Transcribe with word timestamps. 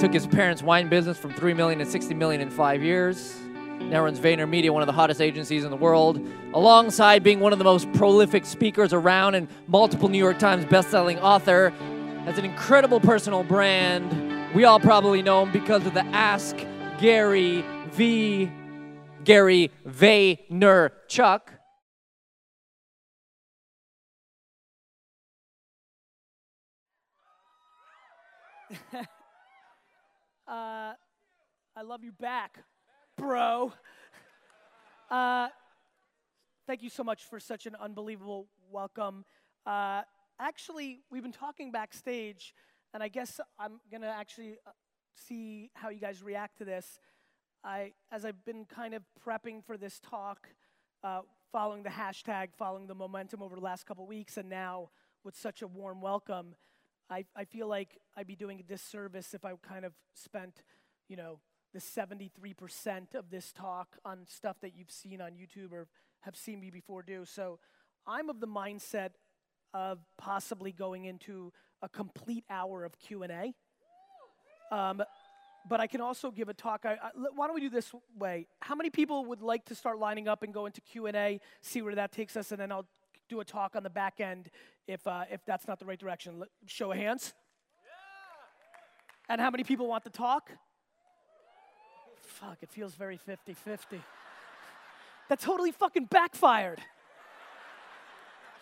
Took 0.00 0.12
his 0.12 0.26
parents' 0.26 0.62
wine 0.62 0.90
business 0.90 1.16
from 1.16 1.32
3 1.32 1.54
million 1.54 1.78
to 1.78 1.86
60 1.86 2.12
million 2.12 2.42
in 2.42 2.50
five 2.50 2.82
years. 2.82 3.38
Now 3.80 4.02
runs 4.02 4.20
VaynerMedia, 4.20 4.70
one 4.70 4.82
of 4.82 4.86
the 4.86 4.92
hottest 4.92 5.22
agencies 5.22 5.64
in 5.64 5.70
the 5.70 5.76
world, 5.76 6.20
alongside 6.52 7.22
being 7.22 7.40
one 7.40 7.54
of 7.54 7.58
the 7.58 7.64
most 7.64 7.90
prolific 7.92 8.44
speakers 8.44 8.92
around 8.92 9.34
and 9.34 9.48
multiple 9.66 10.10
New 10.10 10.18
York 10.18 10.38
Times 10.38 10.66
best-selling 10.66 11.18
author. 11.18 11.70
Has 12.24 12.36
an 12.36 12.44
incredible 12.44 13.00
personal 13.00 13.42
brand. 13.44 14.54
We 14.54 14.64
all 14.64 14.80
probably 14.80 15.22
know 15.22 15.44
him 15.44 15.52
because 15.52 15.86
of 15.86 15.94
the 15.94 16.04
Ask 16.06 16.56
Gary 16.98 17.64
Vee. 17.92 18.52
Gary 19.24 19.70
Vaynerchuk. 19.86 21.40
Uh, 30.48 30.94
I 31.76 31.82
love 31.84 32.02
you 32.02 32.10
back, 32.10 32.58
bro. 33.16 33.72
Uh, 35.08 35.48
thank 36.66 36.82
you 36.82 36.90
so 36.90 37.04
much 37.04 37.22
for 37.22 37.38
such 37.38 37.66
an 37.66 37.76
unbelievable 37.80 38.48
welcome. 38.68 39.24
Uh, 39.64 40.02
actually, 40.40 41.02
we've 41.08 41.22
been 41.22 41.30
talking 41.30 41.70
backstage, 41.70 42.52
and 42.92 43.00
I 43.00 43.06
guess 43.06 43.38
I'm 43.60 43.80
gonna 43.92 44.08
actually 44.08 44.56
uh, 44.66 44.70
see 45.14 45.70
how 45.74 45.90
you 45.90 46.00
guys 46.00 46.20
react 46.20 46.58
to 46.58 46.64
this. 46.64 46.98
I, 47.62 47.92
as 48.10 48.24
I've 48.24 48.44
been 48.44 48.64
kind 48.64 48.94
of 48.94 49.04
prepping 49.24 49.64
for 49.64 49.76
this 49.76 50.00
talk, 50.00 50.48
uh, 51.04 51.20
following 51.52 51.84
the 51.84 51.90
hashtag, 51.90 52.48
following 52.58 52.88
the 52.88 52.96
momentum 52.96 53.40
over 53.40 53.54
the 53.54 53.62
last 53.62 53.86
couple 53.86 54.04
weeks, 54.04 54.36
and 54.36 54.48
now 54.48 54.90
with 55.22 55.36
such 55.36 55.62
a 55.62 55.68
warm 55.68 56.00
welcome. 56.00 56.56
I, 57.10 57.24
I 57.34 57.44
feel 57.44 57.66
like 57.66 57.98
I'd 58.16 58.28
be 58.28 58.36
doing 58.36 58.60
a 58.60 58.62
disservice 58.62 59.34
if 59.34 59.44
I 59.44 59.52
kind 59.66 59.84
of 59.84 59.92
spent, 60.14 60.62
you 61.08 61.16
know, 61.16 61.40
the 61.72 61.80
73% 61.80 63.14
of 63.14 63.30
this 63.30 63.52
talk 63.52 63.96
on 64.04 64.26
stuff 64.28 64.56
that 64.62 64.76
you've 64.76 64.90
seen 64.90 65.20
on 65.20 65.32
YouTube 65.32 65.72
or 65.72 65.88
have 66.20 66.36
seen 66.36 66.60
me 66.60 66.70
before 66.70 67.02
do. 67.02 67.24
So 67.24 67.58
I'm 68.06 68.30
of 68.30 68.40
the 68.40 68.46
mindset 68.46 69.10
of 69.74 69.98
possibly 70.18 70.72
going 70.72 71.04
into 71.04 71.52
a 71.82 71.88
complete 71.88 72.44
hour 72.48 72.84
of 72.84 72.98
Q&A. 72.98 73.54
Um, 74.72 75.02
but 75.68 75.80
I 75.80 75.86
can 75.86 76.00
also 76.00 76.30
give 76.30 76.48
a 76.48 76.54
talk. 76.54 76.84
I, 76.84 76.92
I, 76.92 77.10
why 77.34 77.46
don't 77.46 77.54
we 77.54 77.60
do 77.60 77.70
this 77.70 77.92
way? 78.18 78.46
How 78.60 78.74
many 78.74 78.90
people 78.90 79.24
would 79.26 79.42
like 79.42 79.64
to 79.66 79.74
start 79.74 79.98
lining 79.98 80.28
up 80.28 80.42
and 80.42 80.54
go 80.54 80.66
into 80.66 80.80
Q&A, 80.80 81.40
see 81.60 81.82
where 81.82 81.94
that 81.96 82.12
takes 82.12 82.36
us, 82.36 82.50
and 82.52 82.60
then 82.60 82.72
I'll 82.72 82.86
do 83.30 83.40
a 83.40 83.44
talk 83.44 83.76
on 83.76 83.82
the 83.82 83.90
back 83.90 84.20
end 84.20 84.50
if, 84.86 85.06
uh, 85.06 85.24
if 85.30 85.40
that's 85.46 85.66
not 85.66 85.78
the 85.78 85.86
right 85.86 85.98
direction. 85.98 86.42
Show 86.66 86.90
of 86.90 86.98
hands. 86.98 87.32
Yeah. 87.84 89.32
And 89.32 89.40
how 89.40 89.50
many 89.50 89.64
people 89.64 89.86
want 89.86 90.04
to 90.04 90.10
talk? 90.10 90.50
Fuck, 92.22 92.58
it 92.62 92.70
feels 92.70 92.94
very 92.94 93.16
50 93.16 93.54
50. 93.54 94.02
that 95.28 95.40
totally 95.40 95.70
fucking 95.72 96.06
backfired. 96.06 96.80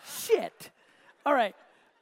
Shit. 0.05 0.71
All 1.25 1.33
right. 1.33 1.55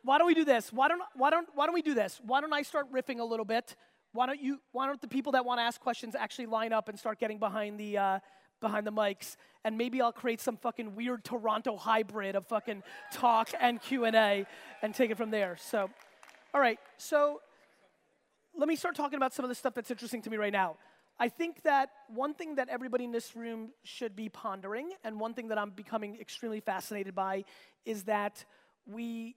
Why 0.04 0.18
don't 0.18 0.28
we 0.28 0.34
do 0.34 0.46
this? 0.46 0.72
Why 0.72 0.88
don't, 0.88 1.02
why, 1.16 1.30
don't, 1.30 1.48
why 1.56 1.66
don't 1.66 1.74
we 1.74 1.82
do 1.82 1.94
this? 1.94 2.22
Why 2.24 2.42
don't 2.42 2.54
I 2.54 2.62
start 2.62 2.92
riffing 2.92 3.20
a 3.20 3.24
little 3.24 3.46
bit? 3.46 3.76
Why 4.14 4.26
don't 4.26 4.42
you? 4.42 4.60
Why 4.72 4.88
don't 4.88 5.02
the 5.02 5.08
people 5.08 5.34
that 5.34 5.46
want 5.46 5.60
to 5.60 5.64
ask 5.64 5.82
questions 5.82 6.16
actually 6.16 6.46
line 6.46 6.72
up 6.72 6.88
and 6.88 6.98
start 6.98 7.20
getting 7.20 7.40
behind 7.40 7.80
the 7.80 7.98
uh, 7.98 8.20
behind 8.60 8.88
the 8.88 8.92
mics, 8.92 9.36
and 9.64 9.78
maybe 9.78 10.02
I'll 10.02 10.12
create 10.12 10.42
some 10.42 10.58
fucking 10.58 10.96
weird 10.96 11.24
Toronto 11.24 11.78
hybrid 11.78 12.36
of 12.36 12.46
fucking 12.48 12.84
talk 13.12 13.50
and 13.60 13.82
Q&A 13.82 14.46
and 14.82 14.96
take 14.96 15.12
it 15.12 15.18
from 15.18 15.32
there. 15.32 15.58
So, 15.60 15.90
all 16.54 16.62
right, 16.62 16.80
so 16.98 17.42
let 18.58 18.68
me 18.68 18.76
start 18.76 18.96
talking 18.96 19.18
about 19.18 19.34
some 19.34 19.46
of 19.46 19.50
the 19.50 19.56
stuff 19.56 19.74
that's 19.74 19.92
interesting 19.92 20.22
to 20.24 20.30
me 20.30 20.38
right 20.38 20.54
now. 20.54 20.78
I 21.20 21.30
think 21.30 21.64
that 21.64 21.90
one 22.14 22.34
thing 22.34 22.56
that 22.56 22.70
everybody 22.70 23.04
in 23.04 23.12
this 23.12 23.36
room 23.36 23.70
should 23.84 24.16
be 24.16 24.30
pondering, 24.30 24.92
and 25.04 25.20
one 25.20 25.34
thing 25.34 25.48
that 25.48 25.58
I'm 25.58 25.72
becoming 25.72 26.18
extremely 26.20 26.60
fascinated 26.60 27.16
by, 27.16 27.44
is 27.86 28.04
that 28.04 28.46
we 28.86 29.36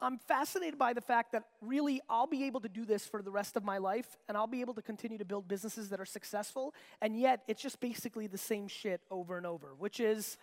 I'm 0.00 0.18
fascinated 0.18 0.78
by 0.78 0.92
the 0.92 1.00
fact 1.00 1.32
that 1.32 1.44
really 1.60 2.00
I'll 2.08 2.26
be 2.26 2.44
able 2.44 2.60
to 2.60 2.68
do 2.68 2.84
this 2.84 3.04
for 3.06 3.20
the 3.20 3.30
rest 3.30 3.56
of 3.56 3.64
my 3.64 3.78
life 3.78 4.16
and 4.28 4.36
I'll 4.36 4.46
be 4.46 4.60
able 4.60 4.74
to 4.74 4.82
continue 4.82 5.18
to 5.18 5.24
build 5.24 5.48
businesses 5.48 5.88
that 5.88 6.00
are 6.00 6.06
successful 6.06 6.74
and 7.00 7.18
yet 7.18 7.42
it's 7.48 7.60
just 7.60 7.80
basically 7.80 8.26
the 8.26 8.38
same 8.38 8.68
shit 8.68 9.00
over 9.10 9.36
and 9.36 9.46
over, 9.46 9.74
which 9.76 9.98
is 10.00 10.38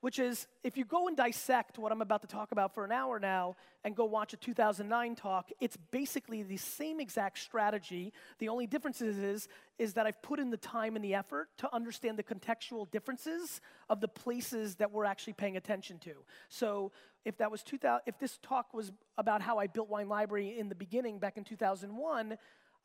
which 0.00 0.18
is 0.18 0.46
if 0.62 0.76
you 0.76 0.84
go 0.84 1.08
and 1.08 1.16
dissect 1.16 1.78
what 1.78 1.90
I'm 1.90 2.02
about 2.02 2.20
to 2.20 2.28
talk 2.28 2.52
about 2.52 2.74
for 2.74 2.84
an 2.84 2.92
hour 2.92 3.18
now 3.18 3.56
and 3.82 3.96
go 3.96 4.04
watch 4.04 4.32
a 4.34 4.36
2009 4.36 5.16
talk, 5.16 5.50
it's 5.58 5.76
basically 5.90 6.42
the 6.42 6.58
same 6.58 7.00
exact 7.00 7.38
strategy. 7.38 8.12
The 8.38 8.48
only 8.48 8.66
difference 8.66 9.00
is, 9.00 9.48
is, 9.78 9.94
that 9.94 10.06
I've 10.06 10.20
put 10.22 10.38
in 10.38 10.50
the 10.50 10.58
time 10.58 10.96
and 10.96 11.04
the 11.04 11.14
effort 11.14 11.48
to 11.58 11.74
understand 11.74 12.18
the 12.18 12.22
contextual 12.22 12.90
differences 12.90 13.60
of 13.88 14.00
the 14.00 14.08
places 14.08 14.76
that 14.76 14.92
we're 14.92 15.06
actually 15.06 15.32
paying 15.32 15.56
attention 15.56 15.98
to. 16.00 16.12
So 16.48 16.92
if 17.26 17.36
that 17.38 17.50
was 17.50 17.64
2000, 17.64 18.02
if 18.06 18.18
this 18.20 18.38
talk 18.40 18.72
was 18.72 18.92
about 19.18 19.42
how 19.42 19.58
I 19.58 19.66
built 19.66 19.88
Wine 19.88 20.08
Library 20.08 20.56
in 20.56 20.68
the 20.68 20.76
beginning 20.76 21.18
back 21.18 21.36
in 21.36 21.42
2001, 21.42 22.38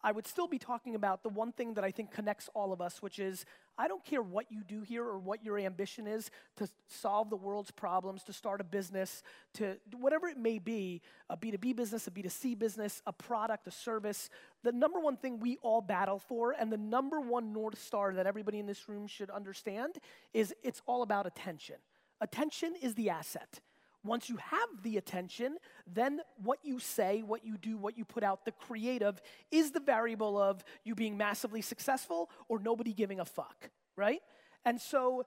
I 0.03 0.12
would 0.12 0.25
still 0.25 0.47
be 0.47 0.57
talking 0.57 0.96
about 0.96 1.22
the 1.22 1.29
one 1.29 1.52
thing 1.52 1.75
that 1.75 1.84
I 1.84 1.91
think 1.91 2.12
connects 2.12 2.50
all 2.56 2.74
of 2.74 2.81
us, 2.81 3.03
which 3.03 3.19
is 3.19 3.46
I 3.78 3.88
don't 3.88 4.03
care 4.03 4.24
what 4.24 4.51
you 4.51 4.63
do 4.63 4.81
here 4.81 5.06
or 5.06 5.19
what 5.19 5.46
your 5.46 5.59
ambition 5.59 6.07
is 6.07 6.31
to 6.57 6.68
solve 6.88 7.30
the 7.30 7.35
world's 7.35 7.69
problems, 7.69 8.24
to 8.24 8.34
start 8.34 8.62
a 8.62 8.63
business, 8.63 9.22
to 9.53 9.78
whatever 9.96 10.28
it 10.28 10.40
may 10.40 10.57
be 10.57 11.03
a 11.30 11.38
B2B 11.38 11.75
business, 11.75 12.07
a 12.07 12.12
B2C 12.12 12.57
business, 12.57 13.03
a 13.06 13.13
product, 13.13 13.68
a 13.68 13.72
service. 13.72 14.31
The 14.63 14.72
number 14.72 15.00
one 15.00 15.18
thing 15.18 15.40
we 15.40 15.59
all 15.62 15.81
battle 15.81 16.18
for, 16.18 16.53
and 16.53 16.72
the 16.72 16.78
number 16.78 17.22
one 17.22 17.53
North 17.53 17.80
Star 17.80 18.12
that 18.16 18.25
everybody 18.25 18.57
in 18.57 18.66
this 18.66 18.90
room 18.90 19.06
should 19.06 19.30
understand, 19.30 20.00
is 20.34 20.51
it's 20.63 20.81
all 20.88 21.03
about 21.03 21.28
attention. 21.28 21.75
Attention 22.19 22.74
is 22.81 22.96
the 22.96 23.12
asset. 23.12 23.59
Once 24.03 24.29
you 24.29 24.38
have 24.38 24.69
the 24.84 24.97
attention, 24.97 25.57
then 25.85 26.19
what 26.44 26.59
you 26.63 26.79
say, 26.79 27.22
what 27.22 27.45
you 27.45 27.57
do, 27.57 27.78
what 27.78 27.97
you 27.97 28.03
put 28.03 28.23
out, 28.23 28.45
the 28.45 28.51
creative 28.51 29.22
is 29.51 29.72
the 29.72 29.79
variable 29.79 30.41
of 30.41 30.63
you 30.84 30.95
being 30.95 31.16
massively 31.17 31.62
successful 31.62 32.29
or 32.50 32.59
nobody 32.59 32.94
giving 32.94 33.19
a 33.19 33.25
fuck, 33.25 33.69
right? 33.95 34.22
And 34.66 34.81
so 34.81 35.25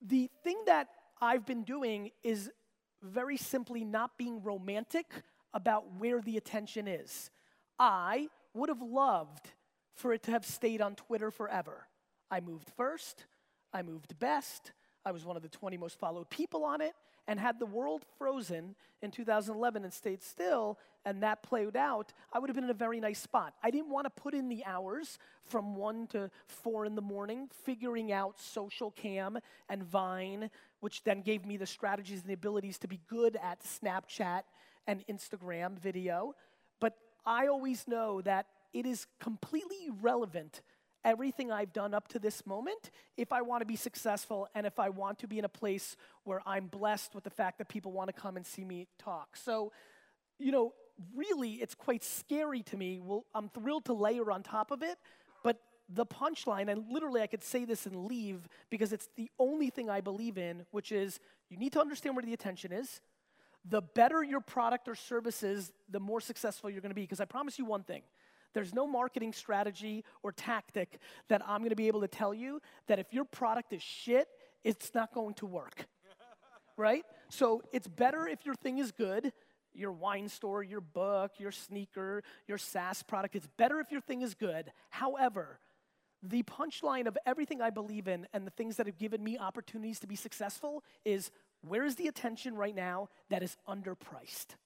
the 0.00 0.28
thing 0.42 0.58
that 0.66 0.88
I've 1.20 1.46
been 1.46 1.62
doing 1.62 2.10
is 2.24 2.50
very 3.02 3.36
simply 3.36 3.84
not 3.84 4.18
being 4.18 4.42
romantic 4.42 5.06
about 5.54 5.84
where 5.98 6.20
the 6.20 6.36
attention 6.36 6.88
is. 6.88 7.30
I 7.78 8.28
would 8.54 8.68
have 8.68 8.82
loved 8.82 9.50
for 9.94 10.12
it 10.12 10.22
to 10.24 10.30
have 10.32 10.44
stayed 10.44 10.80
on 10.80 10.94
Twitter 10.94 11.30
forever. 11.30 11.86
I 12.30 12.40
moved 12.40 12.70
first, 12.76 13.26
I 13.72 13.82
moved 13.82 14.18
best, 14.18 14.72
I 15.04 15.12
was 15.12 15.24
one 15.24 15.36
of 15.36 15.42
the 15.42 15.48
20 15.48 15.76
most 15.76 15.98
followed 15.98 16.28
people 16.28 16.64
on 16.64 16.80
it. 16.80 16.94
And 17.28 17.38
had 17.38 17.60
the 17.60 17.66
world 17.66 18.04
frozen 18.18 18.74
in 19.02 19.10
2011 19.12 19.84
and 19.84 19.92
stayed 19.92 20.22
still, 20.22 20.78
and 21.04 21.22
that 21.22 21.42
played 21.42 21.76
out, 21.76 22.12
I 22.32 22.38
would 22.38 22.48
have 22.48 22.54
been 22.54 22.64
in 22.64 22.70
a 22.70 22.74
very 22.74 22.98
nice 23.00 23.20
spot. 23.20 23.54
I 23.62 23.70
didn't 23.70 23.90
want 23.90 24.06
to 24.06 24.10
put 24.10 24.34
in 24.34 24.48
the 24.48 24.64
hours 24.64 25.18
from 25.44 25.76
1 25.76 26.08
to 26.08 26.30
4 26.46 26.86
in 26.86 26.94
the 26.94 27.02
morning 27.02 27.48
figuring 27.64 28.10
out 28.10 28.38
Socialcam 28.38 29.38
and 29.68 29.82
Vine, 29.84 30.50
which 30.80 31.04
then 31.04 31.20
gave 31.20 31.46
me 31.46 31.56
the 31.56 31.66
strategies 31.66 32.20
and 32.20 32.28
the 32.28 32.34
abilities 32.34 32.78
to 32.78 32.88
be 32.88 33.00
good 33.08 33.36
at 33.42 33.62
Snapchat 33.62 34.42
and 34.86 35.06
Instagram 35.06 35.78
video. 35.78 36.34
But 36.80 36.96
I 37.24 37.46
always 37.46 37.86
know 37.86 38.22
that 38.22 38.46
it 38.72 38.86
is 38.86 39.06
completely 39.20 39.76
irrelevant 39.86 40.62
everything 41.04 41.50
I've 41.50 41.72
done 41.72 41.94
up 41.94 42.08
to 42.08 42.18
this 42.18 42.46
moment 42.46 42.90
if 43.16 43.32
I 43.32 43.42
want 43.42 43.62
to 43.62 43.66
be 43.66 43.76
successful 43.76 44.48
and 44.54 44.66
if 44.66 44.78
I 44.78 44.88
want 44.88 45.18
to 45.20 45.28
be 45.28 45.38
in 45.38 45.44
a 45.44 45.48
place 45.48 45.96
where 46.24 46.40
I'm 46.46 46.66
blessed 46.66 47.14
with 47.14 47.24
the 47.24 47.30
fact 47.30 47.58
that 47.58 47.68
people 47.68 47.92
want 47.92 48.08
to 48.08 48.20
come 48.20 48.36
and 48.36 48.46
see 48.46 48.64
me 48.64 48.88
talk. 48.98 49.36
So, 49.36 49.72
you 50.38 50.52
know, 50.52 50.72
really, 51.14 51.54
it's 51.54 51.74
quite 51.74 52.04
scary 52.04 52.62
to 52.64 52.76
me. 52.76 53.00
Well, 53.02 53.24
I'm 53.34 53.48
thrilled 53.48 53.84
to 53.86 53.92
layer 53.92 54.30
on 54.30 54.42
top 54.42 54.70
of 54.70 54.82
it, 54.82 54.98
but 55.42 55.58
the 55.88 56.04
punchline, 56.04 56.70
and 56.70 56.84
literally 56.90 57.22
I 57.22 57.26
could 57.26 57.42
say 57.42 57.64
this 57.64 57.86
and 57.86 58.06
leave 58.06 58.48
because 58.70 58.92
it's 58.92 59.08
the 59.16 59.30
only 59.38 59.70
thing 59.70 59.88
I 59.88 60.00
believe 60.00 60.36
in, 60.36 60.66
which 60.70 60.92
is 60.92 61.18
you 61.48 61.56
need 61.56 61.72
to 61.72 61.80
understand 61.80 62.16
where 62.16 62.24
the 62.24 62.34
attention 62.34 62.72
is. 62.72 63.00
The 63.64 63.82
better 63.82 64.22
your 64.22 64.40
product 64.40 64.88
or 64.88 64.94
service 64.94 65.42
is, 65.42 65.72
the 65.90 66.00
more 66.00 66.20
successful 66.20 66.70
you're 66.70 66.80
going 66.80 66.90
to 66.90 66.94
be. 66.94 67.02
Because 67.02 67.20
I 67.20 67.24
promise 67.24 67.58
you 67.58 67.64
one 67.64 67.82
thing 67.82 68.02
there's 68.54 68.74
no 68.74 68.86
marketing 68.86 69.32
strategy 69.32 70.04
or 70.22 70.32
tactic 70.32 70.98
that 71.28 71.42
I'm 71.46 71.68
to 71.68 71.76
be 71.76 71.88
able 71.88 72.00
to 72.00 72.08
tell 72.08 72.32
you 72.32 72.60
that 72.86 72.98
if 72.98 73.12
your 73.12 73.24
product 73.24 73.72
is 73.72 73.82
shit, 73.82 74.28
it's 74.64 74.94
not 74.94 75.12
going 75.12 75.34
to 75.34 75.46
work. 75.46 75.86
right? 76.76 77.04
So 77.28 77.62
it's 77.72 77.86
better 77.86 78.26
if 78.26 78.46
your 78.46 78.54
thing 78.54 78.78
is 78.78 78.92
good, 78.92 79.32
your 79.74 79.92
wine 79.92 80.28
store, 80.28 80.62
your 80.62 80.80
book, 80.80 81.32
your 81.38 81.52
sneaker, 81.52 82.22
your 82.46 82.58
SaaS 82.58 83.02
product. 83.02 83.36
It's 83.36 83.48
better 83.56 83.80
if 83.80 83.92
your 83.92 84.00
thing 84.00 84.22
is 84.22 84.34
good. 84.34 84.72
However, 84.90 85.60
the 86.22 86.42
punchline 86.42 87.06
of 87.06 87.16
everything 87.26 87.60
I 87.60 87.70
believe 87.70 88.08
in 88.08 88.26
and 88.32 88.46
the 88.46 88.50
things 88.50 88.76
that 88.76 88.86
have 88.86 88.98
given 88.98 89.22
me 89.22 89.38
opportunities 89.38 90.00
to 90.00 90.06
be 90.06 90.16
successful 90.16 90.82
is 91.04 91.30
where 91.60 91.84
is 91.84 91.96
the 91.96 92.08
attention 92.08 92.56
right 92.56 92.74
now 92.74 93.08
that 93.30 93.42
is 93.42 93.56
underpriced? 93.68 94.56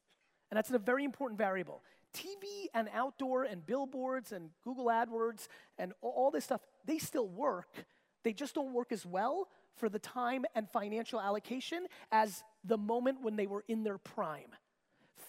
And 0.50 0.56
that's 0.56 0.70
a 0.70 0.78
very 0.78 1.04
important 1.04 1.38
variable. 1.38 1.82
TV 2.14 2.66
and 2.74 2.88
outdoor 2.94 3.44
and 3.44 3.64
billboards 3.64 4.32
and 4.32 4.50
Google 4.64 4.86
AdWords 4.86 5.48
and 5.78 5.92
all 6.00 6.30
this 6.30 6.44
stuff, 6.44 6.60
they 6.84 6.98
still 6.98 7.28
work. 7.28 7.86
They 8.22 8.32
just 8.32 8.54
don't 8.54 8.72
work 8.72 8.92
as 8.92 9.04
well 9.04 9.48
for 9.76 9.88
the 9.88 9.98
time 9.98 10.44
and 10.54 10.68
financial 10.70 11.20
allocation 11.20 11.86
as 12.10 12.44
the 12.64 12.78
moment 12.78 13.22
when 13.22 13.36
they 13.36 13.46
were 13.46 13.64
in 13.68 13.82
their 13.82 13.98
prime. 13.98 14.54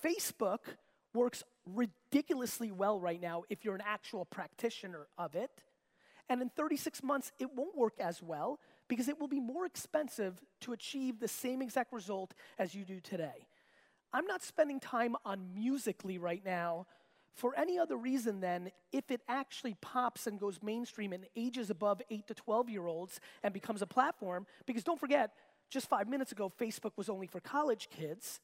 Facebook 0.03 0.59
works 1.13 1.43
ridiculously 1.65 2.71
well 2.71 2.99
right 2.99 3.21
now 3.21 3.43
if 3.49 3.63
you're 3.63 3.75
an 3.75 3.83
actual 3.85 4.25
practitioner 4.25 5.07
of 5.17 5.35
it. 5.35 5.51
And 6.29 6.41
in 6.41 6.49
36 6.49 7.03
months, 7.03 7.31
it 7.39 7.53
won't 7.53 7.77
work 7.77 7.95
as 7.99 8.21
well 8.21 8.59
because 8.87 9.07
it 9.07 9.19
will 9.19 9.27
be 9.27 9.39
more 9.39 9.65
expensive 9.65 10.41
to 10.61 10.73
achieve 10.73 11.19
the 11.19 11.27
same 11.27 11.61
exact 11.61 11.93
result 11.93 12.33
as 12.57 12.73
you 12.75 12.85
do 12.85 12.99
today. 12.99 13.47
I'm 14.13 14.27
not 14.27 14.43
spending 14.43 14.79
time 14.79 15.15
on 15.25 15.53
Musical.ly 15.55 16.17
right 16.17 16.43
now 16.45 16.85
for 17.33 17.57
any 17.57 17.79
other 17.79 17.97
reason 17.97 18.41
than 18.41 18.71
if 18.91 19.09
it 19.09 19.21
actually 19.27 19.75
pops 19.81 20.27
and 20.27 20.39
goes 20.39 20.59
mainstream 20.61 21.13
and 21.13 21.25
ages 21.35 21.69
above 21.71 22.01
8 22.11 22.27
to 22.27 22.33
12 22.35 22.69
year 22.69 22.85
olds 22.85 23.19
and 23.41 23.53
becomes 23.53 23.81
a 23.81 23.87
platform. 23.87 24.45
Because 24.67 24.83
don't 24.83 24.99
forget, 24.99 25.31
just 25.69 25.89
five 25.89 26.07
minutes 26.07 26.31
ago, 26.31 26.51
Facebook 26.59 26.91
was 26.95 27.09
only 27.09 27.25
for 27.25 27.39
college 27.39 27.89
kids. 27.89 28.39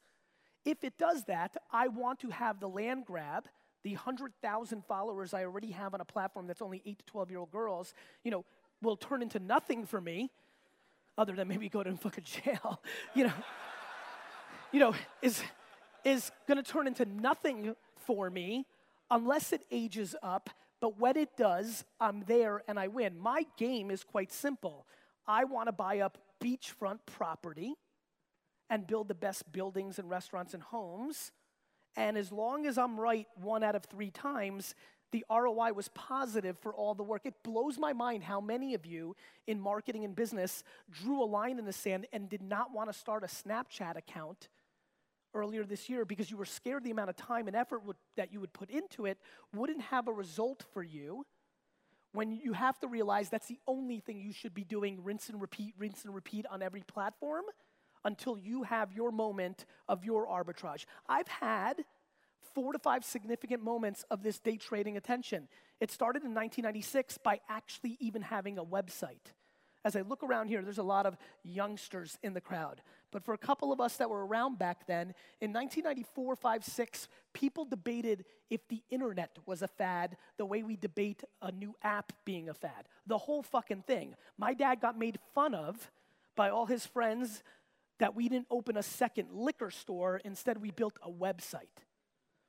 If 0.64 0.82
it 0.82 0.98
does 0.98 1.24
that, 1.24 1.56
I 1.70 1.88
want 1.88 2.18
to 2.20 2.30
have 2.30 2.58
the 2.58 2.68
land 2.68 3.06
grab, 3.06 3.46
the 3.84 3.94
100,000 3.94 4.84
followers 4.84 5.32
I 5.32 5.44
already 5.44 5.70
have 5.70 5.94
on 5.94 6.00
a 6.00 6.04
platform 6.04 6.48
that's 6.48 6.60
only 6.60 6.82
8 6.84 6.98
to 6.98 7.04
12 7.06 7.30
year 7.30 7.38
old 7.38 7.52
girls, 7.52 7.94
you 8.24 8.32
know, 8.32 8.44
will 8.82 8.96
turn 8.96 9.22
into 9.22 9.38
nothing 9.38 9.86
for 9.86 10.00
me, 10.00 10.30
other 11.16 11.34
than 11.34 11.46
maybe 11.48 11.68
go 11.68 11.82
to 11.82 11.96
fucking 11.96 12.24
jail, 12.24 12.82
you 13.14 13.24
know. 13.24 13.32
you 14.72 14.80
know, 14.80 14.94
is 15.22 15.42
is 16.04 16.30
going 16.46 16.62
to 16.62 16.68
turn 16.68 16.86
into 16.86 17.04
nothing 17.04 17.74
for 17.96 18.30
me 18.30 18.66
unless 19.10 19.52
it 19.52 19.62
ages 19.70 20.14
up. 20.22 20.50
But 20.80 20.98
when 20.98 21.16
it 21.16 21.36
does, 21.36 21.84
I'm 22.00 22.24
there 22.26 22.62
and 22.66 22.78
I 22.78 22.88
win. 22.88 23.18
My 23.18 23.44
game 23.56 23.90
is 23.90 24.02
quite 24.04 24.32
simple. 24.32 24.86
I 25.26 25.44
want 25.44 25.68
to 25.68 25.72
buy 25.72 26.00
up 26.00 26.18
beachfront 26.42 27.00
property 27.06 27.74
and 28.70 28.86
build 28.86 29.08
the 29.08 29.14
best 29.14 29.50
buildings 29.52 29.98
and 29.98 30.08
restaurants 30.08 30.54
and 30.54 30.62
homes. 30.62 31.32
And 31.96 32.16
as 32.16 32.32
long 32.32 32.66
as 32.66 32.78
I'm 32.78 32.98
right 32.98 33.26
one 33.40 33.62
out 33.62 33.74
of 33.74 33.84
three 33.84 34.10
times, 34.10 34.74
the 35.12 35.24
ROI 35.28 35.72
was 35.72 35.88
positive 35.88 36.56
for 36.58 36.72
all 36.72 36.94
the 36.94 37.02
work. 37.02 37.22
It 37.24 37.34
blows 37.42 37.78
my 37.78 37.92
mind 37.92 38.22
how 38.22 38.40
many 38.40 38.74
of 38.74 38.86
you 38.86 39.16
in 39.46 39.60
marketing 39.60 40.04
and 40.04 40.14
business 40.14 40.62
drew 40.90 41.22
a 41.22 41.26
line 41.26 41.58
in 41.58 41.64
the 41.64 41.72
sand 41.72 42.06
and 42.12 42.28
did 42.28 42.42
not 42.42 42.72
want 42.72 42.90
to 42.92 42.98
start 42.98 43.24
a 43.24 43.26
Snapchat 43.26 43.96
account 43.96 44.48
earlier 45.34 45.64
this 45.64 45.88
year 45.88 46.04
because 46.04 46.30
you 46.30 46.36
were 46.36 46.44
scared 46.44 46.84
the 46.84 46.90
amount 46.90 47.10
of 47.10 47.16
time 47.16 47.46
and 47.46 47.56
effort 47.56 47.84
would, 47.84 47.96
that 48.16 48.32
you 48.32 48.40
would 48.40 48.52
put 48.52 48.70
into 48.70 49.06
it 49.06 49.18
wouldn't 49.54 49.82
have 49.82 50.08
a 50.08 50.12
result 50.12 50.64
for 50.72 50.82
you 50.82 51.24
when 52.12 52.32
you 52.32 52.52
have 52.52 52.78
to 52.80 52.88
realize 52.88 53.28
that's 53.28 53.46
the 53.46 53.60
only 53.66 54.00
thing 54.00 54.20
you 54.20 54.32
should 54.32 54.54
be 54.54 54.64
doing 54.64 55.02
rinse 55.02 55.28
and 55.28 55.40
repeat 55.40 55.74
rinse 55.78 56.04
and 56.04 56.14
repeat 56.14 56.46
on 56.50 56.62
every 56.62 56.82
platform 56.82 57.44
until 58.04 58.36
you 58.36 58.62
have 58.62 58.92
your 58.92 59.12
moment 59.12 59.66
of 59.88 60.04
your 60.04 60.26
arbitrage. 60.26 60.86
I've 61.08 61.28
had 61.28 61.84
four 62.54 62.72
to 62.72 62.78
five 62.78 63.04
significant 63.04 63.62
moments 63.62 64.04
of 64.10 64.22
this 64.22 64.38
day 64.38 64.56
trading 64.56 64.96
attention. 64.96 65.48
It 65.80 65.90
started 65.90 66.22
in 66.22 66.34
1996 66.34 67.18
by 67.18 67.40
actually 67.48 67.96
even 68.00 68.22
having 68.22 68.58
a 68.58 68.64
website 68.64 69.32
as 69.84 69.96
I 69.96 70.02
look 70.02 70.22
around 70.22 70.48
here, 70.48 70.62
there's 70.62 70.78
a 70.78 70.82
lot 70.82 71.06
of 71.06 71.16
youngsters 71.42 72.18
in 72.22 72.34
the 72.34 72.40
crowd. 72.40 72.82
But 73.10 73.24
for 73.24 73.34
a 73.34 73.38
couple 73.38 73.72
of 73.72 73.80
us 73.80 73.96
that 73.96 74.10
were 74.10 74.26
around 74.26 74.58
back 74.58 74.86
then, 74.86 75.14
in 75.40 75.52
1994, 75.52 76.36
5, 76.36 76.64
6, 76.64 77.08
people 77.32 77.64
debated 77.64 78.24
if 78.50 78.66
the 78.68 78.82
internet 78.90 79.38
was 79.46 79.62
a 79.62 79.68
fad 79.68 80.16
the 80.36 80.44
way 80.44 80.62
we 80.62 80.76
debate 80.76 81.24
a 81.40 81.50
new 81.50 81.74
app 81.82 82.12
being 82.24 82.48
a 82.48 82.54
fad. 82.54 82.88
The 83.06 83.18
whole 83.18 83.42
fucking 83.42 83.82
thing. 83.82 84.14
My 84.36 84.54
dad 84.54 84.80
got 84.80 84.98
made 84.98 85.18
fun 85.34 85.54
of 85.54 85.90
by 86.36 86.50
all 86.50 86.66
his 86.66 86.86
friends 86.86 87.42
that 87.98 88.14
we 88.14 88.28
didn't 88.28 88.46
open 88.50 88.76
a 88.76 88.82
second 88.82 89.28
liquor 89.32 89.70
store, 89.70 90.20
instead, 90.24 90.60
we 90.60 90.70
built 90.70 90.98
a 91.02 91.10
website. 91.10 91.84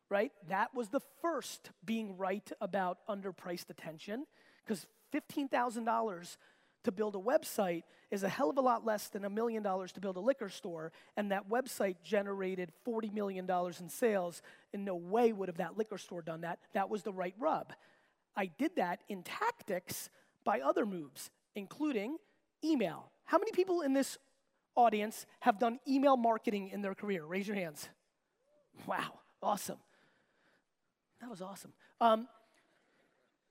Right? 0.10 0.32
That 0.50 0.76
was 0.76 0.90
the 0.90 1.02
first 1.22 1.72
being 1.86 2.18
right 2.18 2.52
about 2.60 3.00
underpriced 3.08 3.70
attention, 3.70 4.26
because 4.64 4.86
$15,000 5.14 6.38
to 6.84 6.92
build 6.92 7.16
a 7.16 7.20
website 7.20 7.84
is 8.10 8.24
a 8.24 8.30
hell 8.30 8.50
of 8.50 8.58
a 8.58 8.62
lot 8.62 8.86
less 8.86 9.08
than 9.08 9.24
a 9.26 9.30
million 9.30 9.64
dollars 9.64 9.92
to 9.94 10.02
build 10.02 10.18
a 10.18 10.20
liquor 10.20 10.50
store, 10.50 10.92
and 11.16 11.32
that 11.32 11.50
website 11.50 11.96
generated 12.04 12.72
$40 12.86 13.14
million 13.14 13.50
in 13.80 13.90
sales. 13.90 14.42
In 14.74 14.84
no 14.84 14.96
way 14.96 15.32
would 15.32 15.50
have 15.50 15.58
that 15.58 15.78
liquor 15.78 15.98
store 15.98 16.22
done 16.22 16.42
that. 16.42 16.60
That 16.74 16.90
was 16.90 17.04
the 17.04 17.14
right 17.14 17.36
rub. 17.40 17.74
I 18.36 18.48
did 18.48 18.76
that 18.76 19.02
in 19.10 19.24
tactics 19.24 20.10
by 20.44 20.60
other 20.60 20.86
moves, 20.86 21.30
including 21.56 22.18
email. 22.64 23.12
How 23.26 23.38
many 23.38 23.52
people 23.52 23.82
in 23.82 23.94
this 23.94 24.18
audience 24.76 25.26
have 25.42 25.60
done 25.60 25.80
email 25.88 26.18
marketing 26.18 26.70
in 26.70 26.82
their 26.82 26.96
career? 26.96 27.24
Raise 27.26 27.48
your 27.48 27.56
hands. 27.56 27.88
Wow, 28.86 29.20
awesome. 29.42 29.78
That 31.22 31.30
was 31.30 31.42
awesome. 31.42 31.74
Um, 32.00 32.28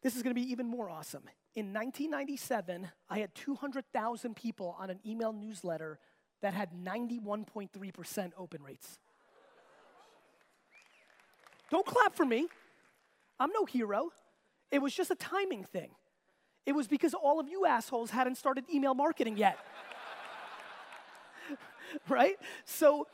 this 0.02 0.16
is 0.16 0.22
going 0.22 0.34
to 0.34 0.40
be 0.40 0.50
even 0.50 0.66
more 0.66 0.88
awesome. 0.90 1.22
In 1.56 1.72
1997, 1.72 2.88
I 3.08 3.18
had 3.18 3.34
200,000 3.34 4.36
people 4.36 4.76
on 4.78 4.88
an 4.88 5.00
email 5.04 5.32
newsletter 5.32 5.98
that 6.42 6.54
had 6.54 6.70
91.3% 6.72 8.32
open 8.38 8.62
rates. 8.62 8.98
Don't 11.70 11.86
clap 11.86 12.14
for 12.14 12.24
me. 12.24 12.46
I'm 13.38 13.50
no 13.52 13.64
hero. 13.64 14.10
It 14.70 14.80
was 14.80 14.94
just 14.94 15.10
a 15.10 15.14
timing 15.16 15.64
thing. 15.64 15.90
It 16.66 16.72
was 16.72 16.86
because 16.86 17.14
all 17.14 17.40
of 17.40 17.48
you 17.48 17.66
assholes 17.66 18.10
hadn't 18.10 18.36
started 18.36 18.64
email 18.72 18.94
marketing 18.94 19.36
yet. 19.36 19.58
right? 22.08 22.36
So, 22.64 23.06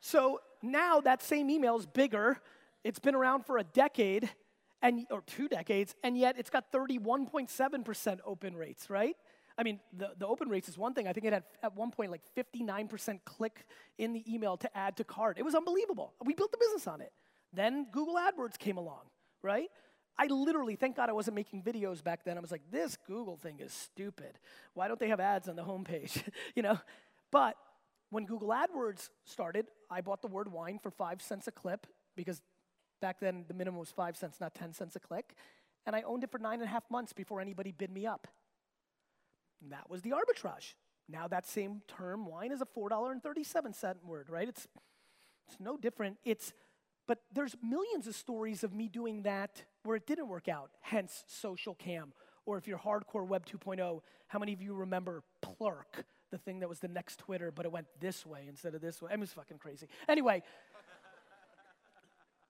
so 0.00 0.40
now 0.62 1.00
that 1.00 1.22
same 1.22 1.50
email 1.50 1.76
is 1.76 1.86
bigger. 1.86 2.38
It's 2.84 2.98
been 2.98 3.14
around 3.14 3.44
for 3.44 3.58
a 3.58 3.64
decade 3.64 4.30
and 4.82 5.06
or 5.10 5.22
two 5.22 5.48
decades, 5.48 5.94
and 6.02 6.18
yet 6.18 6.36
it's 6.38 6.50
got 6.50 6.70
31.7% 6.72 8.18
open 8.26 8.56
rates, 8.56 8.90
right? 8.90 9.16
I 9.56 9.62
mean, 9.62 9.80
the, 9.96 10.12
the 10.18 10.26
open 10.26 10.48
rates 10.48 10.68
is 10.68 10.78
one 10.78 10.94
thing. 10.94 11.06
I 11.06 11.12
think 11.12 11.26
it 11.26 11.32
had 11.32 11.44
at 11.62 11.76
one 11.76 11.90
point 11.90 12.10
like 12.10 12.22
59% 12.36 13.20
click 13.24 13.66
in 13.98 14.12
the 14.12 14.24
email 14.32 14.56
to 14.56 14.76
add 14.76 14.96
to 14.96 15.04
cart. 15.04 15.38
It 15.38 15.44
was 15.44 15.54
unbelievable. 15.54 16.14
We 16.24 16.34
built 16.34 16.52
the 16.52 16.58
business 16.58 16.86
on 16.86 17.00
it. 17.00 17.12
Then 17.52 17.86
Google 17.92 18.14
AdWords 18.14 18.58
came 18.58 18.78
along, 18.78 19.02
right? 19.42 19.68
I 20.18 20.26
literally, 20.26 20.76
thank 20.76 20.96
God 20.96 21.08
I 21.08 21.12
wasn't 21.12 21.36
making 21.36 21.62
videos 21.62 22.02
back 22.02 22.24
then. 22.24 22.36
I 22.36 22.40
was 22.40 22.50
like, 22.50 22.62
this 22.70 22.96
Google 23.06 23.36
thing 23.36 23.60
is 23.60 23.72
stupid. 23.72 24.38
Why 24.74 24.88
don't 24.88 25.00
they 25.00 25.08
have 25.08 25.20
ads 25.20 25.48
on 25.48 25.56
the 25.56 25.64
homepage? 25.64 26.22
you 26.54 26.62
know? 26.62 26.78
But 27.30 27.56
when 28.10 28.26
Google 28.26 28.48
AdWords 28.48 29.08
started, 29.24 29.66
I 29.90 30.00
bought 30.00 30.22
the 30.22 30.28
word 30.28 30.52
wine 30.52 30.78
for 30.82 30.90
five 30.90 31.22
cents 31.22 31.48
a 31.48 31.52
clip 31.52 31.86
because 32.14 32.42
Back 33.02 33.18
then, 33.18 33.44
the 33.48 33.54
minimum 33.54 33.80
was 33.80 33.90
five 33.90 34.16
cents, 34.16 34.40
not 34.40 34.54
10 34.54 34.72
cents 34.72 34.94
a 34.94 35.00
click. 35.00 35.34
And 35.84 35.96
I 35.96 36.02
owned 36.02 36.22
it 36.22 36.30
for 36.30 36.38
nine 36.38 36.60
and 36.60 36.62
a 36.62 36.68
half 36.68 36.88
months 36.88 37.12
before 37.12 37.40
anybody 37.40 37.72
bid 37.72 37.90
me 37.90 38.06
up. 38.06 38.28
And 39.60 39.72
that 39.72 39.90
was 39.90 40.02
the 40.02 40.10
arbitrage. 40.10 40.74
Now, 41.08 41.26
that 41.26 41.44
same 41.44 41.82
term, 41.88 42.24
wine, 42.26 42.52
is 42.52 42.62
a 42.62 42.64
$4.37 42.64 44.04
word, 44.04 44.30
right? 44.30 44.48
It's, 44.48 44.68
it's 45.48 45.58
no 45.58 45.76
different. 45.76 46.18
It's, 46.24 46.52
but 47.08 47.18
there's 47.32 47.56
millions 47.60 48.06
of 48.06 48.14
stories 48.14 48.62
of 48.62 48.72
me 48.72 48.88
doing 48.88 49.22
that 49.22 49.64
where 49.82 49.96
it 49.96 50.06
didn't 50.06 50.28
work 50.28 50.48
out, 50.48 50.70
hence 50.80 51.24
Socialcam. 51.28 52.12
Or 52.46 52.56
if 52.56 52.68
you're 52.68 52.78
hardcore 52.78 53.26
Web 53.26 53.46
2.0, 53.46 54.00
how 54.28 54.38
many 54.38 54.52
of 54.52 54.62
you 54.62 54.74
remember 54.74 55.24
Plurk, 55.40 56.04
the 56.30 56.38
thing 56.38 56.60
that 56.60 56.68
was 56.68 56.78
the 56.78 56.88
next 56.88 57.18
Twitter, 57.18 57.50
but 57.50 57.66
it 57.66 57.72
went 57.72 57.86
this 58.00 58.24
way 58.24 58.44
instead 58.48 58.76
of 58.76 58.80
this 58.80 59.02
way? 59.02 59.10
I 59.10 59.14
mean, 59.14 59.20
it 59.20 59.22
was 59.22 59.32
fucking 59.32 59.58
crazy. 59.58 59.88
Anyway, 60.08 60.42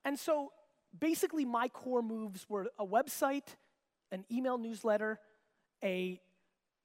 and 0.05 0.19
so 0.19 0.53
basically, 0.99 1.45
my 1.45 1.69
core 1.69 2.03
moves 2.03 2.47
were 2.49 2.67
a 2.79 2.87
website, 2.87 3.57
an 4.11 4.25
email 4.31 4.59
newsletter, 4.59 5.19
a 5.83 6.21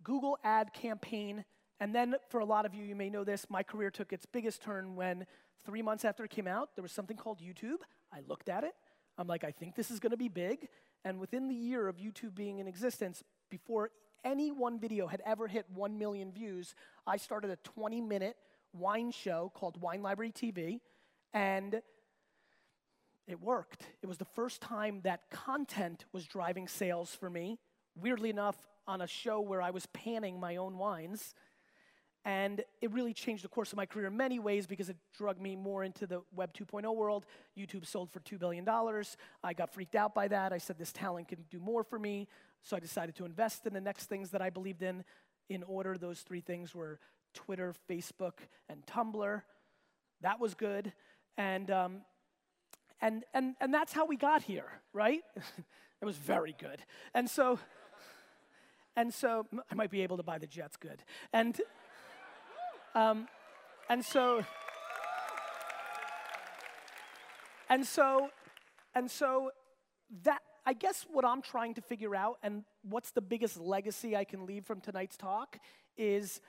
Google 0.03 0.38
ad 0.43 0.74
campaign, 0.74 1.43
and 1.79 1.93
then 1.93 2.15
for 2.29 2.39
a 2.39 2.45
lot 2.45 2.65
of 2.65 2.74
you, 2.74 2.83
you 2.83 2.95
may 2.95 3.09
know 3.09 3.24
this, 3.24 3.45
my 3.50 3.63
career 3.63 3.91
took 3.91 4.12
its 4.12 4.25
biggest 4.25 4.62
turn 4.62 4.95
when 4.95 5.25
three 5.65 5.81
months 5.81 6.05
after 6.05 6.24
it 6.24 6.31
came 6.31 6.47
out, 6.47 6.69
there 6.75 6.81
was 6.81 6.91
something 6.91 7.17
called 7.17 7.39
YouTube. 7.39 7.81
I 8.12 8.21
looked 8.27 8.50
at 8.50 8.63
it. 8.63 8.74
I'm 9.17 9.27
like, 9.27 9.43
I 9.43 9.51
think 9.51 9.75
this 9.75 9.91
is 9.91 10.00
gonna 10.00 10.17
be 10.17 10.29
big. 10.29 10.69
And 11.03 11.19
within 11.19 11.47
the 11.47 11.55
year 11.55 11.88
of 11.88 11.97
YouTube 11.97 12.36
being 12.36 12.59
in 12.59 12.67
existence, 12.67 13.24
before 13.50 13.91
any 14.24 14.51
one 14.51 14.79
video 14.79 15.07
had 15.07 15.21
ever 15.25 15.47
hit 15.47 15.65
1 15.74 15.97
million 15.97 16.31
views, 16.31 16.74
I 17.05 17.17
started 17.17 17.51
a 17.51 17.57
20 17.57 18.01
minute 18.01 18.36
wine 18.74 19.12
show 19.12 19.51
called 19.53 19.81
Wine 19.81 20.01
Library 20.01 20.31
TV. 20.31 20.79
And 21.33 21.81
it 23.27 23.41
worked. 23.41 23.84
It 24.01 24.07
was 24.07 24.17
the 24.17 24.25
first 24.25 24.62
time 24.62 25.01
that 25.03 25.29
content 25.29 26.05
was 26.13 26.25
driving 26.25 26.67
sales 26.67 27.13
for 27.13 27.29
me. 27.29 27.60
Weirdly 28.00 28.29
enough, 28.29 28.55
on 28.88 29.01
a 29.01 29.07
show 29.07 29.41
where 29.41 29.62
I 29.62 29.72
was 29.72 29.86
panning 29.88 30.39
my 30.39 30.55
own 30.55 30.77
wines. 30.77 31.36
And 32.24 32.63
it 32.81 32.91
really 32.91 33.13
changed 33.13 33.43
the 33.43 33.50
course 33.50 33.72
of 33.72 33.77
my 33.77 33.86
career 33.86 34.07
in 34.07 34.17
many 34.17 34.39
ways 34.39 34.67
because 34.67 34.89
it 34.89 34.98
drug 35.17 35.39
me 35.39 35.55
more 35.55 35.84
into 35.84 36.07
the 36.07 36.22
Web 36.36 36.53
2.0 36.53 36.93
world. 36.96 37.25
YouTube 37.57 37.86
sold 37.86 38.12
for 38.12 38.19
$2 38.22 38.39
billion. 38.39 38.67
I 39.43 39.53
got 39.53 39.74
freaked 39.74 39.96
out 39.96 40.13
by 40.13 40.27
that. 40.27 40.51
I 40.51 40.57
said, 40.57 40.77
this 40.77 40.91
talent 40.91 41.29
can 41.29 41.46
do 41.50 41.60
more 41.60 41.84
for 41.84 42.00
me. 42.00 42.27
So 42.63 42.75
I 42.75 42.79
decided 42.79 43.15
to 43.15 43.25
invest 43.25 43.65
in 43.65 43.74
the 43.74 43.81
next 43.81 44.05
things 44.05 44.31
that 44.31 44.41
I 44.41 44.50
believed 44.50 44.84
in. 44.84 45.03
In 45.50 45.63
order, 45.63 45.98
those 45.98 46.19
three 46.22 46.41
things 46.41 46.75
were 46.75 47.00
Twitter, 47.34 47.74
Facebook, 47.89 48.39
and 48.67 48.86
Tumblr. 48.86 49.41
That 50.22 50.39
was 50.41 50.53
good. 50.53 50.91
And, 51.38 51.72
um, 51.72 52.01
and, 53.01 53.24
and, 53.34 53.56
and 53.62 53.74
that's 53.74 53.94
how 53.94 54.06
we 54.06 54.18
got 54.18 54.42
here, 54.42 54.66
right? 54.94 55.22
it 56.01 56.06
was 56.06 56.18
very 56.18 56.56
good. 56.60 56.82
And 57.13 57.30
so, 57.30 57.60
and 58.96 59.13
so 59.13 59.46
I 59.72 59.75
might 59.75 59.92
be 59.92 60.01
able 60.01 60.18
to 60.18 60.24
buy 60.24 60.39
the 60.39 60.48
Jets 60.48 60.77
good. 60.77 61.04
And, 61.32 61.60
um, 62.96 63.27
and 63.89 64.04
so, 64.04 64.44
and 67.70 67.86
so, 67.86 68.30
and 68.96 69.12
so 69.12 69.51
that, 70.24 70.39
I 70.66 70.74
guess 70.74 71.06
what 71.10 71.24
I'm 71.24 71.42
trying 71.42 71.75
to 71.75 71.82
figure 71.82 72.16
out 72.16 72.39
and 72.42 72.63
what's 72.82 73.12
the 73.12 73.22
biggest 73.22 73.58
legacy 73.58 74.16
I 74.16 74.24
can 74.24 74.46
leave 74.46 74.66
from 74.66 74.82
tonight's 74.82 75.16
talk 75.16 75.60
is 75.98 76.42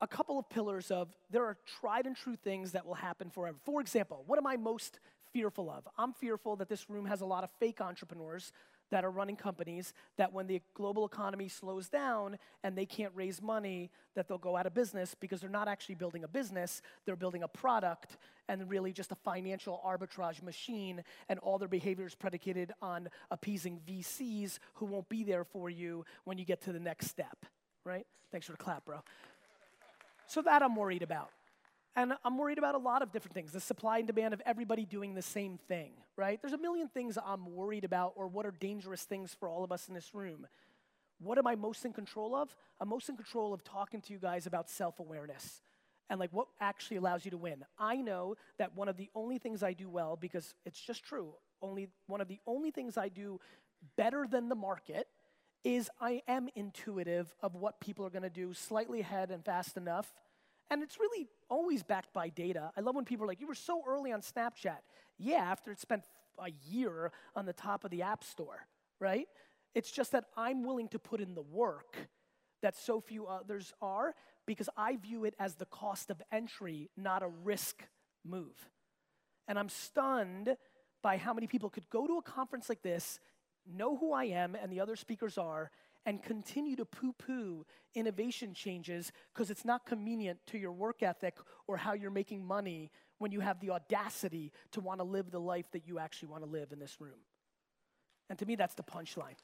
a 0.00 0.06
couple 0.06 0.38
of 0.38 0.48
pillars 0.48 0.90
of 0.90 1.08
there 1.30 1.44
are 1.44 1.58
tried 1.80 2.06
and 2.06 2.16
true 2.16 2.36
things 2.36 2.72
that 2.72 2.86
will 2.86 2.94
happen 2.94 3.30
forever. 3.30 3.58
For 3.64 3.80
example, 3.80 4.22
what 4.26 4.38
am 4.38 4.46
I 4.46 4.56
most 4.56 4.98
fearful 5.32 5.70
of? 5.70 5.86
I'm 5.98 6.12
fearful 6.12 6.56
that 6.56 6.68
this 6.68 6.88
room 6.88 7.06
has 7.06 7.20
a 7.20 7.26
lot 7.26 7.44
of 7.44 7.50
fake 7.58 7.80
entrepreneurs 7.80 8.52
that 8.90 9.04
are 9.04 9.10
running 9.10 9.36
companies 9.36 9.92
that 10.16 10.32
when 10.32 10.46
the 10.46 10.60
global 10.74 11.04
economy 11.04 11.48
slows 11.48 11.88
down 11.88 12.38
and 12.62 12.76
they 12.76 12.86
can't 12.86 13.12
raise 13.14 13.40
money 13.40 13.90
that 14.14 14.28
they'll 14.28 14.38
go 14.38 14.56
out 14.56 14.66
of 14.66 14.74
business 14.74 15.14
because 15.18 15.40
they're 15.40 15.50
not 15.50 15.68
actually 15.68 15.94
building 15.94 16.24
a 16.24 16.28
business 16.28 16.82
they're 17.06 17.16
building 17.16 17.42
a 17.42 17.48
product 17.48 18.16
and 18.48 18.68
really 18.68 18.92
just 18.92 19.12
a 19.12 19.16
financial 19.16 19.80
arbitrage 19.86 20.42
machine 20.42 21.02
and 21.28 21.38
all 21.40 21.58
their 21.58 21.68
behavior 21.68 22.06
is 22.06 22.14
predicated 22.14 22.72
on 22.82 23.08
appeasing 23.30 23.80
vcs 23.88 24.58
who 24.74 24.86
won't 24.86 25.08
be 25.08 25.24
there 25.24 25.44
for 25.44 25.70
you 25.70 26.04
when 26.24 26.36
you 26.38 26.44
get 26.44 26.60
to 26.60 26.72
the 26.72 26.80
next 26.80 27.08
step 27.08 27.46
right? 27.84 28.06
Thanks 28.30 28.46
for 28.46 28.52
the 28.52 28.58
clap 28.58 28.84
bro. 28.84 29.00
So 30.26 30.42
that 30.42 30.62
i'm 30.62 30.76
worried 30.76 31.02
about 31.02 31.30
and 31.96 32.12
I'm 32.24 32.38
worried 32.38 32.58
about 32.58 32.74
a 32.74 32.78
lot 32.78 33.02
of 33.02 33.12
different 33.12 33.34
things 33.34 33.52
the 33.52 33.60
supply 33.60 33.98
and 33.98 34.06
demand 34.06 34.34
of 34.34 34.42
everybody 34.46 34.84
doing 34.84 35.14
the 35.14 35.22
same 35.22 35.58
thing, 35.68 35.92
right? 36.16 36.40
There's 36.40 36.52
a 36.52 36.58
million 36.58 36.88
things 36.88 37.18
I'm 37.24 37.52
worried 37.52 37.84
about, 37.84 38.12
or 38.16 38.28
what 38.28 38.46
are 38.46 38.52
dangerous 38.52 39.02
things 39.02 39.34
for 39.38 39.48
all 39.48 39.64
of 39.64 39.72
us 39.72 39.88
in 39.88 39.94
this 39.94 40.14
room. 40.14 40.46
What 41.18 41.36
am 41.36 41.46
I 41.46 41.54
most 41.54 41.84
in 41.84 41.92
control 41.92 42.34
of? 42.34 42.54
I'm 42.80 42.88
most 42.88 43.08
in 43.08 43.16
control 43.16 43.52
of 43.52 43.62
talking 43.62 44.00
to 44.02 44.12
you 44.12 44.18
guys 44.18 44.46
about 44.46 44.70
self 44.70 44.98
awareness 45.00 45.60
and 46.08 46.18
like 46.18 46.32
what 46.32 46.48
actually 46.60 46.96
allows 46.96 47.24
you 47.24 47.30
to 47.30 47.38
win. 47.38 47.64
I 47.78 47.96
know 47.96 48.34
that 48.58 48.74
one 48.74 48.88
of 48.88 48.96
the 48.96 49.10
only 49.14 49.38
things 49.38 49.62
I 49.62 49.72
do 49.72 49.88
well, 49.88 50.16
because 50.16 50.54
it's 50.64 50.80
just 50.80 51.04
true, 51.04 51.34
only 51.62 51.88
one 52.06 52.20
of 52.20 52.28
the 52.28 52.40
only 52.46 52.70
things 52.70 52.96
I 52.96 53.08
do 53.08 53.38
better 53.96 54.26
than 54.28 54.48
the 54.48 54.54
market 54.54 55.06
is 55.62 55.90
I 56.00 56.22
am 56.26 56.48
intuitive 56.54 57.34
of 57.42 57.54
what 57.54 57.80
people 57.80 58.04
are 58.06 58.10
gonna 58.10 58.30
do 58.30 58.54
slightly 58.54 59.00
ahead 59.00 59.30
and 59.30 59.44
fast 59.44 59.76
enough 59.76 60.12
and 60.70 60.82
it's 60.82 60.98
really 60.98 61.28
always 61.48 61.82
backed 61.82 62.12
by 62.12 62.28
data. 62.28 62.70
I 62.76 62.80
love 62.80 62.94
when 62.94 63.04
people 63.04 63.24
are 63.24 63.28
like, 63.28 63.40
you 63.40 63.46
were 63.46 63.54
so 63.54 63.82
early 63.86 64.12
on 64.12 64.20
Snapchat. 64.20 64.78
Yeah, 65.18 65.38
after 65.38 65.72
it 65.72 65.80
spent 65.80 66.04
a 66.38 66.50
year 66.68 67.12
on 67.34 67.44
the 67.44 67.52
top 67.52 67.84
of 67.84 67.90
the 67.90 68.02
App 68.02 68.24
Store, 68.24 68.66
right? 69.00 69.26
It's 69.74 69.90
just 69.90 70.12
that 70.12 70.24
I'm 70.36 70.64
willing 70.64 70.88
to 70.88 70.98
put 70.98 71.20
in 71.20 71.34
the 71.34 71.42
work 71.42 71.96
that 72.62 72.76
so 72.76 73.00
few 73.00 73.26
others 73.26 73.72
are 73.80 74.14
because 74.46 74.68
I 74.76 74.96
view 74.96 75.24
it 75.24 75.34
as 75.38 75.54
the 75.54 75.66
cost 75.66 76.10
of 76.10 76.22
entry, 76.32 76.90
not 76.96 77.22
a 77.22 77.28
risk 77.28 77.84
move. 78.24 78.68
And 79.48 79.58
I'm 79.58 79.68
stunned 79.68 80.56
by 81.02 81.16
how 81.16 81.32
many 81.32 81.46
people 81.46 81.70
could 81.70 81.88
go 81.90 82.06
to 82.06 82.18
a 82.18 82.22
conference 82.22 82.68
like 82.68 82.82
this, 82.82 83.18
know 83.66 83.96
who 83.96 84.12
I 84.12 84.24
am 84.24 84.54
and 84.54 84.72
the 84.72 84.80
other 84.80 84.96
speakers 84.96 85.38
are, 85.38 85.70
and 86.06 86.22
continue 86.22 86.76
to 86.76 86.84
poo 86.84 87.12
poo 87.12 87.64
innovation 87.94 88.54
changes 88.54 89.12
because 89.32 89.50
it's 89.50 89.64
not 89.64 89.84
convenient 89.84 90.38
to 90.46 90.58
your 90.58 90.72
work 90.72 91.02
ethic 91.02 91.36
or 91.66 91.76
how 91.76 91.92
you're 91.92 92.10
making 92.10 92.44
money 92.44 92.90
when 93.18 93.32
you 93.32 93.40
have 93.40 93.60
the 93.60 93.70
audacity 93.70 94.52
to 94.72 94.80
want 94.80 94.98
to 94.98 95.04
live 95.04 95.30
the 95.30 95.40
life 95.40 95.70
that 95.72 95.86
you 95.86 95.98
actually 95.98 96.28
want 96.28 96.42
to 96.42 96.48
live 96.48 96.72
in 96.72 96.78
this 96.78 97.00
room. 97.00 97.18
And 98.28 98.38
to 98.38 98.46
me, 98.46 98.54
that's 98.54 98.74
the 98.74 98.82
punchline. 98.82 99.36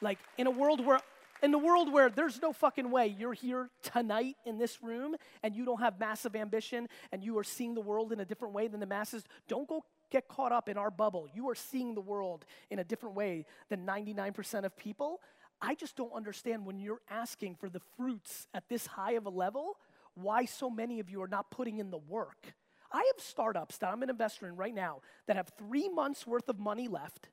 Like 0.00 0.18
in 0.38 0.46
a 0.46 0.50
world 0.50 0.84
where 0.84 1.00
in 1.42 1.50
the 1.50 1.58
world 1.58 1.92
where 1.92 2.08
there's 2.08 2.40
no 2.40 2.52
fucking 2.52 2.90
way 2.90 3.14
you're 3.18 3.32
here 3.32 3.68
tonight 3.82 4.36
in 4.46 4.58
this 4.58 4.82
room 4.82 5.16
and 5.42 5.56
you 5.56 5.64
don't 5.64 5.80
have 5.80 5.98
massive 5.98 6.36
ambition 6.36 6.88
and 7.10 7.22
you 7.22 7.36
are 7.38 7.44
seeing 7.44 7.74
the 7.74 7.80
world 7.80 8.12
in 8.12 8.20
a 8.20 8.24
different 8.24 8.54
way 8.54 8.68
than 8.68 8.80
the 8.80 8.86
masses, 8.86 9.24
don't 9.48 9.68
go 9.68 9.84
get 10.12 10.28
caught 10.28 10.52
up 10.52 10.68
in 10.68 10.76
our 10.76 10.90
bubble. 10.90 11.26
You 11.34 11.48
are 11.48 11.54
seeing 11.54 11.94
the 11.94 12.00
world 12.00 12.44
in 12.70 12.78
a 12.78 12.84
different 12.84 13.16
way 13.16 13.46
than 13.70 13.86
99% 13.86 14.64
of 14.64 14.76
people. 14.76 15.20
I 15.60 15.74
just 15.74 15.96
don't 15.96 16.12
understand 16.12 16.66
when 16.66 16.78
you're 16.78 17.00
asking 17.10 17.56
for 17.56 17.70
the 17.70 17.80
fruits 17.96 18.46
at 18.52 18.68
this 18.68 18.86
high 18.86 19.12
of 19.12 19.26
a 19.26 19.30
level, 19.30 19.78
why 20.14 20.44
so 20.44 20.68
many 20.68 21.00
of 21.00 21.08
you 21.08 21.22
are 21.22 21.28
not 21.28 21.50
putting 21.50 21.78
in 21.78 21.90
the 21.90 21.98
work. 21.98 22.54
I 22.92 22.98
have 22.98 23.24
startups 23.24 23.78
that 23.78 23.90
I'm 23.90 24.02
an 24.02 24.10
investor 24.10 24.46
in 24.46 24.56
right 24.56 24.74
now 24.74 25.00
that 25.26 25.36
have 25.36 25.50
three 25.56 25.88
months 25.88 26.26
worth 26.26 26.48
of 26.50 26.58
money 26.58 26.88
left, 26.88 27.30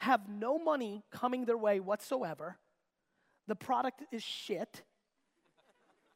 have 0.00 0.28
no 0.28 0.58
money 0.58 1.04
coming 1.12 1.44
their 1.44 1.56
way 1.56 1.78
whatsoever. 1.78 2.58
The 3.46 3.54
product 3.54 4.02
is 4.10 4.22
shit. 4.22 4.82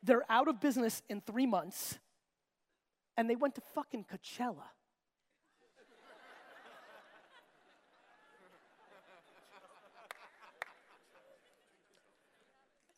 They're 0.02 0.24
out 0.28 0.48
of 0.48 0.60
business 0.60 1.02
in 1.08 1.20
three 1.20 1.46
months, 1.46 1.98
and 3.16 3.30
they 3.30 3.36
went 3.36 3.54
to 3.56 3.60
fucking 3.74 4.06
Coachella. 4.12 4.64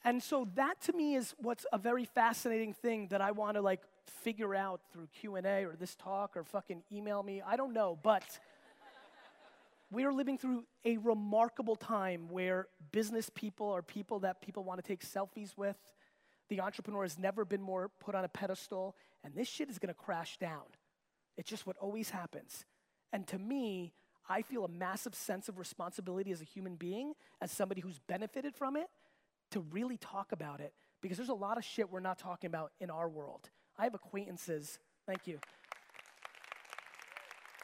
And 0.04 0.22
so 0.22 0.48
that 0.54 0.80
to 0.82 0.92
me 0.92 1.14
is 1.14 1.34
what's 1.38 1.66
a 1.72 1.78
very 1.78 2.04
fascinating 2.06 2.72
thing 2.72 3.08
that 3.08 3.20
I 3.20 3.32
want 3.32 3.56
to 3.56 3.60
like 3.60 3.82
figure 4.06 4.54
out 4.54 4.80
through 4.92 5.08
Q&A 5.20 5.64
or 5.64 5.76
this 5.78 5.94
talk 5.94 6.36
or 6.36 6.44
fucking 6.44 6.82
email 6.90 7.22
me. 7.22 7.42
I 7.46 7.56
don't 7.56 7.74
know, 7.74 7.98
but 8.02 8.24
we 9.90 10.04
are 10.04 10.12
living 10.12 10.38
through 10.38 10.64
a 10.84 10.96
remarkable 10.98 11.76
time 11.76 12.28
where 12.30 12.68
business 12.92 13.30
people 13.34 13.68
are 13.70 13.82
people 13.82 14.20
that 14.20 14.40
people 14.40 14.64
want 14.64 14.82
to 14.82 14.86
take 14.86 15.04
selfies 15.04 15.56
with. 15.56 15.76
The 16.48 16.60
entrepreneur 16.60 17.02
has 17.02 17.18
never 17.18 17.44
been 17.44 17.62
more 17.62 17.90
put 18.00 18.14
on 18.14 18.24
a 18.24 18.28
pedestal, 18.28 18.96
and 19.22 19.34
this 19.34 19.48
shit 19.48 19.68
is 19.68 19.78
going 19.78 19.92
to 19.92 20.00
crash 20.00 20.38
down. 20.38 20.62
It's 21.36 21.48
just 21.48 21.66
what 21.66 21.76
always 21.78 22.10
happens. 22.10 22.64
And 23.12 23.26
to 23.28 23.38
me, 23.38 23.92
I 24.28 24.42
feel 24.42 24.64
a 24.64 24.68
massive 24.68 25.14
sense 25.14 25.48
of 25.48 25.58
responsibility 25.58 26.30
as 26.30 26.40
a 26.40 26.44
human 26.44 26.76
being, 26.76 27.14
as 27.40 27.50
somebody 27.50 27.80
who's 27.80 27.98
benefited 27.98 28.54
from 28.54 28.76
it, 28.76 28.86
to 29.50 29.60
really 29.70 29.96
talk 29.96 30.32
about 30.32 30.60
it 30.60 30.72
because 31.00 31.16
there's 31.16 31.28
a 31.28 31.34
lot 31.34 31.56
of 31.56 31.64
shit 31.64 31.90
we're 31.90 32.00
not 32.00 32.18
talking 32.18 32.48
about 32.48 32.72
in 32.80 32.90
our 32.90 33.08
world. 33.08 33.50
I 33.78 33.84
have 33.84 33.94
acquaintances, 33.94 34.78
thank 35.06 35.26
you. 35.26 35.38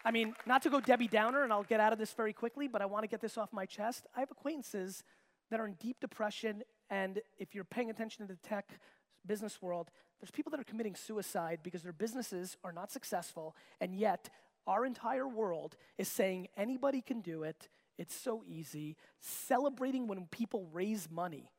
I 0.04 0.12
mean, 0.12 0.34
not 0.46 0.62
to 0.62 0.70
go 0.70 0.80
Debbie 0.80 1.08
Downer, 1.08 1.42
and 1.42 1.52
I'll 1.52 1.64
get 1.64 1.80
out 1.80 1.92
of 1.92 1.98
this 1.98 2.12
very 2.12 2.32
quickly, 2.32 2.68
but 2.68 2.80
I 2.80 2.86
want 2.86 3.02
to 3.02 3.08
get 3.08 3.20
this 3.20 3.36
off 3.36 3.52
my 3.52 3.66
chest. 3.66 4.06
I 4.16 4.20
have 4.20 4.30
acquaintances 4.30 5.02
that 5.50 5.58
are 5.58 5.66
in 5.66 5.74
deep 5.74 5.98
depression, 6.00 6.62
and 6.90 7.20
if 7.38 7.54
you're 7.54 7.64
paying 7.64 7.90
attention 7.90 8.26
to 8.26 8.32
the 8.32 8.48
tech 8.48 8.78
business 9.26 9.60
world, 9.60 9.90
there's 10.20 10.30
people 10.30 10.50
that 10.52 10.60
are 10.60 10.64
committing 10.64 10.94
suicide 10.94 11.58
because 11.62 11.82
their 11.82 11.92
businesses 11.92 12.56
are 12.62 12.72
not 12.72 12.92
successful, 12.92 13.56
and 13.80 13.96
yet 13.96 14.30
our 14.66 14.86
entire 14.86 15.28
world 15.28 15.76
is 15.98 16.08
saying 16.08 16.48
anybody 16.56 17.00
can 17.00 17.20
do 17.20 17.42
it. 17.42 17.68
It's 17.98 18.14
so 18.14 18.42
easy. 18.46 18.96
Celebrating 19.20 20.06
when 20.06 20.26
people 20.26 20.68
raise 20.72 21.08
money. 21.10 21.50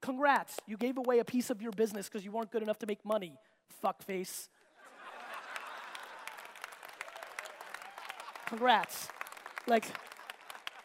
Congrats, 0.00 0.56
you 0.66 0.76
gave 0.76 0.96
away 0.96 1.18
a 1.18 1.24
piece 1.24 1.50
of 1.50 1.60
your 1.60 1.72
business 1.72 2.08
because 2.08 2.24
you 2.24 2.32
weren't 2.32 2.50
good 2.50 2.62
enough 2.62 2.78
to 2.78 2.86
make 2.86 3.04
money, 3.04 3.36
fuckface. 3.84 4.48
Congrats. 8.46 9.08
Like, 9.66 9.84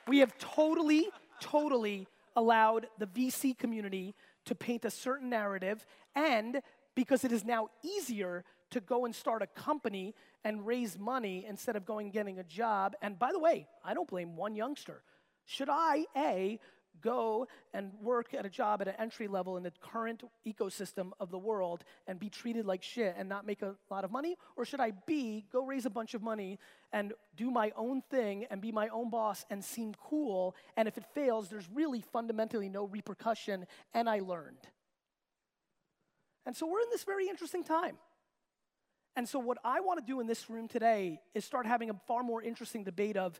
we 0.07 0.19
have 0.19 0.37
totally, 0.37 1.07
totally 1.39 2.07
allowed 2.35 2.87
the 2.99 3.07
VC 3.07 3.57
community 3.57 4.13
to 4.45 4.53
paint 4.53 4.85
a 4.85 4.91
certain 4.91 5.29
narrative, 5.29 5.85
and 6.13 6.61
because 6.93 7.23
it 7.23 7.31
is 7.31 7.43
now 7.43 7.69
easier 7.83 8.43
to 8.71 8.79
go 8.81 9.05
and 9.05 9.15
start 9.15 9.41
a 9.41 9.47
company 9.47 10.13
and 10.43 10.65
raise 10.65 10.99
money 10.99 11.45
instead 11.47 11.75
of 11.75 11.85
going 11.85 12.11
getting 12.11 12.39
a 12.39 12.43
job. 12.43 12.95
And 13.01 13.17
by 13.17 13.31
the 13.31 13.39
way, 13.39 13.67
I 13.83 13.93
don't 13.93 14.07
blame 14.07 14.35
one 14.35 14.55
youngster. 14.55 15.01
Should 15.45 15.69
I, 15.69 16.05
A, 16.15 16.59
go 17.01 17.47
and 17.73 17.91
work 18.01 18.33
at 18.33 18.45
a 18.45 18.49
job 18.49 18.81
at 18.81 18.87
an 18.87 18.95
entry 18.99 19.27
level 19.27 19.57
in 19.57 19.63
the 19.63 19.71
current 19.81 20.23
ecosystem 20.47 21.11
of 21.19 21.31
the 21.31 21.37
world 21.37 21.83
and 22.07 22.19
be 22.19 22.29
treated 22.29 22.65
like 22.65 22.83
shit 22.83 23.15
and 23.17 23.29
not 23.29 23.45
make 23.45 23.61
a 23.61 23.75
lot 23.89 24.03
of 24.03 24.11
money? 24.11 24.37
Or 24.55 24.65
should 24.65 24.79
I 24.79 24.91
B, 24.91 25.45
go 25.51 25.65
raise 25.65 25.85
a 25.85 25.89
bunch 25.89 26.13
of 26.13 26.21
money 26.21 26.59
and 26.91 27.13
do 27.35 27.51
my 27.51 27.71
own 27.75 28.01
thing 28.09 28.45
and 28.49 28.61
be 28.61 28.71
my 28.71 28.87
own 28.89 29.09
boss 29.09 29.45
and 29.49 29.63
seem 29.63 29.93
cool? 29.95 30.55
And 30.77 30.87
if 30.87 30.97
it 30.97 31.05
fails, 31.13 31.49
there's 31.49 31.69
really 31.73 32.01
fundamentally 32.01 32.69
no 32.69 32.85
repercussion, 32.85 33.65
and 33.93 34.09
I 34.09 34.19
learned. 34.19 34.67
And 36.45 36.55
so 36.55 36.67
we're 36.67 36.81
in 36.81 36.89
this 36.91 37.03
very 37.03 37.27
interesting 37.27 37.63
time. 37.63 37.97
And 39.15 39.27
so, 39.27 39.39
what 39.39 39.57
I 39.63 39.79
want 39.79 40.05
to 40.05 40.05
do 40.05 40.19
in 40.19 40.27
this 40.27 40.49
room 40.49 40.67
today 40.67 41.21
is 41.33 41.45
start 41.45 41.65
having 41.65 41.89
a 41.89 41.93
far 42.05 42.21
more 42.21 42.43
interesting 42.43 42.83
debate 42.83 43.15
of 43.15 43.39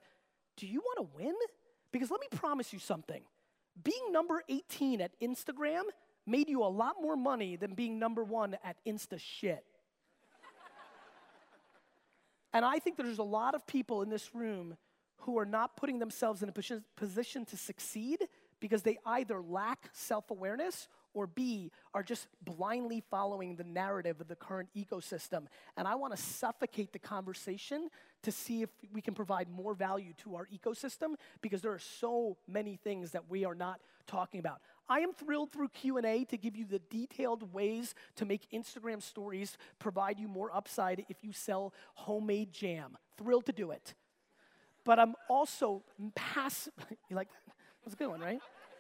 do 0.58 0.68
you 0.68 0.80
want 0.80 1.10
to 1.10 1.18
win? 1.18 1.36
Because 1.92 2.10
let 2.10 2.22
me 2.22 2.28
promise 2.32 2.72
you 2.72 2.80
something 2.80 3.22
being 3.84 4.12
number 4.12 4.42
18 4.50 5.02
at 5.02 5.12
Instagram 5.20 5.84
made 6.26 6.50
you 6.50 6.64
a 6.64 6.66
lot 6.66 6.96
more 7.02 7.16
money 7.16 7.56
than 7.56 7.74
being 7.74 8.00
number 8.00 8.24
one 8.24 8.58
at 8.64 8.78
Insta 8.86 9.20
shit. 9.20 9.64
and 12.54 12.66
I 12.66 12.80
think 12.80 12.98
there's 12.98 13.20
a 13.20 13.24
lot 13.24 13.56
of 13.56 13.68
people 13.68 14.02
in 14.02 14.10
this 14.10 14.34
room 14.34 14.78
who 15.20 15.38
are 15.38 15.46
not 15.46 15.76
putting 15.76 16.00
themselves 16.00 16.44
in 16.44 16.50
a 16.50 16.82
position 16.96 17.46
to 17.46 17.58
succeed 17.58 18.20
because 18.60 18.84
they 18.84 18.98
either 19.06 19.42
lack 19.42 19.90
self 19.94 20.32
awareness 20.32 20.88
or 21.16 21.26
B, 21.26 21.72
are 21.94 22.04
just 22.04 22.28
blindly 22.44 23.04
following 23.10 23.56
the 23.56 23.64
narrative 23.64 24.22
of 24.22 24.28
the 24.28 24.36
current 24.36 24.70
ecosystem. 24.76 25.48
And 25.78 25.88
I 25.88 25.96
want 25.96 26.16
to 26.16 26.22
suffocate 26.22 26.94
the 26.94 27.00
conversation 27.00 27.90
to 28.24 28.32
see 28.32 28.62
if 28.62 28.70
we 28.94 29.02
can 29.02 29.14
provide 29.14 29.50
more 29.50 29.74
value 29.74 30.14
to 30.24 30.36
our 30.36 30.48
ecosystem 30.54 31.16
because 31.42 31.62
there 31.62 31.72
are 31.72 31.80
so 31.80 32.38
many 32.48 32.76
things 32.76 33.12
that 33.12 33.30
we 33.30 33.46
are 33.46 33.56
not 33.56 33.80
talking 34.06 34.40
about. 34.40 34.60
I 34.88 35.00
am 35.00 35.14
thrilled 35.14 35.52
through 35.52 35.70
Q&A 35.70 36.26
to 36.26 36.38
give 36.38 36.56
you 36.56 36.66
the 36.66 36.80
detailed 36.80 37.54
ways 37.54 37.96
to 38.18 38.26
make 38.26 38.50
Instagram 38.54 39.02
stories 39.02 39.58
provide 39.80 40.20
you 40.20 40.28
more 40.28 40.56
upside 40.56 41.06
if 41.10 41.18
you 41.24 41.32
sell 41.32 41.74
homemade 41.96 42.52
jam. 42.52 42.98
Thrilled 43.18 43.46
to 43.48 43.52
do 43.52 43.72
it. 43.72 43.96
But 44.84 45.00
I'm 45.00 45.16
also 45.28 45.84
passive. 46.14 46.74
you 47.10 47.16
like 47.16 47.30
that? 47.30 47.54
That's 47.84 47.94
a 47.96 47.98
good 47.98 48.10
one, 48.10 48.20
right? 48.20 48.40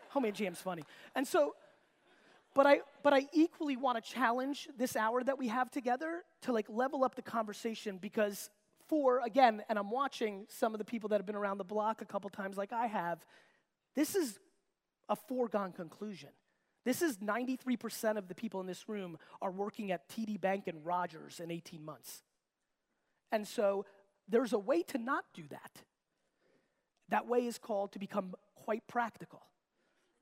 Homemade 0.09 0.35
jam's 0.35 0.59
funny. 0.59 0.83
And 1.15 1.27
so 1.27 1.55
but 2.55 2.65
I, 2.65 2.79
but 3.03 3.13
I 3.13 3.27
equally 3.33 3.75
want 3.75 4.03
to 4.03 4.11
challenge 4.11 4.69
this 4.77 4.95
hour 4.95 5.23
that 5.23 5.37
we 5.37 5.49
have 5.49 5.69
together 5.69 6.23
to 6.43 6.53
like 6.53 6.67
level 6.69 7.03
up 7.03 7.13
the 7.15 7.21
conversation 7.21 7.99
because 8.01 8.49
for, 8.87 9.19
again, 9.25 9.61
and 9.67 9.77
I'm 9.77 9.91
watching 9.91 10.45
some 10.47 10.73
of 10.73 10.77
the 10.77 10.85
people 10.85 11.09
that 11.09 11.17
have 11.17 11.25
been 11.25 11.35
around 11.35 11.57
the 11.57 11.65
block 11.65 12.01
a 12.01 12.05
couple 12.05 12.29
times 12.29 12.55
like 12.55 12.71
I 12.71 12.87
have, 12.87 13.25
this 13.93 14.15
is 14.15 14.39
a 15.09 15.15
foregone 15.15 15.73
conclusion. 15.73 16.29
This 16.85 17.01
is 17.01 17.17
93% 17.17 18.17
of 18.17 18.27
the 18.27 18.35
people 18.35 18.61
in 18.61 18.67
this 18.67 18.87
room 18.87 19.17
are 19.41 19.51
working 19.51 19.91
at 19.91 20.07
TD 20.07 20.39
Bank 20.39 20.67
and 20.67 20.85
Rogers 20.85 21.41
in 21.43 21.51
18 21.51 21.83
months. 21.83 22.23
And 23.31 23.45
so 23.45 23.85
there's 24.29 24.53
a 24.53 24.59
way 24.59 24.81
to 24.83 24.97
not 24.97 25.25
do 25.33 25.43
that. 25.49 25.83
That 27.09 27.27
way 27.27 27.45
is 27.47 27.57
called 27.57 27.91
to 27.93 27.99
become 27.99 28.33
quite 28.55 28.87
practical. 28.87 29.41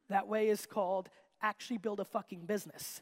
That 0.10 0.28
way 0.28 0.48
is 0.48 0.66
called 0.66 1.10
actually 1.44 1.78
build 1.78 2.00
a 2.00 2.06
fucking 2.06 2.46
business. 2.46 3.02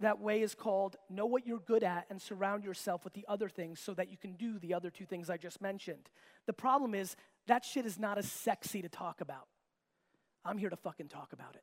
That 0.00 0.20
way 0.20 0.42
is 0.42 0.54
called 0.54 0.96
know 1.08 1.24
what 1.24 1.46
you're 1.46 1.58
good 1.58 1.82
at 1.82 2.06
and 2.10 2.20
surround 2.20 2.64
yourself 2.64 3.04
with 3.04 3.14
the 3.14 3.24
other 3.28 3.48
things 3.48 3.80
so 3.80 3.94
that 3.94 4.10
you 4.10 4.18
can 4.18 4.34
do 4.34 4.58
the 4.58 4.74
other 4.74 4.90
two 4.90 5.06
things 5.06 5.30
I 5.30 5.38
just 5.38 5.62
mentioned. 5.62 6.10
The 6.44 6.52
problem 6.52 6.94
is 6.94 7.16
that 7.46 7.64
shit 7.64 7.86
is 7.86 7.98
not 7.98 8.18
as 8.18 8.30
sexy 8.30 8.82
to 8.82 8.90
talk 8.90 9.22
about. 9.22 9.46
I'm 10.44 10.58
here 10.58 10.68
to 10.68 10.76
fucking 10.76 11.08
talk 11.08 11.32
about 11.32 11.54
it. 11.54 11.62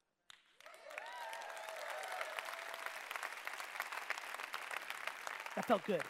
That 5.55 5.65
felt 5.65 5.85
good. 5.85 6.01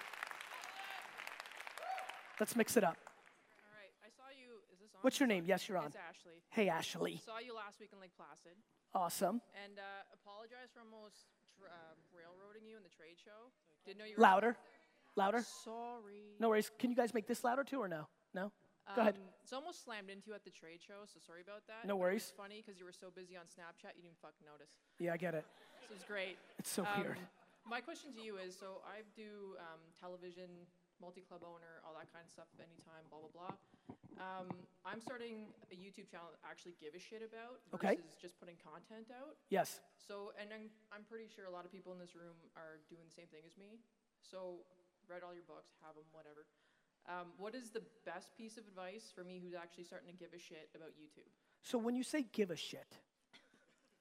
Let's 2.40 2.56
mix 2.56 2.78
it 2.78 2.84
up. 2.84 2.96
All 2.96 3.72
right, 3.76 3.92
I 4.02 4.08
saw 4.16 4.32
you. 4.32 4.64
Is 4.72 4.80
this 4.80 4.93
on? 4.93 4.93
What's 5.04 5.20
your 5.20 5.28
name? 5.28 5.44
Yes, 5.46 5.68
you're 5.68 5.78
on. 5.78 5.88
It's 5.92 6.00
Ashley. 6.00 6.40
Hey, 6.48 6.70
Ashley. 6.72 7.20
Saw 7.28 7.36
you 7.44 7.52
last 7.54 7.76
week 7.84 7.90
in 7.92 8.00
Lake 8.00 8.16
Placid. 8.16 8.56
Awesome. 8.96 9.44
And 9.68 9.76
uh, 9.76 9.84
apologize 10.16 10.72
for 10.72 10.80
almost 10.80 11.28
tr- 11.60 11.68
uh, 11.68 11.92
railroading 12.16 12.64
you 12.64 12.80
in 12.80 12.84
the 12.88 12.94
trade 12.96 13.20
show. 13.20 13.52
Didn't 13.84 14.00
know 14.00 14.08
you 14.08 14.16
were 14.16 14.24
Louder. 14.24 14.56
Louder. 15.20 15.44
Sorry. 15.44 16.40
No 16.40 16.48
worries. 16.48 16.72
Can 16.80 16.88
you 16.90 16.96
guys 16.96 17.14
make 17.14 17.28
this 17.28 17.44
louder 17.44 17.66
too 17.68 17.84
or 17.84 17.90
no? 17.92 18.08
No? 18.34 18.54
Go 18.96 19.02
ahead. 19.04 19.16
Um, 19.20 19.28
It's 19.44 19.52
almost 19.52 19.84
slammed 19.84 20.08
into 20.10 20.32
you 20.32 20.36
at 20.40 20.48
the 20.48 20.56
trade 20.56 20.80
show, 20.80 21.04
so 21.04 21.20
sorry 21.20 21.44
about 21.44 21.68
that. 21.68 21.84
No 21.84 21.96
But 22.00 22.08
worries. 22.08 22.32
Funny 22.40 22.64
because 22.64 22.80
you 22.80 22.86
were 22.88 22.96
so 22.96 23.12
busy 23.12 23.36
on 23.36 23.44
Snapchat, 23.44 24.00
you 24.00 24.04
didn't 24.08 24.24
fucking 24.24 24.48
notice. 24.48 24.72
Yeah, 25.04 25.12
I 25.12 25.18
get 25.20 25.36
it. 25.36 25.44
This 25.84 26.00
is 26.00 26.04
great. 26.08 26.40
It's 26.60 26.72
so 26.72 26.88
Um, 26.88 27.04
weird. 27.04 27.20
My 27.68 27.80
question 27.84 28.16
to 28.16 28.22
you 28.24 28.38
is 28.40 28.56
so 28.56 28.80
I 28.88 29.04
do 29.20 29.60
um, 29.60 29.80
television, 30.00 30.48
multi 31.04 31.20
club 31.20 31.44
owner, 31.44 31.84
all 31.84 31.92
that 32.00 32.08
kind 32.16 32.24
of 32.24 32.32
stuff, 32.32 32.48
anytime, 32.56 33.04
blah, 33.12 33.20
blah, 33.20 33.36
blah. 33.36 33.56
Um, 34.16 34.48
I'm 34.88 35.04
starting 35.04 35.52
a 35.68 35.76
YouTube 35.76 36.08
channel 36.08 36.32
that 36.32 36.40
I 36.40 36.48
actually 36.48 36.80
give 36.80 36.96
a 36.96 37.02
shit 37.04 37.20
about 37.20 37.60
Okay. 37.76 38.00
versus 38.00 38.16
just 38.16 38.40
putting 38.40 38.56
content 38.64 39.12
out. 39.12 39.36
Yes. 39.52 39.84
So, 40.00 40.32
and 40.40 40.48
I'm, 40.56 40.72
I'm 40.96 41.04
pretty 41.04 41.28
sure 41.28 41.44
a 41.44 41.52
lot 41.52 41.68
of 41.68 41.72
people 41.76 41.92
in 41.92 42.00
this 42.00 42.16
room 42.16 42.40
are 42.56 42.80
doing 42.88 43.04
the 43.04 43.12
same 43.12 43.28
thing 43.28 43.44
as 43.44 43.60
me. 43.60 43.84
So, 44.24 44.64
read 45.12 45.28
all 45.28 45.36
your 45.36 45.44
books, 45.44 45.76
have 45.84 46.00
them, 46.00 46.08
whatever. 46.16 46.48
Um, 47.04 47.36
what 47.36 47.52
is 47.52 47.68
the 47.76 47.84
best 48.08 48.32
piece 48.40 48.56
of 48.56 48.64
advice 48.64 49.12
for 49.12 49.28
me 49.28 49.44
who's 49.44 49.52
actually 49.52 49.84
starting 49.84 50.08
to 50.08 50.16
give 50.16 50.32
a 50.32 50.40
shit 50.40 50.72
about 50.72 50.96
YouTube? 50.96 51.28
So 51.60 51.76
when 51.76 51.96
you 52.00 52.04
say 52.04 52.24
give 52.32 52.48
a 52.52 52.56
shit, 52.56 52.96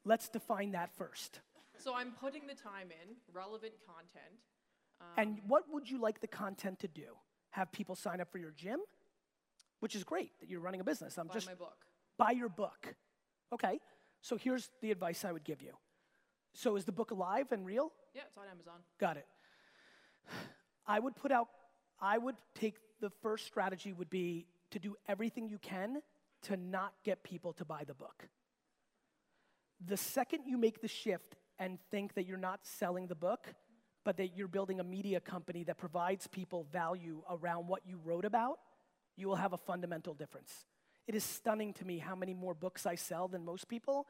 let's 0.06 0.28
define 0.30 0.70
that 0.78 0.94
first. 0.94 1.40
So, 1.82 1.96
I'm 1.98 2.12
putting 2.14 2.46
the 2.46 2.54
time 2.54 2.94
in, 2.94 3.16
relevant 3.34 3.74
content. 3.82 4.38
And 5.16 5.38
um, 5.38 5.48
what 5.48 5.64
would 5.72 5.90
you 5.90 6.00
like 6.00 6.20
the 6.20 6.26
content 6.26 6.80
to 6.80 6.88
do? 6.88 7.16
Have 7.50 7.70
people 7.72 7.94
sign 7.94 8.20
up 8.20 8.30
for 8.30 8.38
your 8.38 8.52
gym? 8.52 8.80
Which 9.80 9.94
is 9.94 10.04
great 10.04 10.30
that 10.40 10.48
you're 10.48 10.60
running 10.60 10.80
a 10.80 10.84
business. 10.84 11.18
I'm 11.18 11.26
Buy 11.26 11.34
just 11.34 11.46
my 11.46 11.54
book. 11.54 11.76
buy 12.16 12.30
your 12.30 12.48
book. 12.48 12.94
Okay. 13.52 13.80
So 14.20 14.36
here's 14.36 14.70
the 14.80 14.90
advice 14.90 15.24
I 15.24 15.32
would 15.32 15.44
give 15.44 15.60
you. 15.60 15.72
So 16.54 16.76
is 16.76 16.84
the 16.84 16.92
book 16.92 17.10
alive 17.10 17.50
and 17.50 17.66
real? 17.66 17.92
Yeah, 18.14 18.22
it's 18.28 18.36
on 18.38 18.44
Amazon. 18.50 18.80
Got 19.00 19.16
it. 19.16 19.26
I 20.86 20.98
would 20.98 21.16
put 21.16 21.32
out, 21.32 21.48
I 22.00 22.18
would 22.18 22.36
take 22.54 22.76
the 23.00 23.10
first 23.22 23.46
strategy 23.46 23.92
would 23.92 24.10
be 24.10 24.46
to 24.70 24.78
do 24.78 24.94
everything 25.08 25.48
you 25.48 25.58
can 25.58 26.02
to 26.42 26.56
not 26.56 26.94
get 27.04 27.22
people 27.22 27.52
to 27.54 27.64
buy 27.64 27.84
the 27.84 27.94
book. 27.94 28.28
The 29.84 29.96
second 29.96 30.44
you 30.46 30.58
make 30.58 30.80
the 30.80 30.88
shift 30.88 31.36
and 31.58 31.78
think 31.90 32.14
that 32.14 32.26
you're 32.26 32.38
not 32.38 32.60
selling 32.62 33.06
the 33.08 33.14
book, 33.14 33.54
but 34.04 34.16
that 34.16 34.36
you're 34.36 34.48
building 34.48 34.80
a 34.80 34.84
media 34.84 35.20
company 35.20 35.64
that 35.64 35.78
provides 35.78 36.26
people 36.26 36.66
value 36.72 37.22
around 37.30 37.68
what 37.68 37.82
you 37.86 38.00
wrote 38.04 38.24
about, 38.24 38.58
you 39.16 39.28
will 39.28 39.36
have 39.36 39.52
a 39.52 39.58
fundamental 39.58 40.14
difference. 40.14 40.66
It 41.06 41.14
is 41.14 41.24
stunning 41.24 41.72
to 41.74 41.84
me 41.84 41.98
how 41.98 42.14
many 42.14 42.34
more 42.34 42.54
books 42.54 42.86
I 42.86 42.94
sell 42.94 43.28
than 43.28 43.44
most 43.44 43.68
people 43.68 44.06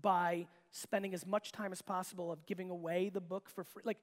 by 0.00 0.46
spending 0.70 1.14
as 1.14 1.26
much 1.26 1.52
time 1.52 1.72
as 1.72 1.80
possible 1.80 2.32
of 2.32 2.44
giving 2.46 2.70
away 2.70 3.10
the 3.12 3.20
book 3.20 3.48
for 3.48 3.64
free. 3.64 3.82
Like, 3.84 3.98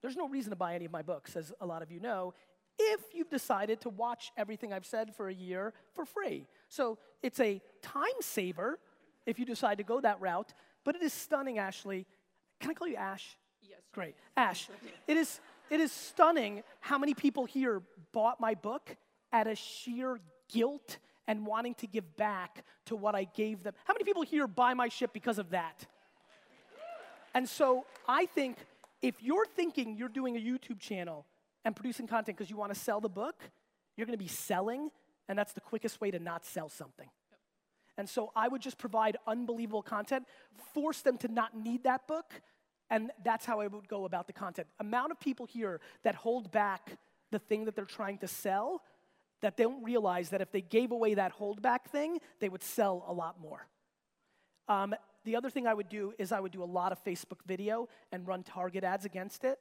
there's 0.00 0.16
no 0.16 0.28
reason 0.28 0.50
to 0.50 0.56
buy 0.56 0.74
any 0.74 0.84
of 0.84 0.92
my 0.92 1.02
books, 1.02 1.36
as 1.36 1.52
a 1.60 1.66
lot 1.66 1.82
of 1.82 1.90
you 1.90 2.00
know, 2.00 2.34
if 2.78 3.00
you've 3.12 3.30
decided 3.30 3.80
to 3.82 3.88
watch 3.88 4.32
everything 4.36 4.72
I've 4.72 4.86
said 4.86 5.14
for 5.14 5.28
a 5.28 5.34
year 5.34 5.72
for 5.94 6.04
free. 6.04 6.46
So 6.68 6.98
it's 7.22 7.38
a 7.40 7.60
time 7.82 8.04
saver 8.20 8.78
if 9.26 9.38
you 9.38 9.44
decide 9.44 9.78
to 9.78 9.84
go 9.84 10.00
that 10.00 10.20
route, 10.20 10.52
but 10.84 10.96
it 10.96 11.02
is 11.02 11.12
stunning, 11.12 11.58
Ashley. 11.58 12.06
Can 12.60 12.70
I 12.70 12.74
call 12.74 12.88
you 12.88 12.96
Ash? 12.96 13.36
Great. 13.92 14.14
Ash, 14.36 14.68
it 15.06 15.16
is, 15.16 15.40
it 15.70 15.80
is 15.80 15.92
stunning 15.92 16.62
how 16.80 16.98
many 16.98 17.14
people 17.14 17.44
here 17.44 17.82
bought 18.12 18.40
my 18.40 18.54
book 18.54 18.96
at 19.32 19.46
a 19.46 19.54
sheer 19.54 20.18
guilt 20.52 20.98
and 21.28 21.46
wanting 21.46 21.74
to 21.74 21.86
give 21.86 22.16
back 22.16 22.64
to 22.86 22.96
what 22.96 23.14
I 23.14 23.24
gave 23.24 23.62
them. 23.62 23.74
How 23.84 23.94
many 23.94 24.04
people 24.04 24.22
here 24.22 24.46
buy 24.46 24.74
my 24.74 24.88
shit 24.88 25.12
because 25.12 25.38
of 25.38 25.50
that? 25.50 25.86
And 27.34 27.48
so 27.48 27.86
I 28.08 28.26
think 28.26 28.58
if 29.00 29.22
you're 29.22 29.46
thinking 29.46 29.96
you're 29.96 30.08
doing 30.08 30.36
a 30.36 30.40
YouTube 30.40 30.80
channel 30.80 31.26
and 31.64 31.74
producing 31.76 32.06
content 32.06 32.38
because 32.38 32.50
you 32.50 32.56
want 32.56 32.72
to 32.74 32.78
sell 32.78 33.00
the 33.00 33.08
book, 33.08 33.36
you're 33.96 34.06
going 34.06 34.18
to 34.18 34.22
be 34.22 34.28
selling, 34.28 34.90
and 35.28 35.38
that's 35.38 35.52
the 35.52 35.60
quickest 35.60 36.00
way 36.00 36.10
to 36.10 36.18
not 36.18 36.44
sell 36.44 36.68
something. 36.68 37.08
And 37.98 38.08
so 38.08 38.32
I 38.34 38.48
would 38.48 38.62
just 38.62 38.78
provide 38.78 39.16
unbelievable 39.26 39.82
content, 39.82 40.26
force 40.72 41.02
them 41.02 41.18
to 41.18 41.28
not 41.28 41.56
need 41.56 41.84
that 41.84 42.06
book, 42.06 42.40
and 42.92 43.10
that's 43.24 43.46
how 43.46 43.58
I 43.58 43.66
would 43.66 43.88
go 43.88 44.04
about 44.04 44.26
the 44.26 44.34
content. 44.34 44.68
Amount 44.78 45.12
of 45.12 45.18
people 45.18 45.46
here 45.46 45.80
that 46.04 46.14
hold 46.14 46.52
back 46.52 46.98
the 47.30 47.38
thing 47.38 47.64
that 47.64 47.74
they're 47.74 47.86
trying 47.86 48.18
to 48.18 48.28
sell 48.28 48.82
that 49.40 49.56
they 49.56 49.64
don't 49.64 49.82
realize 49.82 50.28
that 50.28 50.40
if 50.40 50.52
they 50.52 50.60
gave 50.60 50.92
away 50.92 51.14
that 51.14 51.36
holdback 51.36 51.86
thing, 51.88 52.18
they 52.38 52.48
would 52.48 52.62
sell 52.62 53.04
a 53.08 53.12
lot 53.12 53.40
more. 53.40 53.66
Um, 54.68 54.94
the 55.24 55.34
other 55.34 55.50
thing 55.50 55.66
I 55.66 55.74
would 55.74 55.88
do 55.88 56.12
is 56.18 56.32
I 56.32 56.38
would 56.38 56.52
do 56.52 56.62
a 56.62 56.66
lot 56.66 56.92
of 56.92 57.02
Facebook 57.02 57.42
video 57.46 57.88
and 58.12 58.28
run 58.28 58.42
target 58.42 58.84
ads 58.84 59.06
against 59.06 59.42
it. 59.42 59.58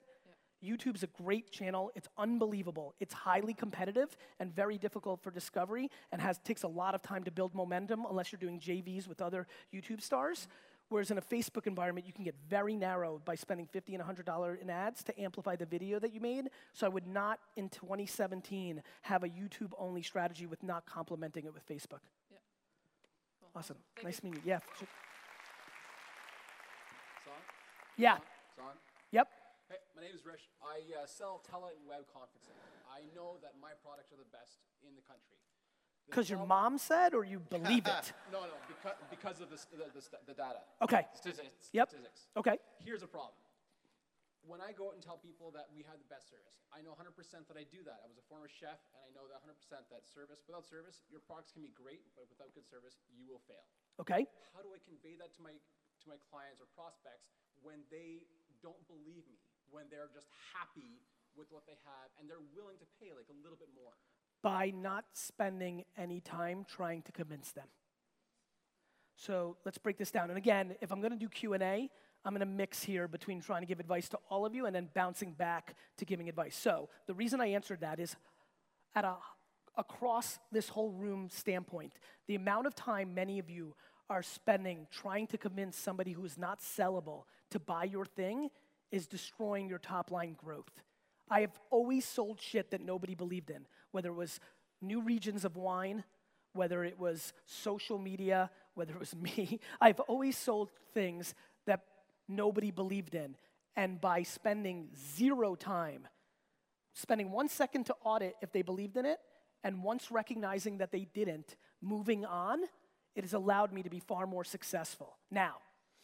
YouTube's 0.64 1.02
a 1.02 1.08
great 1.08 1.52
channel. 1.52 1.90
It's 1.96 2.08
unbelievable. 2.18 2.94
It's 3.00 3.14
highly 3.14 3.54
competitive 3.54 4.16
and 4.40 4.54
very 4.54 4.78
difficult 4.78 5.24
for 5.24 5.32
discovery 5.32 5.90
and 6.12 6.22
has 6.22 6.38
takes 6.40 6.64
a 6.64 6.68
lot 6.68 6.94
of 6.94 7.02
time 7.02 7.24
to 7.24 7.32
build 7.32 7.56
momentum 7.56 8.06
unless 8.08 8.32
you're 8.32 8.40
doing 8.40 8.60
JVs 8.60 9.08
with 9.08 9.22
other 9.22 9.48
YouTube 9.74 10.02
stars. 10.02 10.48
Whereas 10.92 11.10
in 11.10 11.18
a 11.18 11.22
Facebook 11.22 11.68
environment, 11.68 12.06
you 12.06 12.12
can 12.12 12.26
get 12.26 12.36
very 12.50 12.76
narrow 12.76 13.22
by 13.24 13.36
spending 13.36 13.66
50 13.66 13.96
and 13.96 14.04
$100 14.04 14.62
in 14.62 14.70
ads 14.70 15.02
to 15.04 15.16
amplify 15.18 15.56
the 15.56 15.66
video 15.66 16.00
that 16.00 16.12
you 16.14 16.20
made. 16.20 16.50
So 16.74 16.86
I 16.86 16.90
would 16.90 17.08
not, 17.08 17.40
in 17.56 17.70
2017, 17.70 18.84
have 19.04 19.24
a 19.24 19.30
YouTube 19.30 19.72
only 19.80 20.04
strategy 20.04 20.48
with 20.48 20.62
not 20.64 20.86
complementing 20.86 21.46
it 21.46 21.54
with 21.54 21.66
Facebook. 21.66 22.04
Yeah. 22.28 22.44
Cool. 23.40 23.50
Awesome. 23.56 23.78
Thank 23.96 24.04
nice 24.04 24.20
you. 24.22 24.32
meeting 24.32 24.44
you. 24.44 24.52
Yeah. 24.52 24.60
sure. 24.78 24.92
It's 27.24 27.28
on? 27.28 27.40
Yeah. 27.96 28.18
It's 28.18 28.60
on? 28.60 28.76
Yep. 29.12 29.28
Hey, 29.70 29.80
my 29.96 30.02
name 30.04 30.12
is 30.14 30.26
Rich. 30.26 30.52
I 30.60 30.84
uh, 30.92 31.08
sell 31.08 31.40
tele 31.50 31.72
and 31.72 31.88
web 31.88 32.04
conferencing. 32.12 32.60
I 32.92 33.08
know 33.16 33.40
that 33.40 33.56
my 33.64 33.72
products 33.80 34.12
are 34.12 34.20
the 34.20 34.28
best 34.36 34.60
in 34.84 34.92
the 35.00 35.06
country. 35.08 35.40
Because 36.10 36.30
your 36.30 36.44
mom 36.46 36.78
said, 36.78 37.14
or 37.14 37.24
you 37.24 37.40
believe 37.50 37.88
it? 37.88 38.06
No, 38.32 38.42
no, 38.44 38.58
because, 38.68 38.98
because 39.10 39.38
of 39.40 39.50
the, 39.50 39.60
the, 39.72 39.88
the, 39.96 40.02
the 40.28 40.36
data. 40.36 40.60
Okay. 40.82 41.08
Statistics. 41.16 41.72
Yep. 41.72 41.90
Statistics. 41.90 42.28
Okay. 42.36 42.58
Here's 42.84 43.04
a 43.04 43.08
problem. 43.08 43.36
When 44.42 44.58
I 44.58 44.74
go 44.74 44.90
out 44.90 44.98
and 44.98 45.04
tell 45.06 45.22
people 45.22 45.54
that 45.54 45.70
we 45.70 45.86
have 45.86 46.02
the 46.02 46.10
best 46.10 46.26
service, 46.34 46.66
I 46.74 46.82
know 46.82 46.98
100% 46.98 47.14
that 47.46 47.56
I 47.62 47.64
do 47.70 47.86
that. 47.86 48.02
I 48.02 48.10
was 48.10 48.18
a 48.18 48.26
former 48.26 48.50
chef, 48.50 48.82
and 48.98 49.06
I 49.06 49.14
know 49.14 49.30
that 49.30 49.46
100% 49.46 49.54
that 49.94 50.10
service, 50.10 50.42
without 50.50 50.66
service, 50.66 51.06
your 51.14 51.22
products 51.22 51.54
can 51.54 51.62
be 51.62 51.70
great, 51.70 52.02
but 52.18 52.26
without 52.26 52.50
good 52.58 52.66
service, 52.66 52.98
you 53.14 53.30
will 53.30 53.46
fail. 53.46 53.62
Okay. 54.02 54.26
How 54.58 54.66
do 54.66 54.74
I 54.74 54.82
convey 54.82 55.14
that 55.22 55.38
to 55.38 55.42
my 55.46 55.54
to 56.02 56.10
my 56.10 56.18
clients 56.34 56.58
or 56.58 56.66
prospects 56.74 57.30
when 57.62 57.86
they 57.94 58.26
don't 58.66 58.82
believe 58.90 59.22
me, 59.30 59.38
when 59.70 59.86
they're 59.94 60.10
just 60.10 60.26
happy 60.50 60.98
with 61.38 61.46
what 61.54 61.70
they 61.70 61.78
have, 61.86 62.10
and 62.18 62.26
they're 62.26 62.44
willing 62.58 62.82
to 62.82 62.88
pay 62.98 63.14
like 63.14 63.30
a 63.30 63.38
little 63.46 63.58
bit 63.62 63.70
more? 63.78 63.94
By 64.42 64.72
not 64.76 65.06
spending 65.14 65.86
any 65.98 66.20
time 66.20 66.66
trying 66.68 67.04
to 67.04 67.12
convince 67.12 67.52
them. 67.52 67.68
So 69.16 69.58
let's 69.66 69.78
break 69.78 69.98
this 69.98 70.12
down. 70.12 70.30
And 70.30 70.38
again, 70.38 70.76
if 70.82 70.92
I'm 70.92 71.00
going 71.00 71.12
to 71.12 71.18
do 71.18 71.30
Q&A, 71.30 71.90
I'm 72.24 72.34
going 72.34 72.40
to 72.40 72.46
mix 72.46 72.82
here 72.82 73.08
between 73.08 73.42
trying 73.42 73.62
to 73.62 73.68
give 73.68 73.80
advice 73.80 74.10
to 74.10 74.20
all 74.30 74.46
of 74.46 74.56
you 74.56 74.66
and 74.66 74.76
then 74.76 74.90
bouncing 74.94 75.34
back 75.34 75.76
to 75.98 76.06
giving 76.06 76.30
advice. 76.30 76.56
So 76.56 76.90
the 77.08 77.14
reason 77.14 77.42
I 77.42 77.48
answered 77.48 77.82
that 77.82 78.00
is 78.00 78.16
at 78.96 79.06
a 79.06 79.16
across 79.78 80.40
this 80.52 80.70
whole 80.70 80.92
room 80.92 81.30
standpoint, 81.32 81.94
the 82.28 82.36
amount 82.36 82.68
of 82.68 82.76
time 82.76 83.14
many 83.14 83.40
of 83.40 83.50
you 83.50 83.76
are 84.10 84.22
spending 84.22 84.88
trying 84.92 85.28
to 85.28 85.38
convince 85.38 85.78
somebody 85.78 86.12
who 86.12 86.26
is 86.26 86.38
not 86.38 86.60
sellable 86.60 87.24
to 87.50 87.60
buy 87.60 87.86
your 87.86 88.06
thing 88.06 88.50
is 88.92 89.08
destroying 89.08 89.70
your 89.70 89.80
top 89.80 90.12
line 90.12 90.36
growth. 90.38 90.84
I 91.32 91.42
have 91.42 91.58
always 91.70 92.04
sold 92.04 92.42
shit 92.42 92.72
that 92.72 92.82
nobody 92.82 93.16
believed 93.16 93.50
in, 93.50 93.66
whether 93.92 94.10
it 94.10 94.16
was 94.16 94.42
new 94.82 95.02
regions 95.02 95.46
of 95.46 95.56
wine, 95.56 96.04
whether 96.52 96.84
it 96.84 97.00
was 97.00 97.32
social 97.46 97.98
media, 97.98 98.52
whether 98.74 98.94
it 98.94 99.00
was 99.00 99.16
me. 99.38 99.62
I've 99.80 100.02
always 100.02 100.38
sold 100.38 100.70
things 100.94 101.34
that 101.66 101.86
nobody 102.28 102.70
believed 102.70 103.16
in. 103.16 103.36
And 103.78 104.02
by 104.02 104.24
spending 104.24 104.90
zero 105.16 105.56
time, 105.56 106.06
spending 106.94 107.32
one 107.32 107.48
second 107.48 107.86
to 107.86 107.96
audit 108.04 108.36
if 108.42 108.52
they 108.52 108.62
believed 108.62 108.98
in 108.98 109.06
it, 109.06 109.20
and 109.64 109.84
once 109.84 110.12
recognizing 110.12 110.80
that 110.80 110.92
they 110.92 111.08
didn't, 111.14 111.56
moving 111.82 112.26
on, 112.26 112.60
it 113.16 113.24
has 113.24 113.34
allowed 113.34 113.72
me 113.72 113.84
to 113.84 113.90
be 113.90 114.00
far 114.00 114.28
more 114.28 114.44
successful. 114.44 115.16
Now, 115.30 115.56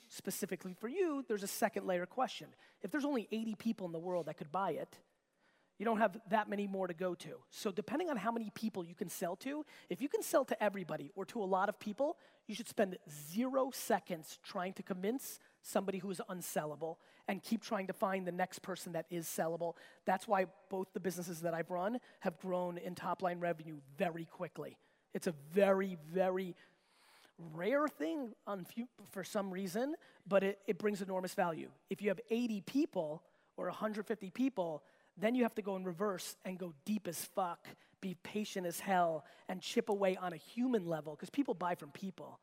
specifically 0.08 0.74
for 0.74 0.88
you, 0.88 1.26
there's 1.28 1.44
a 1.44 1.48
second 1.48 1.86
layer 1.86 2.06
question. 2.06 2.48
If 2.82 2.92
there's 2.92 3.04
only 3.04 3.28
80 3.30 3.56
people 3.56 3.86
in 3.88 3.92
the 3.92 4.00
world 4.00 4.28
that 4.28 4.38
could 4.38 4.52
buy 4.52 4.72
it, 4.72 4.98
you 5.78 5.86
don't 5.86 6.00
have 6.00 6.18
that 6.30 6.50
many 6.50 6.66
more 6.66 6.88
to 6.88 6.94
go 6.94 7.14
to. 7.16 7.38
So, 7.52 7.72
depending 7.72 8.10
on 8.10 8.18
how 8.18 8.32
many 8.32 8.52
people 8.56 8.84
you 8.84 8.96
can 8.96 9.10
sell 9.10 9.36
to, 9.38 9.66
if 9.90 10.02
you 10.02 10.10
can 10.10 10.24
sell 10.24 10.44
to 10.46 10.64
everybody 10.64 11.12
or 11.16 11.26
to 11.26 11.42
a 11.42 11.46
lot 11.46 11.70
of 11.70 11.80
people, 11.80 12.18
you 12.48 12.56
should 12.56 12.68
spend 12.68 12.98
zero 13.32 13.70
seconds 13.72 14.40
trying 14.44 14.74
to 14.74 14.84
convince 14.84 15.40
somebody 15.62 16.00
who 16.00 16.10
is 16.10 16.22
unsellable 16.30 16.96
and 17.28 17.44
keep 17.44 17.62
trying 17.62 17.88
to 17.88 17.94
find 17.94 18.26
the 18.26 18.32
next 18.32 18.60
person 18.60 18.94
that 18.94 19.06
is 19.10 19.28
sellable. 19.28 19.74
That's 20.06 20.28
why 20.28 20.46
both 20.70 20.88
the 20.94 21.00
businesses 21.00 21.42
that 21.42 21.54
I've 21.54 21.70
run 21.70 22.00
have 22.22 22.38
grown 22.40 22.78
in 22.78 22.96
top 22.96 23.22
line 23.22 23.40
revenue 23.40 23.78
very 23.98 24.26
quickly. 24.26 24.78
It's 25.14 25.28
a 25.28 25.34
very, 25.54 25.98
very 26.12 26.56
rare 27.54 27.88
thing 27.88 28.34
few, 28.74 28.88
for 29.12 29.24
some 29.24 29.52
reason, 29.52 29.96
but 30.28 30.44
it, 30.44 30.60
it 30.68 30.80
brings 30.80 31.02
enormous 31.02 31.34
value. 31.34 31.70
If 31.90 32.02
you 32.02 32.10
have 32.10 32.20
80 32.30 32.62
people 32.62 33.24
or 33.58 33.66
150 33.66 34.30
people, 34.32 34.84
then 35.18 35.36
you 35.36 35.44
have 35.44 35.56
to 35.56 35.62
go 35.62 35.76
in 35.76 35.84
reverse 35.84 36.36
and 36.46 36.58
go 36.58 36.74
deep 36.86 37.08
as 37.08 37.18
fuck, 37.18 37.68
be 38.02 38.16
patient 38.24 38.68
as 38.68 38.80
hell, 38.80 39.26
and 39.50 39.62
chip 39.62 39.90
away 39.90 40.16
on 40.16 40.34
a 40.34 40.38
human 40.38 40.86
level, 40.86 41.16
because 41.16 41.30
people 41.30 41.54
buy 41.54 41.76
from 41.76 41.90
people. 41.92 42.40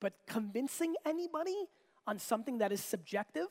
But 0.00 0.14
convincing 0.26 0.94
anybody 1.06 1.56
on 2.06 2.18
something 2.18 2.58
that 2.58 2.72
is 2.72 2.82
subjective, 2.82 3.48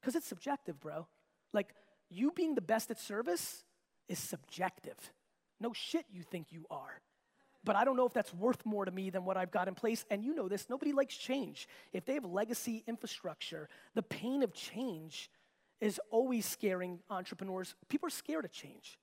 because 0.00 0.14
it's 0.14 0.26
subjective, 0.26 0.78
bro. 0.80 1.06
Like, 1.52 1.74
you 2.10 2.32
being 2.32 2.54
the 2.54 2.60
best 2.60 2.90
at 2.90 3.00
service 3.00 3.64
is 4.08 4.18
subjective. 4.18 5.12
No 5.58 5.72
shit 5.72 6.04
you 6.12 6.22
think 6.22 6.52
you 6.52 6.66
are 6.70 7.00
but 7.66 7.74
I 7.74 7.84
don't 7.84 7.96
know 7.96 8.06
if 8.06 8.14
that's 8.14 8.32
worth 8.32 8.64
more 8.64 8.84
to 8.84 8.90
me 8.92 9.10
than 9.10 9.24
what 9.24 9.36
I've 9.36 9.50
got 9.50 9.66
in 9.68 9.74
place. 9.74 10.06
And 10.08 10.24
you 10.24 10.34
know 10.34 10.48
this, 10.48 10.70
nobody 10.70 10.92
likes 10.92 11.16
change. 11.16 11.68
If 11.92 12.06
they 12.06 12.14
have 12.14 12.24
legacy 12.24 12.84
infrastructure, 12.86 13.68
the 13.94 14.02
pain 14.02 14.42
of 14.44 14.54
change 14.54 15.28
is 15.80 16.00
always 16.10 16.46
scaring 16.46 17.00
entrepreneurs. 17.10 17.74
People 17.88 18.06
are 18.06 18.10
scared 18.10 18.44
of 18.44 18.52
change. 18.52 18.98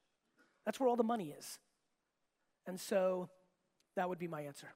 That's 0.65 0.79
where 0.79 0.89
all 0.89 0.95
the 0.95 1.03
money 1.03 1.33
is. 1.38 1.59
And 2.65 2.79
so 2.79 3.29
that 3.95 4.09
would 4.09 4.19
be 4.19 4.27
my 4.27 4.41
answer. 4.41 4.67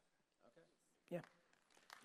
Yeah. 1.10 1.20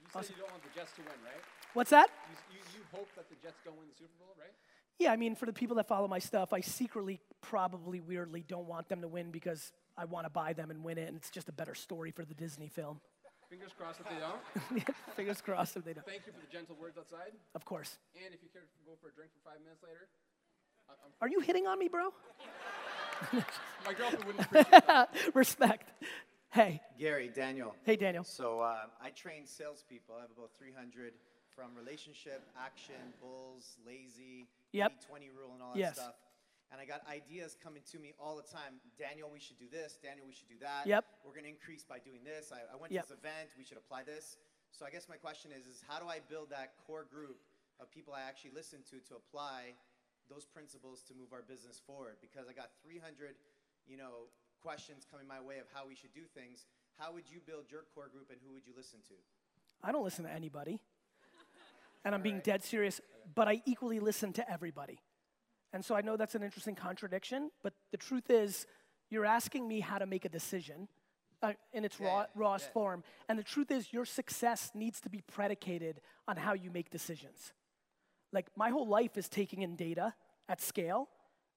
You 0.01 0.23
said 0.23 0.31
you 0.31 0.43
don't 0.43 0.51
want 0.51 0.63
the 0.63 0.79
Jets 0.79 0.93
to 0.93 1.03
win, 1.03 1.13
right? 1.25 1.43
What's 1.75 1.91
that? 1.91 2.11
You, 2.31 2.59
you, 2.59 2.63
you 2.79 2.85
hope 2.93 3.09
that 3.17 3.29
the 3.29 3.37
Jets 3.43 3.57
don't 3.65 3.77
win 3.77 3.87
the 3.89 3.97
Super 3.97 4.13
Bowl, 4.19 4.35
right? 4.39 4.53
Yeah, 4.99 5.13
I 5.13 5.17
mean, 5.17 5.35
for 5.35 5.47
the 5.47 5.53
people 5.53 5.77
that 5.77 5.89
follow 5.89 6.07
my 6.07 6.19
stuff, 6.19 6.53
I 6.53 6.61
secretly, 6.61 7.21
probably 7.41 8.01
weirdly, 8.01 8.45
don't 8.47 8.69
want 8.69 8.89
them 8.89 9.01
to 9.01 9.09
win 9.09 9.31
because 9.31 9.73
I 9.97 10.05
want 10.05 10.27
to 10.27 10.31
buy 10.31 10.53
them 10.53 10.71
and 10.71 10.85
win 10.85 10.99
it, 10.99 11.09
and 11.09 11.17
it's 11.17 11.31
just 11.31 11.49
a 11.49 11.53
better 11.53 11.75
story 11.75 12.11
for 12.11 12.25
the 12.25 12.35
Disney 12.35 12.69
film. 12.69 13.01
Fingers 13.53 13.73
crossed 13.79 13.99
that 13.99 14.09
they 14.09 14.17
don't. 14.17 14.89
Fingers 15.17 15.41
crossed 15.43 15.77
if 15.77 15.85
they 15.85 15.93
don't. 15.93 16.07
Thank 16.07 16.23
you 16.27 16.33
for 16.33 16.41
the 16.41 16.51
gentle 16.51 16.75
words 16.81 16.97
outside. 16.97 17.33
Of 17.55 17.67
course. 17.67 17.99
And 18.17 18.33
if 18.33 18.41
you 18.43 18.49
care 18.49 18.63
to 18.63 18.69
go 18.87 18.93
for 18.99 19.09
a 19.09 19.13
drink 19.13 19.29
for 19.37 19.45
five 19.51 19.61
minutes 19.61 19.83
later, 19.85 20.09
I'm, 20.89 20.97
Are 21.21 21.29
you 21.29 21.41
hitting 21.41 21.67
on 21.67 21.79
me, 21.79 21.89
bro? 21.89 22.09
my 23.85 23.93
girlfriend 23.93 24.25
wouldn't 24.25 24.47
appreciate 24.47 24.87
that. 24.87 25.15
Respect. 25.35 25.93
Hey, 26.49 26.81
Gary, 26.99 27.29
Daniel. 27.35 27.75
hey, 27.85 27.97
Daniel. 27.97 28.25
So 28.25 28.61
uh, 28.61 28.89
I 29.03 29.11
train 29.11 29.45
salespeople. 29.45 30.15
I 30.17 30.23
have 30.23 30.31
about 30.35 30.49
300 30.57 31.13
from 31.55 31.77
relationship, 31.77 32.43
action, 32.59 33.13
bulls, 33.21 33.77
lazy, 33.87 34.49
Yep. 34.73 34.93
20 35.09 35.29
rule, 35.39 35.53
and 35.53 35.63
all 35.63 35.73
that 35.75 35.79
Yes. 35.79 35.95
stuff. 35.97 36.15
And 36.73 36.81
I 36.81 36.89
got 36.89 37.05
ideas 37.05 37.53
coming 37.61 37.85
to 37.93 38.01
me 38.01 38.17
all 38.17 38.33
the 38.35 38.49
time. 38.49 38.81
Daniel, 38.97 39.29
we 39.29 39.39
should 39.39 39.61
do 39.61 39.69
this. 39.69 40.01
Daniel, 40.01 40.25
we 40.25 40.33
should 40.33 40.49
do 40.49 40.57
that. 40.65 40.89
Yep. 40.89 41.05
We're 41.21 41.37
going 41.37 41.45
to 41.45 41.53
increase 41.53 41.85
by 41.85 42.01
doing 42.01 42.25
this. 42.25 42.49
I, 42.49 42.65
I 42.73 42.81
went 42.81 42.97
Yep. 42.97 43.05
to 43.05 43.13
this 43.13 43.19
event. 43.21 43.53
We 43.61 43.65
should 43.69 43.77
apply 43.77 44.09
this. 44.09 44.41
So 44.73 44.89
I 44.89 44.91
guess 44.91 45.05
my 45.05 45.21
question 45.21 45.53
is, 45.53 45.69
is 45.69 45.85
how 45.85 46.01
do 46.01 46.09
I 46.09 46.25
build 46.25 46.49
that 46.49 46.73
core 46.89 47.05
group 47.05 47.45
of 47.77 47.93
people 47.93 48.17
I 48.17 48.25
actually 48.25 48.57
listen 48.57 48.81
to 48.89 49.05
to 49.13 49.21
apply 49.21 49.77
those 50.33 50.49
principles 50.49 51.05
to 51.09 51.13
move 51.13 51.37
our 51.37 51.45
business 51.45 51.77
forward? 51.77 52.17
Because 52.25 52.49
I 52.49 52.57
got 52.57 52.73
300, 52.81 53.37
you 53.85 54.01
know, 54.01 54.33
questions 54.65 55.05
coming 55.05 55.29
my 55.29 55.45
way 55.45 55.61
of 55.61 55.69
how 55.77 55.85
we 55.85 55.95
should 55.95 56.17
do 56.17 56.25
things. 56.33 56.65
How 56.97 57.13
would 57.13 57.29
you 57.29 57.45
build 57.45 57.69
your 57.69 57.85
core 57.93 58.09
group, 58.09 58.33
and 58.33 58.41
who 58.41 58.53
would 58.57 58.65
you 58.65 58.73
listen 58.75 59.01
to? 59.09 59.15
I 59.85 59.93
don't 59.93 60.05
listen 60.05 60.25
to 60.25 60.33
anybody. 60.33 60.81
And 62.05 62.15
I'm 62.15 62.23
being 62.23 62.41
dead 62.41 62.65
serious, 62.65 63.01
but 63.35 63.47
I 63.47 63.61
equally 63.67 64.01
listen 64.01 64.33
to 64.35 64.51
everybody. 64.51 64.99
And 65.73 65.85
so 65.85 65.95
I 65.95 66.03
know 66.03 66.17
that's 66.17 66.35
an 66.35 66.43
interesting 66.43 66.75
contradiction, 66.75 67.51
but 67.63 67.73
the 67.91 67.97
truth 67.97 68.31
is, 68.31 68.67
you're 69.11 69.27
asking 69.27 69.67
me 69.69 69.81
how 69.81 69.99
to 69.99 70.07
make 70.07 70.25
a 70.25 70.29
decision 70.29 70.89
uh, 71.43 71.53
in 71.73 71.85
its 71.85 71.99
raw, 72.01 72.27
rawest 72.35 72.67
yeah. 72.69 72.73
form. 72.73 73.05
And 73.29 73.39
the 73.39 73.43
truth 73.43 73.71
is, 73.71 73.93
your 73.93 74.05
success 74.05 74.71
needs 74.75 75.01
to 75.01 75.11
be 75.11 75.23
predicated 75.23 76.01
on 76.29 76.37
how 76.37 76.53
you 76.55 76.71
make 76.71 76.91
decisions. 76.91 77.53
Like, 78.33 78.47
my 78.57 78.71
whole 78.71 78.87
life 78.87 79.17
is 79.17 79.29
taking 79.29 79.63
in 79.63 79.77
data 79.77 80.15
at 80.49 80.61
scale 80.61 81.09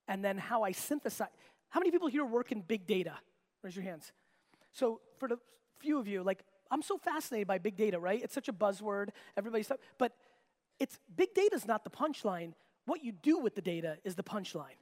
and 0.08 0.23
then 0.23 0.38
how 0.38 0.63
I 0.63 0.71
synthesize. 0.71 1.30
How 1.69 1.80
many 1.80 1.91
people 1.91 2.08
here 2.08 2.25
work 2.25 2.51
in 2.51 2.62
big 2.62 2.88
data? 2.88 3.13
Raise 3.62 3.75
your 3.75 3.84
hands. 3.84 4.12
So, 4.71 5.01
for 5.19 5.28
the 5.28 5.38
few 5.80 5.99
of 5.99 6.08
you, 6.08 6.23
like, 6.23 6.43
I'm 6.71 6.82
so 6.82 6.97
fascinated 6.97 7.47
by 7.47 7.58
big 7.60 7.75
data, 7.75 7.99
right? 7.99 8.21
It's 8.23 8.34
such 8.34 8.49
a 8.49 8.54
buzzword. 8.54 9.10
Everybody's, 9.38 9.71
but 9.97 10.13
it's 10.80 10.99
big 11.15 11.34
data 11.34 11.56
is 11.56 11.65
not 11.65 11.84
the 11.84 11.89
punchline. 11.89 12.54
What 12.86 13.04
you 13.04 13.12
do 13.12 13.39
with 13.39 13.56
the 13.56 13.62
data 13.62 13.98
is 14.04 14.15
the 14.15 14.24
punchline, 14.24 14.78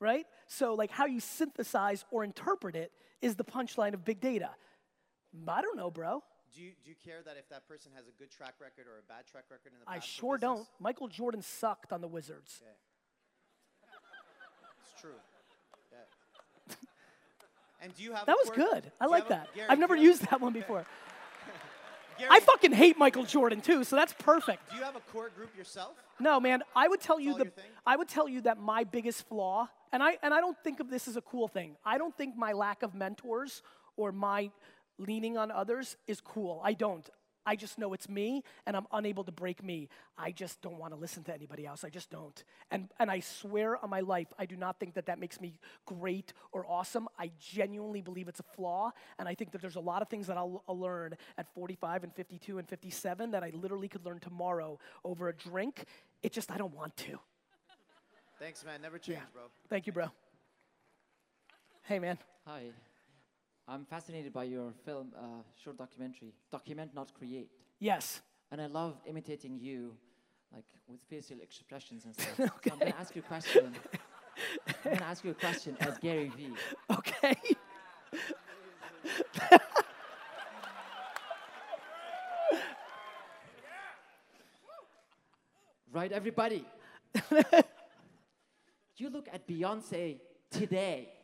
right? 0.00 0.26
So, 0.46 0.74
like, 0.74 0.90
how 0.90 1.06
you 1.06 1.20
synthesize 1.20 2.04
or 2.10 2.24
interpret 2.24 2.76
it 2.76 2.92
is 3.22 3.36
the 3.36 3.44
punchline 3.44 3.94
of 3.94 4.04
big 4.04 4.20
data. 4.20 4.50
I 5.46 5.62
don't 5.62 5.76
know, 5.76 5.90
bro. 5.90 6.22
Do 6.54 6.62
you, 6.62 6.70
do 6.82 6.90
you 6.90 6.96
care 7.04 7.22
that 7.24 7.36
if 7.38 7.48
that 7.50 7.68
person 7.68 7.92
has 7.94 8.06
a 8.06 8.12
good 8.18 8.30
track 8.30 8.54
record 8.60 8.86
or 8.86 8.98
a 8.98 9.02
bad 9.12 9.26
track 9.30 9.44
record 9.50 9.72
in 9.72 9.80
the 9.84 9.90
I 9.90 9.96
past? 9.96 10.08
for 10.08 10.20
sure 10.20 10.38
don't. 10.38 10.66
Michael 10.80 11.08
Jordan 11.08 11.42
sucked 11.42 11.92
on 11.92 12.00
the 12.00 12.08
Wizards. 12.08 12.62
It's 14.80 15.00
true. 15.00 15.10
Yeah. 15.92 16.74
and 17.82 17.94
do 17.94 18.02
you 18.02 18.12
have? 18.12 18.26
That 18.26 18.38
was 18.42 18.50
good. 18.50 18.90
I 19.00 19.06
like 19.06 19.28
that. 19.28 19.48
I've 19.68 19.78
never 19.78 19.96
used 19.96 20.22
that 20.30 20.40
one 20.40 20.52
before. 20.52 20.86
Gary, 22.18 22.30
I 22.30 22.40
fucking 22.40 22.72
hate 22.72 22.98
Michael 22.98 23.24
Jordan 23.24 23.60
too, 23.60 23.84
so 23.84 23.96
that's 23.96 24.14
perfect. 24.14 24.70
Do 24.70 24.76
you 24.76 24.82
have 24.82 24.96
a 24.96 25.00
core 25.12 25.30
group 25.36 25.56
yourself? 25.56 25.94
No, 26.18 26.40
man, 26.40 26.62
I 26.74 26.88
would 26.88 27.00
tell 27.00 27.20
you 27.20 27.36
the? 27.36 27.50
I 27.86 27.96
would 27.96 28.08
tell 28.08 28.28
you 28.28 28.40
that 28.42 28.58
my 28.58 28.84
biggest 28.84 29.28
flaw, 29.28 29.68
and 29.92 30.02
I 30.02 30.18
and 30.22 30.32
I 30.32 30.40
don't 30.40 30.56
think 30.64 30.80
of 30.80 30.90
this 30.90 31.08
as 31.08 31.16
a 31.16 31.20
cool 31.20 31.48
thing. 31.48 31.76
I 31.84 31.98
don't 31.98 32.16
think 32.16 32.36
my 32.36 32.52
lack 32.52 32.82
of 32.82 32.94
mentors 32.94 33.62
or 33.96 34.12
my 34.12 34.50
leaning 34.98 35.36
on 35.36 35.50
others 35.50 35.96
is 36.06 36.20
cool. 36.20 36.60
I 36.64 36.72
don't. 36.72 37.08
I 37.46 37.54
just 37.56 37.78
know 37.78 37.92
it's 37.92 38.08
me 38.08 38.42
and 38.66 38.76
I'm 38.76 38.86
unable 38.92 39.22
to 39.24 39.32
break 39.32 39.62
me. 39.62 39.88
I 40.18 40.32
just 40.32 40.60
don't 40.60 40.78
want 40.78 40.92
to 40.92 40.98
listen 40.98 41.22
to 41.24 41.34
anybody 41.34 41.64
else. 41.64 41.84
I 41.84 41.88
just 41.88 42.10
don't. 42.10 42.42
And, 42.70 42.88
and 42.98 43.10
I 43.10 43.20
swear 43.20 43.82
on 43.82 43.88
my 43.88 44.00
life, 44.00 44.26
I 44.38 44.46
do 44.46 44.56
not 44.56 44.80
think 44.80 44.94
that 44.94 45.06
that 45.06 45.20
makes 45.20 45.40
me 45.40 45.58
great 45.86 46.32
or 46.52 46.66
awesome. 46.68 47.08
I 47.18 47.30
genuinely 47.38 48.02
believe 48.02 48.26
it's 48.26 48.40
a 48.40 48.54
flaw. 48.56 48.90
And 49.18 49.28
I 49.28 49.34
think 49.34 49.52
that 49.52 49.62
there's 49.62 49.76
a 49.76 49.80
lot 49.80 50.02
of 50.02 50.08
things 50.08 50.26
that 50.26 50.36
I'll, 50.36 50.64
I'll 50.68 50.78
learn 50.78 51.16
at 51.38 51.46
45 51.54 52.04
and 52.04 52.12
52 52.12 52.58
and 52.58 52.68
57 52.68 53.30
that 53.30 53.44
I 53.44 53.52
literally 53.54 53.88
could 53.88 54.04
learn 54.04 54.18
tomorrow 54.18 54.78
over 55.04 55.28
a 55.28 55.32
drink. 55.32 55.84
It 56.22 56.32
just, 56.32 56.50
I 56.50 56.58
don't 56.58 56.74
want 56.74 56.96
to. 56.98 57.18
Thanks, 58.38 58.64
man. 58.64 58.82
Never 58.82 58.98
change, 58.98 59.20
bro. 59.32 59.42
Thank 59.68 59.86
you, 59.86 59.92
bro. 59.92 60.10
Hey, 61.84 61.98
man. 61.98 62.18
Hi. 62.46 62.64
I'm 63.68 63.84
fascinated 63.84 64.32
by 64.32 64.44
your 64.44 64.72
film, 64.84 65.12
uh, 65.16 65.42
short 65.62 65.76
documentary, 65.76 66.32
Document 66.52 66.94
Not 66.94 67.12
Create. 67.14 67.50
Yes. 67.80 68.20
And 68.52 68.60
I 68.60 68.66
love 68.66 68.94
imitating 69.06 69.58
you, 69.58 69.96
like 70.52 70.64
with 70.86 71.00
facial 71.10 71.40
expressions 71.40 72.04
and 72.04 72.14
stuff. 72.20 72.36
So 72.36 72.44
I'm 72.70 72.78
going 72.78 72.92
to 72.92 72.98
ask 72.98 73.16
you 73.16 73.22
a 73.22 73.28
question. 73.28 73.74
I'm 74.68 74.74
going 74.84 74.98
to 74.98 75.04
ask 75.04 75.24
you 75.24 75.32
a 75.32 75.34
question 75.34 75.76
as 75.80 75.98
Gary 75.98 76.30
Vee. 76.36 76.52
Okay. 76.90 77.34
Right, 85.92 86.12
everybody? 86.12 86.64
you 88.98 89.08
look 89.08 89.28
at 89.32 89.48
Beyonce 89.48 90.20
today. 90.50 91.15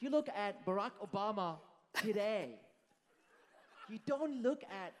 You 0.00 0.10
look 0.10 0.28
at 0.28 0.64
Barack 0.66 0.92
Obama 1.02 1.56
today. 2.02 2.58
You 3.88 3.98
don't 4.04 4.42
look 4.42 4.62
at 4.64 4.92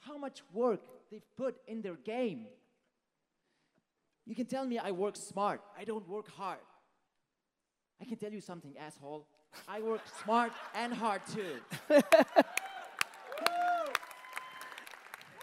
how 0.00 0.16
much 0.16 0.42
work 0.52 0.80
they've 1.10 1.26
put 1.36 1.56
in 1.66 1.82
their 1.82 1.96
game. 1.96 2.46
You 4.26 4.34
can 4.34 4.46
tell 4.46 4.66
me 4.66 4.78
I 4.78 4.92
work 4.92 5.16
smart. 5.16 5.60
I 5.76 5.84
don't 5.84 6.06
work 6.08 6.28
hard. 6.30 6.58
I 8.00 8.04
can 8.04 8.16
tell 8.16 8.32
you 8.32 8.40
something, 8.40 8.74
asshole. 8.78 9.26
I 9.66 9.80
work 9.80 10.02
smart 10.22 10.52
and 10.74 10.92
hard 10.92 11.22
too. 11.34 11.56
Thank 11.88 12.04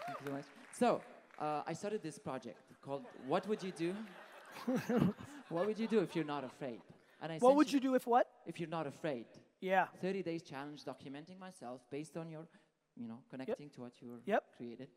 you 0.08 0.14
so 0.24 0.32
much. 0.32 0.44
So, 0.72 1.00
uh, 1.38 1.62
I 1.66 1.72
started 1.74 2.02
this 2.02 2.18
project 2.18 2.58
called 2.80 3.04
What 3.26 3.46
Would 3.48 3.62
You 3.62 3.72
Do? 3.72 3.94
what 5.48 5.66
would 5.66 5.78
you 5.78 5.86
do 5.86 5.98
if 5.98 6.16
you're 6.16 6.24
not 6.24 6.44
afraid? 6.44 6.80
And 7.20 7.32
I 7.32 7.38
what 7.38 7.56
would 7.56 7.70
you 7.72 7.80
do 7.80 7.94
if 7.94 8.06
what? 8.06 8.26
If 8.46 8.58
you're 8.60 8.68
not 8.68 8.86
afraid? 8.86 9.26
Yeah. 9.60 9.86
30 10.00 10.22
days 10.22 10.42
challenge 10.42 10.84
documenting 10.84 11.38
myself 11.38 11.80
based 11.90 12.16
on 12.16 12.30
your, 12.30 12.46
you 12.96 13.08
know, 13.08 13.18
connecting 13.30 13.70
to 13.70 13.80
what 13.82 14.00
you 14.00 14.20
Yep. 14.26 14.44
created. 14.56 14.88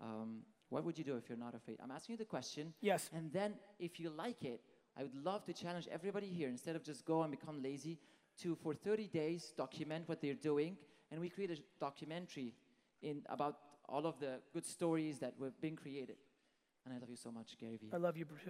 Um, 0.00 0.42
what 0.70 0.84
would 0.84 0.98
you 0.98 1.04
do 1.04 1.16
if 1.16 1.28
you're 1.28 1.38
not 1.38 1.54
afraid? 1.54 1.78
I'm 1.82 1.90
asking 1.90 2.14
you 2.14 2.18
the 2.18 2.24
question. 2.24 2.74
Yes. 2.80 3.10
And 3.12 3.32
then 3.32 3.54
if 3.78 4.00
you 4.00 4.10
like 4.10 4.44
it, 4.44 4.60
I 4.96 5.02
would 5.02 5.14
love 5.14 5.44
to 5.46 5.52
challenge 5.52 5.88
everybody 5.90 6.28
here 6.28 6.48
instead 6.48 6.76
of 6.76 6.82
just 6.82 7.04
go 7.04 7.22
and 7.22 7.30
become 7.30 7.62
lazy 7.62 7.98
to 8.38 8.54
for 8.56 8.74
30 8.74 9.08
days 9.08 9.52
document 9.56 10.08
what 10.08 10.20
they're 10.20 10.34
doing 10.34 10.76
and 11.10 11.20
we 11.20 11.28
create 11.28 11.50
a 11.50 11.58
documentary 11.80 12.54
in 13.02 13.22
about 13.28 13.58
all 13.88 14.06
of 14.06 14.18
the 14.18 14.40
good 14.52 14.64
stories 14.66 15.18
that 15.18 15.34
were 15.38 15.52
being 15.60 15.76
created. 15.76 16.16
And 16.84 16.94
I 16.94 16.98
love 16.98 17.10
you 17.10 17.16
so 17.16 17.30
much, 17.30 17.56
Gary 17.58 17.76
Vee. 17.76 17.90
I 17.92 17.96
love 17.96 18.16
you, 18.16 18.24
Bruce. 18.24 18.42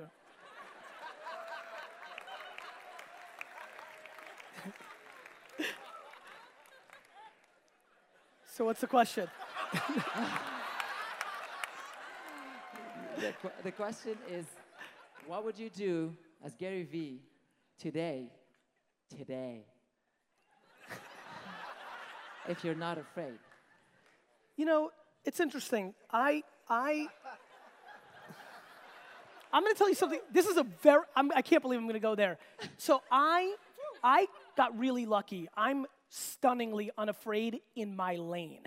So 8.57 8.65
what's 8.65 8.81
the 8.81 8.87
question? 8.87 9.27
the, 13.19 13.33
qu- 13.43 13.51
the 13.65 13.73
question 13.73 14.17
is, 14.31 14.47
what 15.27 15.45
would 15.45 15.59
you 15.59 15.69
do 15.71 16.17
as 16.45 16.55
Gary 16.55 16.85
Vee 16.85 17.21
today, 17.81 18.31
today, 19.19 19.65
if 22.49 22.63
you're 22.63 22.77
not 22.77 22.97
afraid? 22.97 23.41
You 24.57 24.67
know, 24.67 24.93
it's 25.25 25.41
interesting. 25.41 25.93
I 26.13 26.45
I 26.69 27.09
I'm 29.53 29.65
going 29.65 29.75
to 29.75 29.79
tell 29.79 29.89
you 29.89 29.97
something. 29.97 30.21
This 30.33 30.47
is 30.47 30.59
a 30.59 30.67
very 30.81 31.03
I'm, 31.17 31.33
I 31.33 31.43
can't 31.43 31.61
believe 31.61 31.81
I'm 31.81 31.87
going 31.87 31.95
to 31.95 31.99
go 31.99 32.15
there. 32.15 32.39
So 32.79 33.03
I 33.11 33.57
I 34.05 34.29
got 34.57 34.79
really 34.79 35.07
lucky. 35.07 35.49
I'm 35.57 35.87
stunningly 36.15 36.91
unafraid 36.97 37.61
in 37.75 37.97
my 37.97 38.17
lane. 38.17 38.63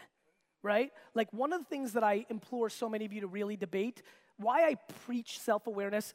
Right? 0.63 0.91
Like 1.13 1.31
one 1.31 1.53
of 1.53 1.59
the 1.59 1.65
things 1.65 1.93
that 1.93 2.03
I 2.03 2.25
implore 2.29 2.69
so 2.69 2.89
many 2.89 3.05
of 3.05 3.13
you 3.13 3.21
to 3.21 3.27
really 3.27 3.55
debate 3.55 4.01
why 4.37 4.67
I 4.67 4.75
preach 5.05 5.39
self-awareness 5.39 6.13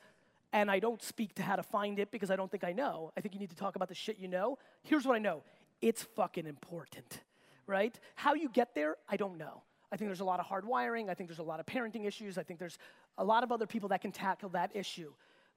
and 0.52 0.70
I 0.70 0.78
don't 0.78 1.02
speak 1.02 1.34
to 1.36 1.42
how 1.42 1.56
to 1.56 1.62
find 1.62 1.98
it 1.98 2.10
because 2.10 2.30
I 2.30 2.36
don't 2.36 2.50
think 2.50 2.64
I 2.64 2.72
know. 2.72 3.12
I 3.16 3.20
think 3.20 3.34
you 3.34 3.40
need 3.40 3.50
to 3.50 3.56
talk 3.56 3.76
about 3.76 3.88
the 3.88 3.94
shit 3.94 4.18
you 4.18 4.28
know. 4.28 4.58
Here's 4.82 5.06
what 5.06 5.16
I 5.16 5.18
know. 5.18 5.42
It's 5.80 6.02
fucking 6.02 6.46
important 6.46 7.20
right? 7.66 7.98
How 8.14 8.34
you 8.34 8.48
get 8.48 8.74
there, 8.74 8.96
I 9.08 9.16
don't 9.16 9.38
know. 9.38 9.62
I 9.90 9.96
think 9.96 10.08
there's 10.08 10.20
a 10.20 10.24
lot 10.24 10.40
of 10.40 10.46
hard 10.46 10.64
wiring. 10.64 11.10
I 11.10 11.14
think 11.14 11.28
there's 11.28 11.38
a 11.38 11.42
lot 11.42 11.60
of 11.60 11.66
parenting 11.66 12.06
issues. 12.06 12.38
I 12.38 12.42
think 12.42 12.58
there's 12.58 12.78
a 13.18 13.24
lot 13.24 13.44
of 13.44 13.52
other 13.52 13.66
people 13.66 13.90
that 13.90 14.00
can 14.00 14.12
tackle 14.12 14.48
that 14.50 14.70
issue. 14.74 15.12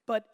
But 0.05 0.25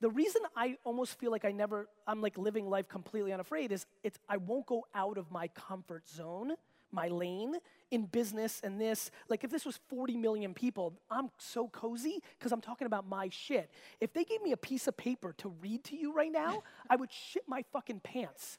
the 0.00 0.10
reason 0.10 0.42
I 0.54 0.76
almost 0.84 1.18
feel 1.18 1.30
like 1.30 1.44
I 1.44 1.52
never, 1.52 1.88
I'm 2.06 2.20
like 2.20 2.36
living 2.36 2.68
life 2.68 2.88
completely 2.88 3.32
unafraid 3.32 3.72
is 3.72 3.86
it's, 4.04 4.18
I 4.28 4.36
won't 4.36 4.66
go 4.66 4.84
out 4.94 5.16
of 5.16 5.30
my 5.30 5.48
comfort 5.48 6.08
zone, 6.08 6.52
my 6.92 7.08
lane 7.08 7.54
in 7.90 8.04
business 8.04 8.60
and 8.62 8.78
this. 8.80 9.10
Like 9.28 9.42
if 9.42 9.50
this 9.50 9.64
was 9.64 9.78
40 9.88 10.16
million 10.18 10.52
people, 10.52 10.92
I'm 11.10 11.30
so 11.38 11.68
cozy 11.68 12.22
because 12.38 12.52
I'm 12.52 12.60
talking 12.60 12.86
about 12.86 13.08
my 13.08 13.30
shit. 13.30 13.70
If 14.00 14.12
they 14.12 14.24
gave 14.24 14.42
me 14.42 14.52
a 14.52 14.56
piece 14.56 14.86
of 14.86 14.96
paper 14.96 15.34
to 15.38 15.48
read 15.60 15.84
to 15.84 15.96
you 15.96 16.12
right 16.12 16.32
now, 16.32 16.62
I 16.90 16.96
would 16.96 17.10
shit 17.10 17.44
my 17.46 17.64
fucking 17.72 18.00
pants 18.00 18.58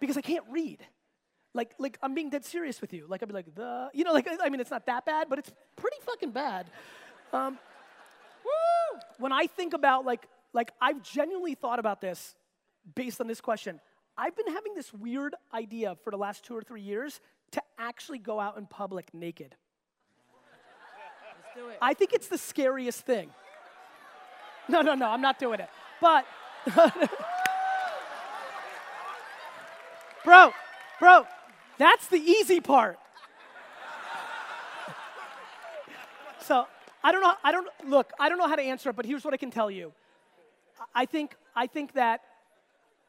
because 0.00 0.18
I 0.18 0.22
can't 0.22 0.44
read. 0.50 0.84
Like, 1.54 1.74
like 1.78 1.98
I'm 2.02 2.14
being 2.14 2.28
dead 2.28 2.44
serious 2.44 2.82
with 2.82 2.92
you. 2.92 3.06
Like 3.08 3.22
I'd 3.22 3.28
be 3.28 3.34
like 3.34 3.54
the, 3.54 3.88
you 3.94 4.04
know, 4.04 4.12
like 4.12 4.28
I 4.42 4.50
mean, 4.50 4.60
it's 4.60 4.70
not 4.70 4.84
that 4.84 5.06
bad, 5.06 5.28
but 5.30 5.38
it's 5.38 5.50
pretty 5.76 5.96
fucking 6.04 6.32
bad. 6.32 6.66
Um! 7.32 7.58
When 9.18 9.32
I 9.32 9.46
think 9.46 9.74
about 9.74 10.04
like, 10.04 10.28
like 10.52 10.72
I've 10.80 11.02
genuinely 11.02 11.54
thought 11.54 11.78
about 11.78 12.00
this 12.00 12.34
based 12.94 13.20
on 13.20 13.26
this 13.26 13.40
question. 13.40 13.80
I've 14.18 14.34
been 14.36 14.52
having 14.52 14.74
this 14.74 14.92
weird 14.94 15.34
idea 15.52 15.96
for 16.02 16.10
the 16.10 16.16
last 16.16 16.44
two 16.44 16.56
or 16.56 16.62
three 16.62 16.80
years 16.80 17.20
to 17.52 17.62
actually 17.78 18.18
go 18.18 18.40
out 18.40 18.56
in 18.56 18.66
public 18.66 19.12
naked. 19.12 19.54
Let's 21.44 21.54
do 21.54 21.68
it. 21.68 21.78
I 21.82 21.92
think 21.94 22.12
it's 22.12 22.28
the 22.28 22.38
scariest 22.38 23.04
thing. 23.04 23.30
No, 24.68 24.80
no, 24.80 24.94
no, 24.94 25.06
I'm 25.06 25.20
not 25.20 25.38
doing 25.38 25.60
it. 25.60 25.68
But, 26.00 26.26
bro, 30.24 30.52
bro, 30.98 31.26
that's 31.78 32.08
the 32.08 32.18
easy 32.18 32.60
part. 32.60 32.98
So 36.40 36.68
I 37.06 37.12
don't 37.12 37.20
know. 37.20 37.34
I 37.44 37.52
don't 37.52 37.68
look. 37.86 38.12
I 38.18 38.28
don't 38.28 38.36
know 38.36 38.48
how 38.48 38.56
to 38.56 38.62
answer 38.62 38.90
it, 38.90 38.96
but 38.96 39.06
here's 39.06 39.24
what 39.24 39.32
I 39.32 39.36
can 39.36 39.52
tell 39.52 39.70
you. 39.70 39.92
I 40.92 41.06
think. 41.06 41.36
I 41.54 41.68
think 41.68 41.92
that. 41.92 42.22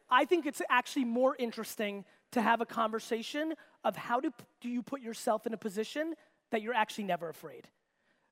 I 0.07 0.23
think 0.25 0.45
it's 0.45 0.61
actually 0.69 1.05
more 1.05 1.35
interesting 1.37 2.05
to 2.31 2.41
have 2.41 2.61
a 2.61 2.65
conversation 2.65 3.55
of 3.83 3.95
how 3.95 4.19
do, 4.19 4.31
do 4.61 4.69
you 4.69 4.83
put 4.83 5.01
yourself 5.01 5.47
in 5.47 5.53
a 5.53 5.57
position 5.57 6.13
that 6.51 6.61
you're 6.61 6.75
actually 6.75 7.05
never 7.05 7.27
afraid. 7.27 7.67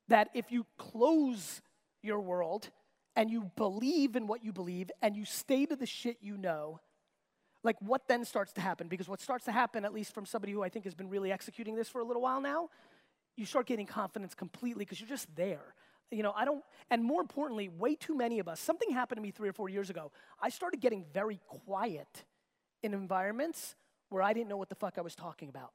That 0.08 0.30
if 0.34 0.52
you 0.52 0.64
close 0.78 1.60
your 2.00 2.20
world 2.20 2.70
and 3.16 3.28
you 3.28 3.50
believe 3.56 4.14
in 4.14 4.26
what 4.28 4.44
you 4.44 4.52
believe 4.52 4.90
and 5.02 5.16
you 5.16 5.24
stay 5.24 5.66
to 5.66 5.74
the 5.74 5.84
shit 5.84 6.18
you 6.22 6.38
know, 6.38 6.80
like 7.62 7.76
what 7.80 8.06
then 8.06 8.24
starts 8.24 8.52
to 8.52 8.60
happen? 8.60 8.86
Because 8.86 9.08
what 9.08 9.20
starts 9.20 9.44
to 9.46 9.52
happen, 9.52 9.84
at 9.84 9.92
least 9.92 10.14
from 10.14 10.24
somebody 10.26 10.52
who 10.52 10.62
I 10.62 10.68
think 10.68 10.84
has 10.84 10.94
been 10.94 11.10
really 11.10 11.32
executing 11.32 11.74
this 11.74 11.88
for 11.88 12.00
a 12.00 12.04
little 12.04 12.22
while 12.22 12.40
now, 12.40 12.70
you 13.36 13.44
start 13.44 13.66
getting 13.66 13.86
confidence 13.86 14.34
completely 14.34 14.84
because 14.84 15.00
you're 15.00 15.08
just 15.08 15.34
there. 15.36 15.74
You 16.10 16.22
know, 16.22 16.32
I 16.36 16.44
don't, 16.44 16.62
and 16.90 17.02
more 17.04 17.20
importantly, 17.20 17.68
way 17.68 17.96
too 17.96 18.16
many 18.16 18.38
of 18.38 18.48
us, 18.48 18.60
something 18.60 18.90
happened 18.90 19.18
to 19.18 19.22
me 19.22 19.30
three 19.30 19.48
or 19.48 19.52
four 19.52 19.68
years 19.68 19.90
ago. 19.90 20.12
I 20.40 20.50
started 20.50 20.80
getting 20.80 21.04
very 21.12 21.40
quiet 21.46 22.24
in 22.82 22.94
environments 22.94 23.74
where 24.08 24.22
I 24.22 24.32
didn't 24.32 24.48
know 24.48 24.56
what 24.56 24.68
the 24.68 24.76
fuck 24.76 24.98
I 24.98 25.00
was 25.00 25.14
talking 25.14 25.48
about. 25.48 25.72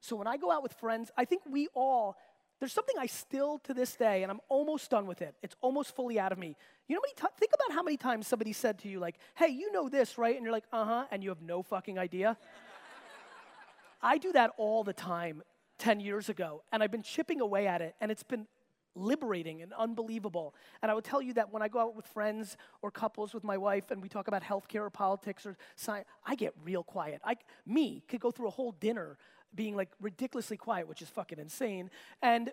So 0.00 0.16
when 0.16 0.26
I 0.26 0.36
go 0.36 0.50
out 0.50 0.62
with 0.62 0.72
friends, 0.74 1.10
I 1.16 1.24
think 1.24 1.42
we 1.50 1.68
all, 1.74 2.16
there's 2.60 2.72
something 2.72 2.94
I 2.98 3.06
still 3.06 3.58
to 3.60 3.74
this 3.74 3.96
day, 3.96 4.22
and 4.22 4.30
I'm 4.30 4.40
almost 4.48 4.88
done 4.88 5.06
with 5.06 5.20
it. 5.20 5.34
It's 5.42 5.56
almost 5.60 5.96
fully 5.96 6.18
out 6.18 6.30
of 6.30 6.38
me. 6.38 6.56
You 6.88 6.94
know, 6.94 7.02
many 7.04 7.14
ti- 7.16 7.34
think 7.38 7.52
about 7.52 7.74
how 7.74 7.82
many 7.82 7.96
times 7.96 8.28
somebody 8.28 8.52
said 8.52 8.78
to 8.80 8.88
you, 8.88 9.00
like, 9.00 9.16
hey, 9.34 9.48
you 9.48 9.72
know 9.72 9.88
this, 9.88 10.16
right? 10.16 10.36
And 10.36 10.44
you're 10.44 10.52
like, 10.52 10.66
uh 10.72 10.84
huh, 10.84 11.04
and 11.10 11.24
you 11.24 11.30
have 11.30 11.42
no 11.42 11.62
fucking 11.62 11.98
idea. 11.98 12.36
I 14.02 14.18
do 14.18 14.32
that 14.32 14.52
all 14.56 14.84
the 14.84 14.92
time 14.92 15.42
10 15.78 16.00
years 16.00 16.28
ago, 16.28 16.62
and 16.72 16.82
I've 16.82 16.90
been 16.90 17.02
chipping 17.02 17.40
away 17.40 17.66
at 17.66 17.82
it, 17.82 17.94
and 18.00 18.10
it's 18.10 18.22
been 18.22 18.46
liberating 18.94 19.62
and 19.62 19.72
unbelievable. 19.72 20.54
And 20.82 20.90
I 20.90 20.94
will 20.94 21.02
tell 21.02 21.22
you 21.22 21.32
that 21.34 21.52
when 21.52 21.62
I 21.62 21.68
go 21.68 21.80
out 21.80 21.96
with 21.96 22.06
friends 22.06 22.56
or 22.82 22.90
couples 22.90 23.32
with 23.34 23.44
my 23.44 23.56
wife 23.56 23.90
and 23.90 24.02
we 24.02 24.08
talk 24.08 24.28
about 24.28 24.42
healthcare 24.42 24.82
or 24.82 24.90
politics 24.90 25.46
or 25.46 25.56
science, 25.76 26.06
I 26.26 26.34
get 26.34 26.54
real 26.62 26.82
quiet. 26.84 27.20
I, 27.24 27.36
me, 27.66 28.02
could 28.08 28.20
go 28.20 28.30
through 28.30 28.48
a 28.48 28.50
whole 28.50 28.72
dinner 28.72 29.16
being 29.54 29.76
like 29.76 29.90
ridiculously 30.00 30.56
quiet, 30.56 30.88
which 30.88 31.02
is 31.02 31.08
fucking 31.08 31.38
insane. 31.38 31.90
And 32.22 32.52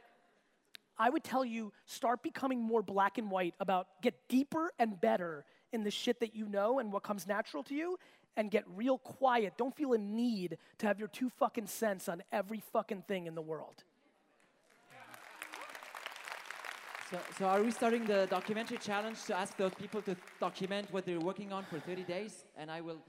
I 0.98 1.10
would 1.10 1.24
tell 1.24 1.46
you 1.46 1.72
start 1.86 2.24
becoming 2.24 2.62
more 2.62 2.82
black 2.82 3.18
and 3.18 3.32
white 3.32 3.56
about 3.60 3.88
get 4.02 4.16
deeper 4.28 4.72
and 4.80 5.00
better 5.00 5.46
in 5.72 5.84
the 5.84 5.92
shit 5.92 6.20
that 6.20 6.36
you 6.36 6.48
know 6.50 6.80
and 6.80 6.92
what 6.92 7.04
comes 7.04 7.28
natural 7.28 7.64
to 7.64 7.76
you 7.76 7.98
and 8.38 8.50
get 8.52 8.64
real 8.76 8.98
quiet. 8.98 9.54
Don't 9.58 9.76
feel 9.76 9.94
a 9.94 9.98
need 9.98 10.58
to 10.78 10.88
have 10.88 11.00
your 11.00 11.08
two 11.08 11.30
fucking 11.30 11.68
cents 11.68 12.08
on 12.08 12.24
every 12.32 12.62
fucking 12.74 13.04
thing 13.08 13.28
in 13.28 13.36
the 13.36 13.42
world. 13.42 13.84
So, 17.12 17.18
so 17.40 17.46
are 17.46 17.64
we 17.64 17.72
starting 17.72 18.06
the 18.06 18.28
documentary 18.30 18.78
challenge 18.78 19.24
to 19.26 19.36
ask 19.36 19.58
those 19.58 19.74
people 19.74 20.02
to 20.04 20.16
document 20.40 20.88
what 20.92 21.06
they're 21.06 21.20
working 21.20 21.52
on 21.52 21.64
for 21.66 21.80
30 21.80 22.04
days, 22.04 22.46
and 22.56 22.70
I 22.70 22.82
will 22.82 23.00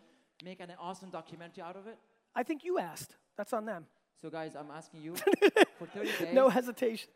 make 0.42 0.60
an 0.60 0.72
awesome 0.80 1.10
documentary 1.10 1.62
out 1.62 1.76
of 1.76 1.86
it? 1.86 1.98
I 2.34 2.42
think 2.42 2.64
you 2.64 2.78
asked. 2.78 3.16
That's 3.36 3.52
on 3.52 3.66
them. 3.66 3.84
So, 4.22 4.30
guys, 4.30 4.56
I'm 4.56 4.70
asking 4.74 5.02
you 5.02 5.14
for 5.78 5.86
30 5.86 6.06
days 6.18 6.34
No 6.34 6.48
hesitation. 6.48 7.10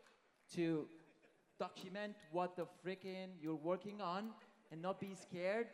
to 0.53 0.85
document 1.57 2.13
what 2.31 2.55
the 2.55 2.65
frickin' 2.85 3.29
you're 3.41 3.55
working 3.55 3.99
on 4.01 4.29
and 4.71 4.79
not 4.81 4.99
be 4.99 5.15
scared. 5.19 5.67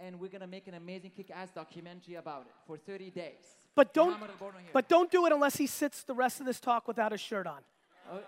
And 0.00 0.18
we're 0.18 0.28
gonna 0.28 0.46
make 0.46 0.66
an 0.66 0.74
amazing 0.74 1.12
kick-ass 1.16 1.50
documentary 1.54 2.16
about 2.16 2.42
it 2.42 2.52
for 2.66 2.76
30 2.76 3.10
days. 3.10 3.56
But 3.76 3.94
don't 3.94 4.10
Mohammed 4.10 4.30
Al-Borno 4.40 4.58
here. 4.60 4.70
but 4.72 4.88
don't 4.88 5.10
do 5.10 5.26
it 5.26 5.32
unless 5.32 5.56
he 5.56 5.66
sits 5.66 6.02
the 6.02 6.14
rest 6.14 6.40
of 6.40 6.46
this 6.46 6.60
talk 6.60 6.86
without 6.88 7.12
a 7.12 7.16
shirt 7.18 7.46
on. 7.46 7.60
Oh. 8.10 8.20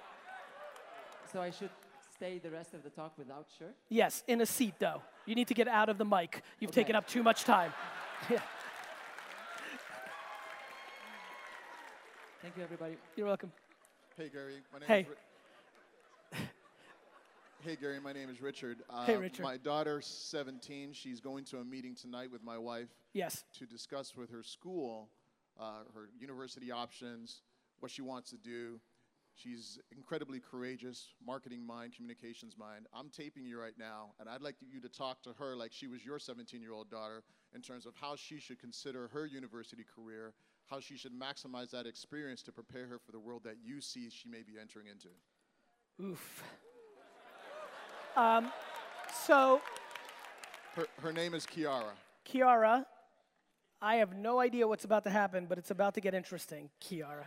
so 1.32 1.40
I 1.42 1.50
should 1.50 1.70
stay 2.14 2.38
the 2.38 2.50
rest 2.50 2.72
of 2.72 2.82
the 2.82 2.88
talk 2.90 3.12
without 3.18 3.46
shirt. 3.58 3.74
Yes, 3.88 4.22
in 4.26 4.40
a 4.40 4.46
seat 4.46 4.74
though. 4.78 5.02
You 5.26 5.34
need 5.34 5.48
to 5.48 5.54
get 5.54 5.68
out 5.68 5.88
of 5.88 5.98
the 5.98 6.04
mic. 6.04 6.42
You've 6.60 6.70
Okay. 6.70 6.82
taken 6.82 6.96
up 6.96 7.06
too 7.06 7.22
much 7.22 7.44
time. 7.44 7.72
Yeah, 8.30 8.40
Thank 12.42 12.56
you, 12.56 12.62
everybody. 12.62 12.96
you're 13.16 13.26
welcome. 13.26 13.52
Hey 14.16 14.28
Gary, 14.32 14.54
my 14.72 14.78
name 14.78 14.88
Hey. 14.88 15.00
is. 15.02 15.08
Ri- 15.08 15.16
hey 17.66 17.76
Gary, 17.80 17.98
my 18.00 18.12
name 18.12 18.28
is 18.30 18.40
Richard. 18.40 18.78
Uh, 18.88 19.04
Hey, 19.04 19.16
Richard. 19.16 19.42
My 19.42 19.56
daughter's 19.56 20.06
17. 20.06 20.92
She's 20.92 21.20
going 21.20 21.44
to 21.46 21.58
a 21.58 21.64
meeting 21.64 21.96
tonight 21.96 22.30
with 22.30 22.44
my 22.44 22.56
wife 22.56 22.88
Yes. 23.12 23.42
to 23.58 23.66
discuss 23.66 24.16
with 24.16 24.30
her 24.30 24.44
school 24.44 25.08
uh, 25.58 25.82
her 25.94 26.08
university 26.16 26.70
options, 26.70 27.40
what 27.80 27.90
she 27.90 28.02
wants 28.02 28.30
to 28.30 28.36
do. 28.36 28.78
She's 29.34 29.78
incredibly 29.90 30.38
courageous, 30.38 31.08
marketing 31.26 31.66
mind, 31.66 31.94
communications 31.94 32.56
mind. 32.56 32.86
I'm 32.94 33.08
taping 33.10 33.44
you 33.44 33.58
right 33.60 33.76
now, 33.76 34.12
and 34.20 34.28
I'd 34.28 34.42
like 34.42 34.54
you 34.60 34.80
to 34.80 34.88
talk 34.88 35.22
to 35.24 35.32
her 35.38 35.56
like 35.56 35.72
she 35.72 35.88
was 35.88 36.04
your 36.04 36.18
17 36.20 36.62
year 36.62 36.72
old 36.72 36.88
daughter 36.88 37.24
in 37.54 37.62
terms 37.62 37.84
of 37.84 37.94
how 38.00 38.14
she 38.16 38.38
should 38.38 38.60
consider 38.60 39.08
her 39.08 39.26
university 39.26 39.84
career, 39.94 40.34
how 40.66 40.78
she 40.78 40.96
should 40.96 41.12
maximize 41.18 41.70
that 41.70 41.86
experience 41.86 42.42
to 42.42 42.52
prepare 42.52 42.86
her 42.86 42.98
for 42.98 43.10
the 43.12 43.18
world 43.20 43.42
that 43.44 43.56
you 43.64 43.80
see 43.80 44.08
she 44.08 44.28
may 44.28 44.42
be 44.42 44.52
entering 44.60 44.86
into. 44.86 45.08
Oof. 46.00 46.44
Um, 48.16 48.50
so, 49.26 49.60
Her, 50.74 50.86
her 51.02 51.12
name 51.12 51.34
is 51.34 51.44
Kiara. 51.44 51.92
Kiara, 52.26 52.86
I 53.82 53.96
have 53.96 54.16
no 54.16 54.40
idea 54.40 54.66
what's 54.66 54.86
about 54.86 55.04
to 55.04 55.10
happen, 55.10 55.44
but 55.46 55.58
it's 55.58 55.70
about 55.70 55.94
to 55.94 56.00
get 56.00 56.14
interesting, 56.14 56.70
Kiara. 56.82 57.26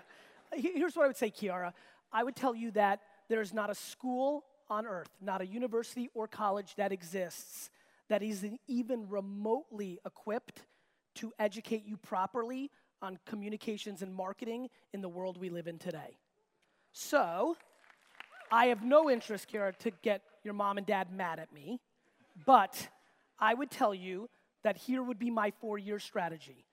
Here's 0.51 0.95
what 0.95 1.03
I 1.03 1.07
would 1.07 1.17
say, 1.17 1.29
Kiara. 1.29 1.73
I 2.11 2.23
would 2.23 2.35
tell 2.35 2.55
you 2.55 2.71
that 2.71 3.01
there's 3.27 3.53
not 3.53 3.69
a 3.69 3.75
school 3.75 4.45
on 4.67 4.87
earth, 4.87 5.11
not 5.21 5.41
a 5.41 5.45
university 5.45 6.09
or 6.15 6.27
college 6.27 6.73
that 6.77 6.91
exists 6.91 7.69
that 8.07 8.23
is 8.23 8.43
even 8.67 9.07
remotely 9.09 9.99
equipped 10.07 10.63
to 11.15 11.31
educate 11.37 11.85
you 11.85 11.97
properly 11.97 12.71
on 13.03 13.19
communications 13.27 14.01
and 14.01 14.13
marketing 14.13 14.69
in 14.91 15.01
the 15.01 15.09
world 15.09 15.37
we 15.37 15.49
live 15.49 15.67
in 15.67 15.77
today. 15.77 16.17
So, 16.93 17.57
I 18.51 18.65
have 18.67 18.83
no 18.83 19.07
interest, 19.07 19.51
Kiara, 19.51 19.77
to 19.77 19.91
get 20.01 20.23
your 20.49 20.55
mom 20.55 20.79
and 20.79 20.87
dad 20.87 21.11
mad 21.11 21.37
at 21.37 21.53
me, 21.53 21.79
but 22.43 22.89
I 23.39 23.53
would 23.53 23.69
tell 23.69 23.93
you 23.93 24.29
that 24.63 24.77
here 24.77 25.03
would 25.03 25.19
be 25.19 25.29
my 25.29 25.53
four 25.61 25.77
year 25.77 25.99
strategy. 25.99 26.65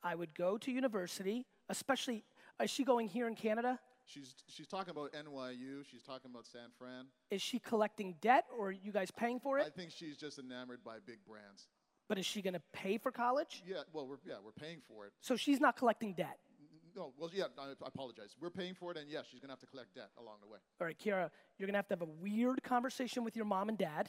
I 0.00 0.14
would 0.14 0.32
go 0.32 0.56
to 0.58 0.70
university, 0.70 1.44
especially, 1.68 2.22
is 2.62 2.70
she 2.70 2.84
going 2.84 3.08
here 3.08 3.26
in 3.26 3.34
Canada? 3.34 3.80
She's, 4.04 4.32
she's 4.46 4.68
talking 4.68 4.92
about 4.92 5.12
NYU, 5.12 5.84
she's 5.90 6.04
talking 6.04 6.30
about 6.30 6.46
San 6.46 6.68
Fran. 6.78 7.06
Is 7.32 7.42
she 7.42 7.58
collecting 7.58 8.14
debt 8.20 8.44
or 8.56 8.70
you 8.70 8.92
guys 8.92 9.10
paying 9.10 9.40
for 9.40 9.58
it? 9.58 9.66
I 9.66 9.70
think 9.70 9.90
she's 9.90 10.16
just 10.16 10.38
enamored 10.38 10.84
by 10.84 10.98
big 11.04 11.18
brands. 11.26 11.66
But 12.08 12.18
is 12.18 12.26
she 12.26 12.42
going 12.42 12.54
to 12.54 12.62
pay 12.72 12.98
for 12.98 13.10
college? 13.10 13.64
Yeah, 13.66 13.78
well, 13.92 14.06
we're, 14.06 14.18
yeah, 14.24 14.34
we're 14.44 14.52
paying 14.52 14.78
for 14.86 15.06
it. 15.06 15.12
So 15.20 15.34
she's 15.34 15.58
not 15.58 15.76
collecting 15.76 16.14
debt. 16.14 16.38
No, 16.96 17.12
well, 17.18 17.30
yeah, 17.32 17.44
I, 17.58 17.72
apologize. 17.84 18.34
We're 18.40 18.48
paying 18.48 18.74
for 18.74 18.90
it, 18.90 18.96
and 18.96 19.10
yes, 19.10 19.26
she's 19.30 19.38
going 19.38 19.48
to 19.48 19.52
have 19.52 19.60
to 19.60 19.66
collect 19.66 19.94
debt 19.94 20.08
along 20.18 20.36
the 20.40 20.48
way. 20.48 20.58
All 20.80 20.86
right, 20.86 20.98
Kiara, 20.98 21.30
you're 21.58 21.66
going 21.66 21.74
to 21.74 21.78
have 21.78 21.88
to 21.88 21.92
have 21.92 22.02
a 22.02 22.12
weird 22.22 22.62
conversation 22.62 23.22
with 23.22 23.36
your 23.36 23.44
mom 23.44 23.68
and 23.68 23.76
dad. 23.76 24.08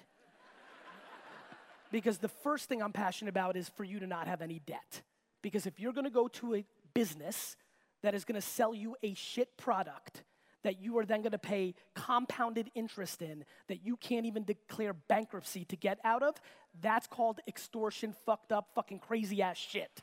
because 1.91 2.17
the 2.17 2.29
first 2.29 2.69
thing 2.69 2.81
I'm 2.81 2.93
passionate 2.93 3.29
about 3.29 3.57
is 3.57 3.67
for 3.67 3.83
you 3.83 3.99
to 3.99 4.07
not 4.07 4.27
have 4.27 4.41
any 4.41 4.59
debt. 4.65 5.01
Because 5.41 5.65
if 5.65 5.81
you're 5.81 5.91
going 5.91 6.05
to 6.05 6.09
go 6.09 6.29
to 6.29 6.55
a 6.55 6.65
business 6.93 7.57
that 8.03 8.15
is 8.15 8.23
going 8.23 8.39
to 8.39 8.47
sell 8.47 8.73
you 8.73 8.95
a 9.03 9.13
shit 9.15 9.57
product 9.57 10.23
that 10.63 10.81
you 10.81 10.97
are 10.97 11.05
then 11.05 11.21
going 11.21 11.31
to 11.31 11.37
pay 11.37 11.75
compounded 11.93 12.71
interest 12.73 13.21
in 13.21 13.45
that 13.67 13.85
you 13.85 13.95
can't 13.97 14.25
even 14.25 14.43
declare 14.43 14.93
bankruptcy 14.93 15.63
to 15.65 15.75
get 15.75 15.99
out 16.03 16.23
of, 16.23 16.35
that's 16.81 17.07
called 17.07 17.39
extortion, 17.47 18.13
fucked 18.25 18.51
up, 18.51 18.69
fucking 18.75 18.99
crazy 18.99 19.41
ass 19.41 19.57
shit. 19.57 20.01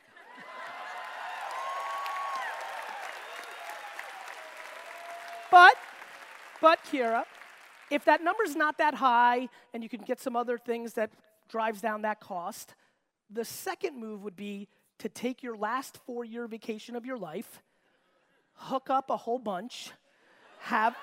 But, 5.55 5.75
but 6.59 6.79
Kira, 6.91 7.23
if 7.89 8.03
that 8.03 8.21
number's 8.21 8.57
not 8.57 8.77
that 8.79 8.95
high 8.95 9.47
and 9.73 9.81
you 9.81 9.87
can 9.87 10.01
get 10.01 10.19
some 10.19 10.35
other 10.35 10.57
things 10.57 10.95
that 10.95 11.11
drives 11.47 11.79
down 11.79 12.01
that 12.01 12.19
cost, 12.19 12.75
the 13.29 13.45
second 13.45 13.97
move 13.97 14.21
would 14.21 14.35
be 14.35 14.67
to 14.99 15.07
take 15.07 15.41
your 15.41 15.55
last 15.55 15.97
four-year 16.05 16.47
vacation 16.47 16.97
of 16.97 17.05
your 17.05 17.17
life, 17.17 17.61
hook 18.55 18.89
up 18.89 19.09
a 19.09 19.15
whole 19.15 19.39
bunch, 19.39 19.91
have, 20.59 20.93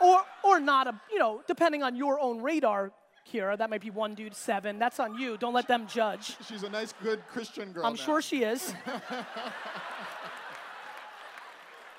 or 0.00 0.22
or 0.42 0.58
not 0.58 0.86
a, 0.86 0.98
you 1.12 1.18
know, 1.18 1.42
depending 1.46 1.82
on 1.82 1.96
your 1.96 2.18
own 2.18 2.40
radar, 2.40 2.92
Kira, 3.30 3.58
that 3.58 3.68
might 3.68 3.82
be 3.82 3.90
one 3.90 4.14
dude 4.14 4.34
seven. 4.34 4.78
That's 4.78 4.98
on 4.98 5.18
you. 5.18 5.36
Don't 5.36 5.52
let 5.52 5.68
them 5.68 5.86
judge. 5.86 6.34
She's 6.48 6.62
a 6.62 6.70
nice, 6.70 6.94
good 7.02 7.20
Christian 7.30 7.72
girl. 7.72 7.84
I'm 7.84 7.92
now. 7.92 7.96
sure 7.96 8.22
she 8.22 8.42
is. 8.42 8.72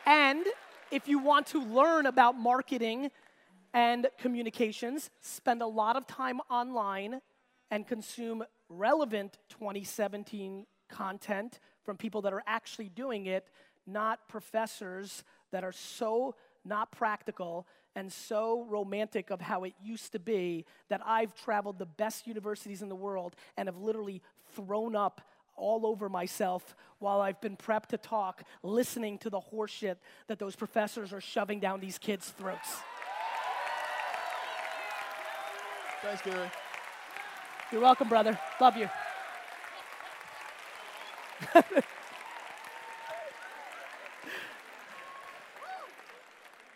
and 0.07 0.43
if 0.91 1.07
you 1.07 1.19
want 1.19 1.47
to 1.47 1.61
learn 1.61 2.05
about 2.05 2.37
marketing 2.37 3.11
and 3.73 4.07
communications, 4.17 5.09
spend 5.21 5.61
a 5.61 5.67
lot 5.67 5.95
of 5.95 6.07
time 6.07 6.39
online 6.49 7.21
and 7.69 7.85
consume 7.85 8.43
relevant 8.69 9.37
2017 9.49 10.65
content 10.89 11.59
from 11.83 11.97
people 11.97 12.21
that 12.21 12.33
are 12.33 12.43
actually 12.47 12.89
doing 12.89 13.25
it, 13.25 13.47
not 13.85 14.27
professors 14.27 15.23
that 15.51 15.63
are 15.63 15.71
so 15.71 16.35
not 16.65 16.91
practical 16.91 17.65
and 17.95 18.11
so 18.11 18.65
romantic 18.69 19.31
of 19.31 19.41
how 19.41 19.63
it 19.63 19.73
used 19.83 20.11
to 20.11 20.19
be 20.19 20.65
that 20.89 21.01
I've 21.05 21.33
traveled 21.33 21.79
the 21.79 21.85
best 21.85 22.27
universities 22.27 22.81
in 22.81 22.89
the 22.89 22.95
world 22.95 23.35
and 23.57 23.67
have 23.67 23.77
literally 23.77 24.21
thrown 24.53 24.95
up 24.95 25.21
all 25.57 25.85
over 25.85 26.07
myself 26.09 26.75
while 26.99 27.19
I've 27.21 27.41
been 27.41 27.57
prepped 27.57 27.87
to 27.87 27.97
talk, 27.97 28.43
listening 28.63 29.17
to 29.19 29.29
the 29.29 29.39
horseshit 29.39 29.97
that 30.27 30.39
those 30.39 30.55
professors 30.55 31.11
are 31.13 31.21
shoving 31.21 31.59
down 31.59 31.79
these 31.79 31.97
kids' 31.97 32.29
throats. 32.29 32.77
Thanks, 36.01 36.21
Gary. 36.21 36.49
You're 37.71 37.81
welcome, 37.81 38.07
brother. 38.07 38.39
Love 38.61 38.77
you. 38.77 38.89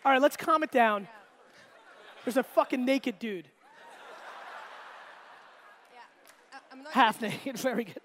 All 0.04 0.10
right, 0.12 0.20
let's 0.20 0.36
calm 0.36 0.62
it 0.62 0.70
down. 0.72 1.06
There's 2.24 2.36
a 2.36 2.42
fucking 2.42 2.84
naked 2.84 3.18
dude, 3.18 3.48
Yeah. 5.92 6.00
I- 6.52 6.58
I'm 6.72 6.82
not 6.82 6.92
half 6.92 7.20
naked. 7.20 7.58
Very 7.60 7.84
good. 7.84 8.00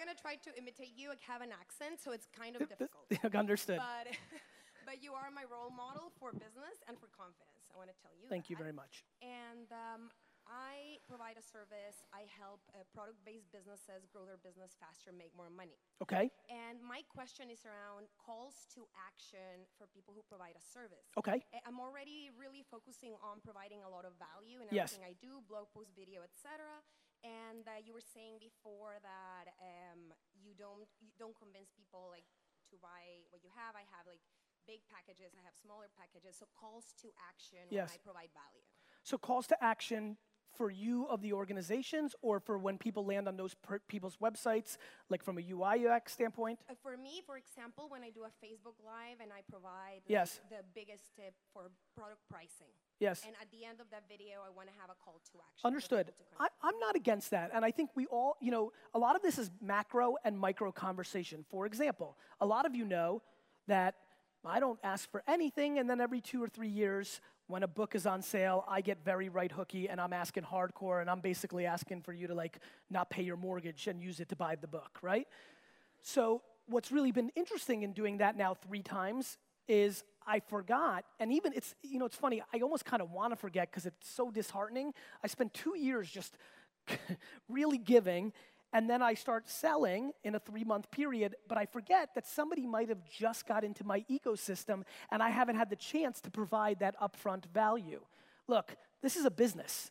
I'm 0.00 0.08
not, 0.08 0.16
g- 0.16 0.24
I'm 0.24 0.24
not 0.24 0.24
gonna 0.24 0.24
try 0.24 0.34
to 0.48 0.50
imitate 0.58 0.92
you. 0.96 1.10
I 1.12 1.16
have 1.28 1.42
an 1.42 1.52
accent, 1.52 2.00
so 2.00 2.12
it's 2.12 2.26
kind 2.32 2.56
of 2.56 2.64
difficult. 2.72 3.04
Understood. 3.34 3.78
but, 3.78 4.08
but 4.88 5.02
you 5.04 5.12
are 5.12 5.28
my 5.30 5.44
role 5.44 5.70
model 5.70 6.08
for 6.18 6.32
business 6.32 6.80
and 6.88 6.96
for 6.98 7.08
confidence. 7.12 7.68
I 7.72 7.76
want 7.76 7.92
to 7.92 7.96
tell 8.00 8.12
you. 8.16 8.26
Thank 8.28 8.48
you 8.48 8.56
very 8.56 8.72
much. 8.72 9.04
And 9.22 9.68
um, 9.70 10.08
I 10.48 10.98
provide 11.06 11.36
a 11.38 11.44
service. 11.44 12.02
I 12.10 12.26
help 12.26 12.58
uh, 12.74 12.82
product-based 12.90 13.52
businesses 13.54 14.08
grow 14.10 14.24
their 14.26 14.40
business 14.42 14.74
faster, 14.80 15.12
make 15.14 15.30
more 15.38 15.52
money. 15.52 15.78
Okay. 16.02 16.32
And 16.50 16.80
my 16.82 17.04
question 17.12 17.46
is 17.52 17.62
around 17.62 18.10
calls 18.18 18.66
to 18.74 18.88
action 18.98 19.62
for 19.78 19.86
people 19.94 20.10
who 20.16 20.24
provide 20.26 20.58
a 20.58 20.64
service. 20.64 21.06
Okay. 21.20 21.38
I- 21.54 21.62
I'm 21.68 21.78
already 21.78 22.32
really 22.34 22.64
focusing 22.66 23.14
on 23.22 23.38
providing 23.44 23.84
a 23.86 23.90
lot 23.92 24.02
of 24.08 24.16
value 24.18 24.58
in 24.58 24.66
Yes. 24.74 24.90
everything 24.90 25.06
I 25.06 25.14
do, 25.22 25.38
blog 25.46 25.70
post, 25.70 25.94
video, 25.94 26.24
etc. 26.26 26.66
And 27.20 27.68
uh, 27.68 27.76
you 27.84 27.92
were 27.92 28.04
saying 28.04 28.40
before 28.40 28.96
that 29.04 29.52
um, 29.60 30.12
you 30.32 30.56
don't 30.56 30.88
you 31.04 31.12
don't 31.20 31.36
convince 31.36 31.68
people 31.76 32.08
like 32.08 32.24
to 32.72 32.76
buy 32.80 33.28
what 33.28 33.44
you 33.44 33.50
have. 33.52 33.76
I 33.76 33.84
have 33.92 34.08
like 34.08 34.24
big 34.66 34.80
packages, 34.88 35.32
I 35.36 35.42
have 35.44 35.56
smaller 35.56 35.92
packages. 35.92 36.36
So 36.38 36.46
calls 36.56 36.94
to 37.02 37.12
action 37.28 37.68
Yes. 37.68 37.88
when 37.90 37.96
I 37.96 38.00
provide 38.00 38.30
value. 38.32 38.64
So 39.02 39.18
calls 39.18 39.46
to 39.48 39.56
action 39.60 40.16
for 40.56 40.70
you 40.70 41.06
of 41.06 41.22
the 41.22 41.32
organizations 41.32 42.14
or 42.22 42.40
for 42.40 42.58
when 42.58 42.76
people 42.76 43.04
land 43.04 43.28
on 43.28 43.36
those 43.36 43.54
per- 43.54 43.80
people's 43.88 44.16
websites, 44.18 44.76
like 45.08 45.22
from 45.22 45.38
a 45.38 45.40
UI 45.40 45.86
UX 45.86 46.12
standpoint? 46.12 46.58
Uh, 46.68 46.74
for 46.82 46.96
me, 46.96 47.22
for 47.24 47.36
example, 47.36 47.88
when 47.88 48.02
I 48.02 48.10
do 48.10 48.24
a 48.24 48.32
Facebook 48.44 48.76
Live 48.84 49.18
and 49.22 49.30
I 49.32 49.42
provide 49.48 50.02
like, 50.04 50.10
Yes. 50.10 50.40
the 50.50 50.62
biggest 50.74 51.14
tip 51.14 51.34
for 51.52 51.70
product 51.96 52.20
pricing. 52.28 52.72
Yes. 53.00 53.22
And 53.26 53.34
at 53.40 53.50
the 53.50 53.64
end 53.64 53.80
of 53.80 53.86
that 53.90 54.04
video, 54.08 54.40
I 54.46 54.54
want 54.54 54.68
to 54.68 54.74
have 54.78 54.90
a 54.90 55.04
call 55.04 55.20
to 55.32 55.38
action. 55.38 55.66
Understood. 55.66 56.06
to. 56.06 56.12
I, 56.38 56.48
I'm 56.62 56.78
not 56.78 56.94
against 56.94 57.30
that. 57.30 57.50
And 57.52 57.64
I 57.64 57.70
think 57.70 57.90
we 57.94 58.06
all, 58.06 58.36
you 58.40 58.50
know, 58.50 58.72
a 58.94 58.98
lot 58.98 59.16
of 59.16 59.22
this 59.22 59.38
is 59.38 59.50
macro 59.62 60.16
and 60.22 60.38
micro 60.38 60.70
conversation. 60.70 61.44
For 61.50 61.64
example, 61.64 62.18
a 62.40 62.46
lot 62.46 62.66
of 62.66 62.74
you 62.74 62.84
know 62.84 63.22
that 63.66 63.94
I 64.44 64.60
don't 64.60 64.78
ask 64.84 65.10
for 65.10 65.22
anything, 65.26 65.78
and 65.78 65.88
then 65.88 66.00
every 66.00 66.20
two 66.20 66.42
or 66.42 66.48
three 66.48 66.68
years, 66.68 67.20
when 67.46 67.62
a 67.62 67.68
book 67.68 67.94
is 67.94 68.06
on 68.06 68.22
sale, 68.22 68.64
I 68.68 68.80
get 68.80 69.04
very 69.04 69.28
right 69.28 69.50
hooky 69.50 69.88
and 69.88 70.00
I'm 70.00 70.12
asking 70.12 70.44
hardcore, 70.44 71.00
and 71.00 71.10
I'm 71.10 71.20
basically 71.20 71.66
asking 71.66 72.02
for 72.02 72.12
you 72.12 72.26
to 72.26 72.34
like 72.34 72.58
not 72.90 73.10
pay 73.10 73.22
your 73.22 73.36
mortgage 73.36 73.86
and 73.86 74.00
use 74.00 74.20
it 74.20 74.28
to 74.28 74.36
buy 74.36 74.56
the 74.56 74.68
book, 74.68 74.98
right? 75.02 75.26
So, 76.02 76.42
what's 76.66 76.92
really 76.92 77.12
been 77.12 77.30
interesting 77.34 77.82
in 77.82 77.92
doing 77.92 78.18
that 78.18 78.36
now 78.36 78.54
three 78.54 78.82
times 78.82 79.38
is 79.68 80.04
I 80.30 80.40
forgot, 80.40 81.04
and 81.18 81.32
even 81.32 81.52
it's, 81.54 81.74
you 81.82 81.98
know, 81.98 82.06
it's 82.06 82.16
funny, 82.16 82.42
I 82.54 82.60
almost 82.60 82.84
kind 82.84 83.02
of 83.02 83.10
want 83.10 83.32
to 83.32 83.36
forget 83.36 83.70
because 83.70 83.86
it's 83.86 84.08
so 84.08 84.30
disheartening. 84.30 84.94
I 85.24 85.26
spent 85.26 85.52
two 85.52 85.76
years 85.76 86.08
just 86.08 86.38
really 87.48 87.78
giving, 87.78 88.32
and 88.72 88.88
then 88.88 89.02
I 89.02 89.14
start 89.14 89.48
selling 89.48 90.12
in 90.22 90.34
a 90.36 90.38
three 90.38 90.64
month 90.64 90.90
period, 90.90 91.34
but 91.48 91.58
I 91.58 91.66
forget 91.66 92.10
that 92.14 92.26
somebody 92.26 92.66
might 92.66 92.88
have 92.88 93.04
just 93.04 93.46
got 93.46 93.64
into 93.64 93.84
my 93.84 94.04
ecosystem 94.10 94.84
and 95.10 95.22
I 95.22 95.30
haven't 95.30 95.56
had 95.56 95.68
the 95.68 95.76
chance 95.76 96.20
to 96.20 96.30
provide 96.30 96.78
that 96.78 96.94
upfront 97.00 97.46
value. 97.52 98.00
Look, 98.46 98.76
this 99.02 99.16
is 99.16 99.24
a 99.24 99.30
business 99.30 99.90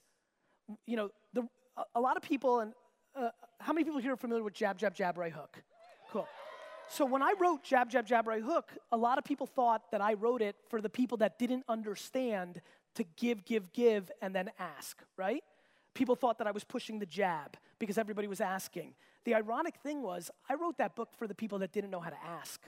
you 0.85 0.95
know, 0.95 1.09
the, 1.33 1.43
a, 1.77 1.83
a 1.95 2.01
lot 2.01 2.17
of 2.17 2.23
people, 2.23 2.59
and 2.59 2.73
uh, 3.15 3.29
how 3.59 3.73
many 3.73 3.83
people 3.83 3.99
here 3.99 4.13
are 4.13 4.17
familiar 4.17 4.43
with 4.43 4.53
jab, 4.53 4.77
jab, 4.77 4.95
jab, 4.95 5.17
right 5.17 5.31
hook? 5.31 5.61
Cool. 6.11 6.27
So 6.91 7.05
when 7.05 7.21
I 7.21 7.33
wrote 7.39 7.63
jab, 7.63 7.89
jab, 7.89 8.07
jab, 8.07 8.27
right 8.27 8.41
hook, 8.41 8.71
a 8.91 8.97
lot 8.97 9.19
of 9.19 9.23
people 9.23 9.45
thought 9.45 9.91
that 9.91 10.01
I 10.01 10.13
wrote 10.13 10.41
it 10.41 10.55
for 10.69 10.81
the 10.81 10.89
people 10.89 11.17
that 11.19 11.37
didn't 11.37 11.63
understand 11.69 12.61
to 12.95 13.03
give, 13.15 13.45
give, 13.45 13.71
give, 13.71 14.11
and 14.21 14.33
then 14.33 14.49
ask, 14.57 15.03
right? 15.15 15.43
People 15.93 16.15
thought 16.15 16.39
that 16.39 16.47
I 16.47 16.51
was 16.51 16.63
pushing 16.63 16.97
the 16.97 17.05
jab 17.05 17.57
because 17.77 17.97
everybody 17.97 18.27
was 18.27 18.41
asking. 18.41 18.95
The 19.23 19.35
ironic 19.35 19.75
thing 19.83 20.01
was, 20.01 20.31
I 20.49 20.55
wrote 20.55 20.79
that 20.79 20.95
book 20.95 21.09
for 21.15 21.27
the 21.27 21.35
people 21.35 21.59
that 21.59 21.71
didn't 21.71 21.91
know 21.91 21.99
how 21.99 22.09
to 22.09 22.23
ask. 22.25 22.61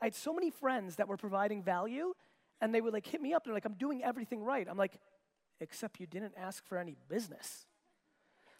I 0.00 0.06
had 0.06 0.14
so 0.14 0.34
many 0.34 0.50
friends 0.50 0.96
that 0.96 1.08
were 1.08 1.16
providing 1.16 1.62
value, 1.62 2.12
and 2.60 2.74
they 2.74 2.82
would 2.82 2.92
like 2.92 3.06
hit 3.06 3.22
me 3.22 3.32
up. 3.32 3.44
They're 3.44 3.54
like, 3.54 3.64
I'm 3.64 3.74
doing 3.74 4.04
everything 4.04 4.42
right. 4.42 4.66
I'm 4.68 4.76
like, 4.76 4.98
except 5.60 6.00
you 6.00 6.06
didn't 6.06 6.34
ask 6.36 6.66
for 6.66 6.76
any 6.76 6.96
business. 7.08 7.66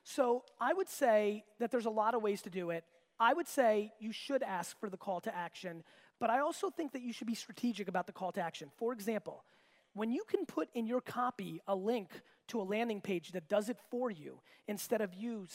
So 0.03 0.45
I 0.61 0.73
would 0.73 0.89
say 0.89 1.45
that 1.59 1.71
there's 1.71 1.87
a 1.87 1.91
lot 1.91 2.15
of 2.15 2.23
ways 2.23 2.41
to 2.43 2.51
do 2.51 2.71
it. 2.71 2.85
I 3.19 3.33
would 3.33 3.49
say 3.49 3.93
you 4.01 4.13
should 4.13 4.43
ask 4.43 4.79
for 4.79 4.91
the 4.91 4.97
call 4.97 5.21
to 5.23 5.35
action, 5.35 5.85
but 6.21 6.31
I 6.31 6.41
also 6.41 6.71
think 6.71 6.93
that 6.93 7.03
you 7.03 7.13
should 7.13 7.27
be 7.27 7.35
strategic 7.35 7.89
about 7.89 8.07
the 8.07 8.13
call 8.13 8.33
to 8.33 8.41
action. 8.41 8.71
For 8.77 8.93
example, 8.93 9.45
when 9.95 10.11
you 10.11 10.25
can 10.29 10.47
put 10.47 10.69
in 10.75 10.87
your 10.87 11.01
copy 11.01 11.61
a 11.67 11.75
link 11.75 12.11
to 12.49 12.61
a 12.61 12.65
landing 12.65 13.01
page 13.01 13.33
that 13.33 13.49
does 13.49 13.69
it 13.69 13.79
for 13.91 14.11
you 14.11 14.41
instead 14.67 15.01
of 15.01 15.15
you 15.15 15.47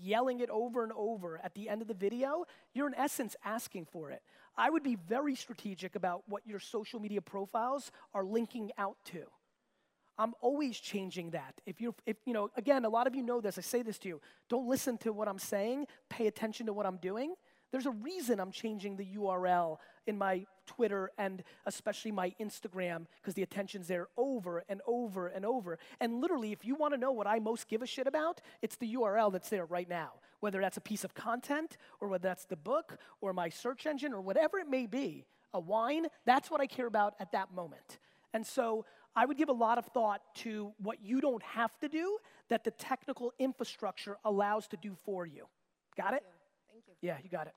yelling 0.00 0.40
it 0.40 0.50
over 0.50 0.82
and 0.82 0.92
over 0.92 1.40
at 1.42 1.54
the 1.54 1.68
end 1.68 1.80
of 1.80 1.88
the 1.88 1.94
video, 1.94 2.44
you're 2.74 2.88
in 2.88 2.94
essence 2.94 3.36
asking 3.44 3.86
for 3.86 4.10
it. 4.10 4.22
I 4.56 4.70
would 4.70 4.82
be 4.82 4.96
very 4.96 5.34
strategic 5.34 5.94
about 5.94 6.22
what 6.26 6.46
your 6.46 6.58
social 6.58 6.98
media 6.98 7.20
profiles 7.20 7.92
are 8.14 8.24
linking 8.24 8.72
out 8.78 8.96
to. 9.06 9.24
I'm 10.18 10.34
always 10.40 10.78
changing 10.78 11.30
that. 11.30 11.60
If 11.66 11.80
you're, 11.80 11.94
if, 12.06 12.16
you 12.24 12.32
know, 12.32 12.50
again, 12.56 12.84
a 12.84 12.88
lot 12.88 13.06
of 13.06 13.14
you 13.14 13.22
know 13.22 13.40
this. 13.40 13.58
I 13.58 13.60
say 13.60 13.82
this 13.82 13.98
to 13.98 14.08
you. 14.08 14.20
Don't 14.48 14.68
listen 14.68 14.96
to 14.98 15.12
what 15.12 15.28
I'm 15.28 15.38
saying. 15.38 15.86
Pay 16.08 16.26
attention 16.26 16.66
to 16.66 16.72
what 16.72 16.86
I'm 16.86 16.96
doing. 16.96 17.34
There's 17.72 17.86
a 17.86 17.90
reason 17.90 18.40
I'm 18.40 18.52
changing 18.52 18.96
the 18.96 19.06
URL 19.16 19.78
in 20.06 20.16
my 20.16 20.46
Twitter 20.66 21.10
and 21.18 21.42
especially 21.66 22.12
my 22.12 22.32
Instagram 22.40 23.06
because 23.20 23.34
the 23.34 23.42
attention's 23.42 23.88
there 23.88 24.08
over 24.16 24.64
and 24.68 24.80
over 24.86 25.28
and 25.28 25.44
over. 25.44 25.78
And 26.00 26.20
literally, 26.20 26.52
if 26.52 26.64
you 26.64 26.74
want 26.76 26.94
to 26.94 26.98
know 26.98 27.12
what 27.12 27.26
I 27.26 27.38
most 27.38 27.68
give 27.68 27.82
a 27.82 27.86
shit 27.86 28.06
about, 28.06 28.40
it's 28.62 28.76
the 28.76 28.94
URL 28.94 29.32
that's 29.32 29.50
there 29.50 29.66
right 29.66 29.88
now. 29.88 30.12
Whether 30.40 30.60
that's 30.60 30.76
a 30.76 30.82
piece 30.82 31.02
of 31.02 31.14
content 31.14 31.76
or 32.00 32.08
whether 32.08 32.28
that's 32.28 32.44
the 32.44 32.56
book 32.56 32.98
or 33.20 33.32
my 33.32 33.48
search 33.48 33.84
engine 33.84 34.12
or 34.12 34.20
whatever 34.20 34.58
it 34.58 34.68
may 34.68 34.86
be, 34.86 35.26
a 35.52 35.60
wine, 35.60 36.06
that's 36.24 36.50
what 36.50 36.60
I 36.60 36.66
care 36.66 36.86
about 36.86 37.14
at 37.18 37.32
that 37.32 37.52
moment. 37.52 37.98
And 38.32 38.46
so 38.46 38.84
I 39.16 39.24
would 39.24 39.38
give 39.38 39.48
a 39.48 39.52
lot 39.52 39.78
of 39.78 39.86
thought 39.86 40.20
to 40.36 40.72
what 40.78 41.02
you 41.02 41.20
don't 41.22 41.42
have 41.42 41.76
to 41.78 41.88
do 41.88 42.18
that 42.50 42.64
the 42.64 42.70
technical 42.72 43.32
infrastructure 43.38 44.18
allows 44.24 44.68
to 44.68 44.76
do 44.76 44.94
for 45.04 45.24
you. 45.26 45.46
Got 45.96 46.12
it? 46.14 46.22
Thank 46.70 46.84
you. 46.86 46.94
Yeah, 47.00 47.16
you 47.24 47.30
got 47.30 47.46
it. 47.46 47.54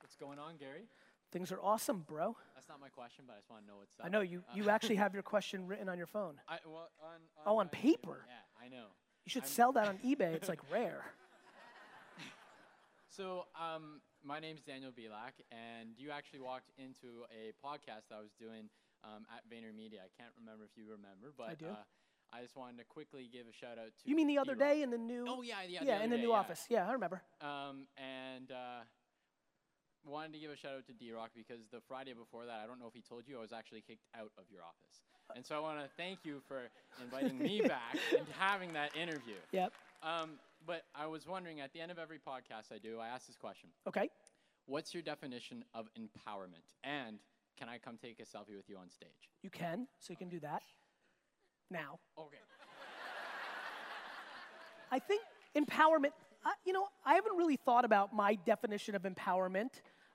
What's 0.00 0.16
going 0.16 0.38
on, 0.38 0.56
Gary? 0.56 0.88
Things 1.30 1.52
are 1.52 1.60
awesome, 1.62 2.04
bro. 2.08 2.34
That's 2.54 2.68
not 2.68 2.80
my 2.80 2.88
question, 2.88 3.24
but 3.26 3.34
I 3.34 3.36
just 3.38 3.50
want 3.50 3.62
to 3.64 3.68
know 3.68 3.76
what's 3.78 3.92
up. 4.00 4.06
I 4.06 4.08
know 4.08 4.20
you, 4.22 4.42
Uh, 4.50 4.56
you 4.56 4.70
actually 4.74 4.96
have 4.96 5.12
your 5.12 5.22
question 5.22 5.66
written 5.66 5.88
on 5.90 5.98
your 5.98 6.06
phone. 6.06 6.36
I, 6.48 6.58
well, 6.64 6.88
on, 7.02 7.14
on 7.14 7.20
Oh, 7.44 7.58
on 7.58 7.66
my- 7.66 7.70
paper? 7.78 8.24
Yeah, 8.26 8.64
I 8.64 8.68
know. 8.70 8.86
You 9.26 9.30
should 9.30 9.42
I'm- 9.42 9.50
sell 9.52 9.72
that 9.72 9.88
on 9.88 9.98
eBay. 9.98 10.32
It's 10.32 10.48
like 10.48 10.60
rare. 10.72 11.04
So, 13.10 13.46
um, 13.60 14.00
my 14.26 14.40
name's 14.40 14.60
Daniel 14.60 14.90
Belak, 14.90 15.38
and 15.54 15.94
you 15.96 16.10
actually 16.10 16.40
walked 16.40 16.70
into 16.76 17.22
a 17.30 17.54
podcast 17.62 18.10
I 18.10 18.18
was 18.18 18.34
doing 18.34 18.66
um, 19.06 19.22
at 19.30 19.46
VaynerMedia. 19.46 20.02
I 20.02 20.10
can't 20.18 20.34
remember 20.34 20.66
if 20.66 20.74
you 20.74 20.82
remember, 20.90 21.30
but 21.38 21.48
I 21.50 21.54
do. 21.54 21.66
Uh, 21.66 21.86
I 22.34 22.42
just 22.42 22.56
wanted 22.56 22.78
to 22.78 22.84
quickly 22.84 23.30
give 23.32 23.46
a 23.46 23.54
shout 23.54 23.78
out 23.78 23.94
to. 23.94 24.02
You 24.02 24.16
mean 24.16 24.26
the 24.26 24.38
other 24.38 24.58
D-Rock. 24.58 24.68
day 24.68 24.82
in 24.82 24.90
the 24.90 24.98
new? 24.98 25.24
Oh 25.28 25.42
yeah, 25.42 25.62
yeah. 25.62 25.80
yeah, 25.82 25.94
other 25.94 26.04
in 26.04 26.10
the 26.10 26.16
day, 26.16 26.22
new 26.22 26.34
yeah. 26.34 26.42
office. 26.42 26.66
Yeah, 26.68 26.88
I 26.88 26.92
remember. 26.92 27.22
Um, 27.40 27.86
and 27.94 28.50
uh, 28.50 28.82
wanted 30.04 30.34
to 30.34 30.38
give 30.40 30.50
a 30.50 30.56
shout 30.56 30.74
out 30.74 30.86
to 30.90 30.92
D 30.92 31.12
Rock 31.12 31.30
because 31.36 31.70
the 31.70 31.78
Friday 31.86 32.12
before 32.12 32.44
that, 32.46 32.58
I 32.62 32.66
don't 32.66 32.80
know 32.80 32.90
if 32.90 32.94
he 32.94 33.02
told 33.06 33.30
you, 33.30 33.38
I 33.38 33.40
was 33.40 33.52
actually 33.52 33.86
kicked 33.86 34.10
out 34.18 34.34
of 34.36 34.44
your 34.50 34.62
office. 34.66 35.06
And 35.34 35.46
so 35.46 35.56
I 35.56 35.60
want 35.60 35.78
to 35.80 35.88
thank 35.96 36.20
you 36.24 36.42
for 36.46 36.70
inviting 37.02 37.38
me 37.38 37.60
back 37.66 37.98
and 38.16 38.26
having 38.38 38.72
that 38.74 38.94
interview. 38.96 39.38
Yep. 39.52 39.72
Um, 40.02 40.38
but 40.66 40.82
I 40.94 41.06
was 41.06 41.26
wondering 41.26 41.60
at 41.60 41.72
the 41.72 41.80
end 41.80 41.90
of 41.90 41.98
every 41.98 42.18
podcast 42.18 42.72
I 42.72 42.78
do, 42.78 42.98
I 42.98 43.08
ask 43.08 43.26
this 43.26 43.36
question 43.36 43.70
Okay. 43.86 44.08
What's 44.66 44.92
your 44.92 45.02
definition 45.02 45.64
of 45.74 45.88
empowerment? 45.96 46.74
And 46.82 47.18
can 47.56 47.68
I 47.68 47.78
come 47.78 47.96
take 47.96 48.18
a 48.18 48.24
selfie 48.24 48.56
with 48.56 48.68
you 48.68 48.76
on 48.76 48.90
stage? 48.90 49.30
You 49.42 49.50
can, 49.50 49.86
so 50.00 50.12
you 50.12 50.16
can 50.16 50.28
do 50.28 50.40
that 50.40 50.62
now. 51.70 52.00
Okay. 52.18 52.36
I 54.90 54.98
think 54.98 55.22
empowerment, 55.56 56.10
I, 56.44 56.52
you 56.64 56.72
know, 56.72 56.86
I 57.04 57.14
haven't 57.14 57.36
really 57.36 57.56
thought 57.56 57.84
about 57.84 58.14
my 58.14 58.34
definition 58.44 58.94
of 58.96 59.02
empowerment. 59.02 59.70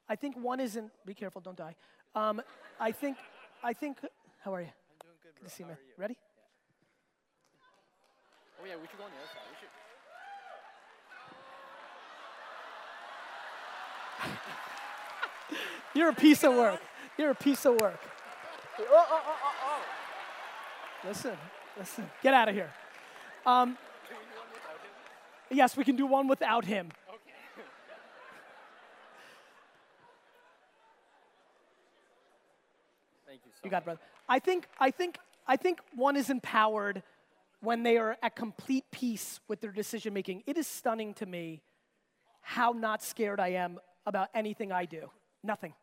I 0.09 0.15
think 0.15 0.35
one 0.35 0.59
isn't, 0.59 0.91
be 1.05 1.13
careful, 1.13 1.41
don't 1.41 1.57
die. 1.57 1.75
Um, 2.13 2.41
I 2.79 2.91
think, 2.91 3.17
I 3.63 3.71
think, 3.73 3.97
how 4.43 4.53
are 4.53 4.61
you? 4.61 4.67
I'm 4.67 5.07
doing 5.07 5.15
good, 5.23 5.33
bro. 5.35 5.43
Good 5.43 5.49
to 5.49 5.55
see 5.55 5.63
you, 5.63 5.67
man. 5.67 5.77
Ready? 5.97 6.17
Oh, 8.61 8.65
yeah, 8.67 8.75
we 8.75 8.87
should 8.87 8.97
go 8.97 9.05
on 9.05 9.11
the 9.11 9.17
other 9.17 9.27
side. 9.27 9.47
We 9.49 9.55
should. 9.59 9.69
You're 15.93 16.09
a 16.09 16.13
piece 16.13 16.43
of 16.43 16.53
work. 16.55 16.81
You're 17.17 17.31
a 17.31 17.35
piece 17.35 17.65
of 17.65 17.79
work. 17.79 17.99
Oh, 18.79 18.85
oh, 18.89 19.05
oh, 19.11 19.21
oh, 19.27 19.53
oh. 19.65 21.07
Listen, 21.07 21.37
listen. 21.77 22.09
Get 22.23 22.33
out 22.33 22.49
of 22.49 22.55
here. 22.55 22.71
Um, 23.45 23.77
yes, 25.49 25.75
we 25.75 25.83
can 25.83 25.95
do 25.95 26.05
one 26.05 26.27
without 26.27 26.65
him. 26.65 26.89
Thank 33.27 33.41
you 33.45 33.51
so 33.51 33.59
You 33.63 33.69
got 33.71 33.81
it, 33.81 33.85
brother. 33.85 33.99
I 34.29 34.39
think, 34.39 34.67
I 34.79 34.91
think, 34.91 35.17
I 35.47 35.57
think 35.57 35.79
one 35.95 36.15
is 36.15 36.29
empowered 36.29 37.03
when 37.61 37.83
they 37.83 37.97
are 37.97 38.17
at 38.21 38.35
complete 38.35 38.85
peace 38.91 39.39
with 39.47 39.61
their 39.61 39.71
decision 39.71 40.13
making. 40.13 40.43
It 40.45 40.57
is 40.57 40.67
stunning 40.67 41.13
to 41.15 41.25
me 41.25 41.61
how 42.41 42.71
not 42.71 43.03
scared 43.03 43.39
I 43.39 43.49
am 43.49 43.79
about 44.05 44.29
anything 44.33 44.71
I 44.71 44.85
do. 44.85 45.09
Nothing. 45.43 45.73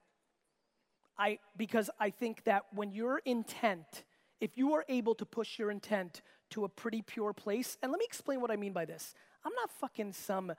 I 1.19 1.39
because 1.57 1.91
I 1.99 2.11
think 2.11 2.45
that 2.45 2.65
when 2.73 2.93
your 2.93 3.21
intent, 3.25 4.05
if 4.41 4.57
you 4.57 4.75
are 4.75 4.85
able 4.89 5.15
to 5.17 5.27
push 5.27 5.59
your 5.59 5.71
intent 5.71 6.23
to 6.51 6.65
a 6.65 6.69
pretty 6.69 7.03
pure 7.03 7.33
place, 7.33 7.77
and 7.83 7.93
let 7.93 7.99
me 7.99 8.05
explain 8.07 8.41
what 8.41 8.51
I 8.51 8.57
mean 8.57 8.73
by 8.73 8.85
this. 8.85 9.15
I'm 9.45 9.53
not 9.55 9.71
fucking 9.81 10.13
some 10.13 10.53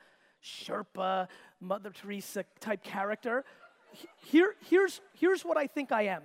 Sherpa, 0.43 1.27
Mother 1.59 1.91
Teresa 1.91 2.45
type 2.59 2.83
character. 2.83 3.43
Here, 4.25 4.55
here's, 4.69 5.01
here's 5.13 5.43
what 5.43 5.57
I 5.57 5.67
think 5.67 5.91
I 5.91 6.03
am. 6.03 6.23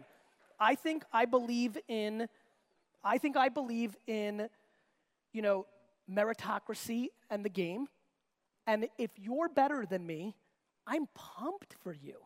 I 0.60 0.74
think 0.74 1.04
I 1.12 1.24
believe 1.24 1.76
in, 1.88 2.28
I 3.02 3.18
think 3.18 3.36
I 3.36 3.48
believe 3.48 3.96
in, 4.06 4.48
you 5.32 5.42
know, 5.42 5.66
meritocracy 6.10 7.08
and 7.30 7.44
the 7.44 7.48
game. 7.48 7.86
And 8.66 8.88
if 8.98 9.10
you're 9.16 9.48
better 9.48 9.84
than 9.86 10.06
me, 10.06 10.34
I'm 10.86 11.06
pumped 11.14 11.76
for 11.82 11.92
you. 11.92 12.16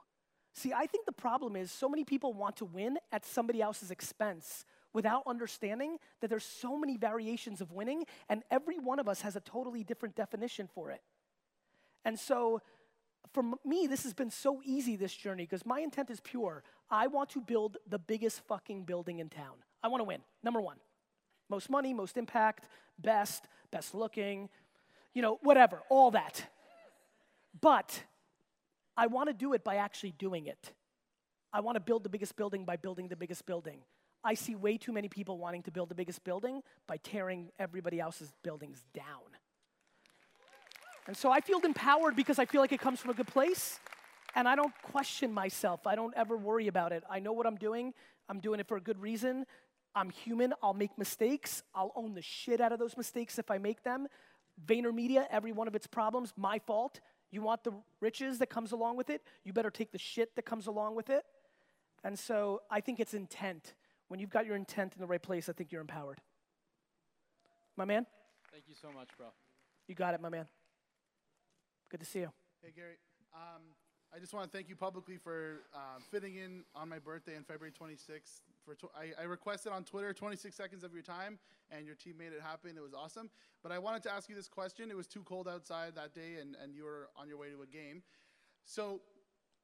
See, 0.54 0.72
I 0.72 0.86
think 0.86 1.06
the 1.06 1.12
problem 1.12 1.54
is 1.54 1.70
so 1.70 1.88
many 1.88 2.04
people 2.04 2.32
want 2.32 2.56
to 2.56 2.64
win 2.64 2.98
at 3.12 3.24
somebody 3.24 3.62
else's 3.62 3.90
expense 3.90 4.64
without 4.92 5.22
understanding 5.26 5.98
that 6.20 6.28
there's 6.28 6.44
so 6.44 6.76
many 6.76 6.96
variations 6.96 7.60
of 7.60 7.70
winning 7.70 8.04
and 8.28 8.42
every 8.50 8.78
one 8.78 8.98
of 8.98 9.08
us 9.08 9.20
has 9.20 9.36
a 9.36 9.40
totally 9.40 9.84
different 9.84 10.16
definition 10.16 10.68
for 10.74 10.90
it. 10.90 11.00
And 12.04 12.18
so 12.18 12.60
for 13.32 13.44
me, 13.64 13.86
this 13.86 14.02
has 14.04 14.14
been 14.14 14.30
so 14.30 14.60
easy 14.64 14.96
this 14.96 15.14
journey 15.14 15.44
because 15.44 15.66
my 15.66 15.80
intent 15.80 16.10
is 16.10 16.20
pure. 16.20 16.64
I 16.90 17.06
want 17.06 17.30
to 17.30 17.40
build 17.40 17.76
the 17.88 17.98
biggest 17.98 18.40
fucking 18.48 18.84
building 18.84 19.18
in 19.18 19.28
town. 19.28 19.56
I 19.82 19.88
want 19.88 20.00
to 20.00 20.04
win. 20.04 20.20
Number 20.42 20.60
one. 20.60 20.78
Most 21.48 21.70
money, 21.70 21.94
most 21.94 22.16
impact, 22.16 22.68
best, 22.98 23.44
best 23.70 23.94
looking, 23.94 24.48
you 25.14 25.22
know, 25.22 25.38
whatever, 25.42 25.82
all 25.88 26.10
that. 26.10 26.46
But 27.60 28.02
I 28.98 29.06
want 29.06 29.28
to 29.28 29.32
do 29.32 29.52
it 29.52 29.62
by 29.62 29.76
actually 29.76 30.12
doing 30.18 30.46
it. 30.46 30.72
I 31.52 31.60
want 31.60 31.76
to 31.76 31.80
build 31.80 32.02
the 32.02 32.08
biggest 32.08 32.34
building 32.36 32.64
by 32.64 32.76
building 32.76 33.06
the 33.06 33.16
biggest 33.16 33.46
building. 33.46 33.78
I 34.24 34.34
see 34.34 34.56
way 34.56 34.76
too 34.76 34.92
many 34.92 35.08
people 35.08 35.38
wanting 35.38 35.62
to 35.62 35.70
build 35.70 35.88
the 35.88 35.94
biggest 35.94 36.24
building 36.24 36.62
by 36.88 36.96
tearing 36.96 37.50
everybody 37.60 38.00
else's 38.00 38.32
buildings 38.42 38.84
down. 38.92 39.04
And 41.06 41.16
so 41.16 41.30
I 41.30 41.40
feel 41.40 41.60
empowered 41.60 42.16
because 42.16 42.40
I 42.40 42.44
feel 42.44 42.60
like 42.60 42.72
it 42.72 42.80
comes 42.80 42.98
from 42.98 43.12
a 43.12 43.14
good 43.14 43.28
place. 43.28 43.78
And 44.34 44.48
I 44.48 44.56
don't 44.56 44.74
question 44.82 45.32
myself. 45.32 45.86
I 45.86 45.94
don't 45.94 46.12
ever 46.16 46.36
worry 46.36 46.66
about 46.66 46.92
it. 46.92 47.04
I 47.08 47.20
know 47.20 47.32
what 47.32 47.46
I'm 47.46 47.56
doing. 47.56 47.94
I'm 48.28 48.40
doing 48.40 48.58
it 48.58 48.66
for 48.66 48.76
a 48.76 48.80
good 48.80 49.00
reason. 49.00 49.46
I'm 49.94 50.10
human. 50.10 50.52
I'll 50.60 50.74
make 50.74 50.98
mistakes. 50.98 51.62
I'll 51.72 51.92
own 51.94 52.14
the 52.14 52.20
shit 52.20 52.60
out 52.60 52.72
of 52.72 52.80
those 52.80 52.96
mistakes 52.96 53.38
if 53.38 53.48
I 53.50 53.58
make 53.58 53.84
them. 53.84 54.08
VaynerMedia, 54.66 55.24
every 55.30 55.52
one 55.52 55.68
of 55.68 55.76
its 55.76 55.86
problems, 55.86 56.32
my 56.36 56.58
fault. 56.58 57.00
You 57.30 57.42
want 57.42 57.64
the 57.64 57.72
riches 58.00 58.38
that 58.38 58.48
comes 58.48 58.72
along 58.72 58.96
with 58.96 59.10
it? 59.10 59.22
You 59.44 59.52
better 59.52 59.70
take 59.70 59.92
the 59.92 59.98
shit 59.98 60.34
that 60.36 60.42
comes 60.46 60.66
along 60.66 60.94
with 60.96 61.10
it. 61.10 61.24
And 62.04 62.18
so 62.18 62.62
I 62.70 62.80
think 62.80 63.00
it's 63.00 63.14
intent. 63.14 63.74
When 64.08 64.18
you've 64.20 64.30
got 64.30 64.46
your 64.46 64.56
intent 64.56 64.94
in 64.94 65.00
the 65.00 65.06
right 65.06 65.20
place, 65.22 65.48
I 65.48 65.52
think 65.52 65.70
you're 65.70 65.80
empowered. 65.82 66.20
My 67.76 67.84
man, 67.84 68.06
Thank 68.50 68.64
you 68.66 68.74
so 68.80 68.90
much, 68.90 69.08
bro. 69.18 69.26
you 69.86 69.94
got 69.94 70.14
it, 70.14 70.20
my 70.20 70.30
man. 70.30 70.46
Good 71.90 72.00
to 72.00 72.06
see 72.06 72.20
you. 72.20 72.32
Hey, 72.62 72.72
Gary. 72.74 72.96
Um, 73.34 73.62
I 74.14 74.18
just 74.18 74.32
want 74.32 74.50
to 74.50 74.56
thank 74.56 74.68
you 74.70 74.76
publicly 74.76 75.16
for 75.18 75.60
um, 75.74 76.02
fitting 76.10 76.36
in 76.36 76.64
on 76.74 76.88
my 76.88 76.98
birthday 76.98 77.36
on 77.36 77.42
February 77.44 77.72
26th. 77.72 78.40
For 78.64 78.74
tw- 78.74 78.90
I, 78.96 79.20
I 79.20 79.24
requested 79.26 79.72
on 79.72 79.84
Twitter 79.84 80.12
26 80.14 80.56
seconds 80.56 80.82
of 80.82 80.92
your 80.94 81.02
time, 81.02 81.38
and 81.70 81.86
your 81.86 81.94
team 81.94 82.14
made 82.18 82.32
it 82.32 82.40
happen. 82.42 82.70
It 82.76 82.82
was 82.82 82.94
awesome. 82.94 83.30
But 83.62 83.70
I 83.72 83.78
wanted 83.78 84.02
to 84.04 84.12
ask 84.12 84.28
you 84.28 84.34
this 84.34 84.48
question. 84.48 84.90
It 84.90 84.96
was 84.96 85.06
too 85.06 85.22
cold 85.24 85.46
outside 85.46 85.94
that 85.96 86.14
day, 86.14 86.36
and, 86.40 86.56
and 86.62 86.74
you 86.74 86.84
were 86.84 87.08
on 87.16 87.28
your 87.28 87.36
way 87.38 87.48
to 87.50 87.62
a 87.62 87.66
game. 87.66 88.02
So 88.64 89.00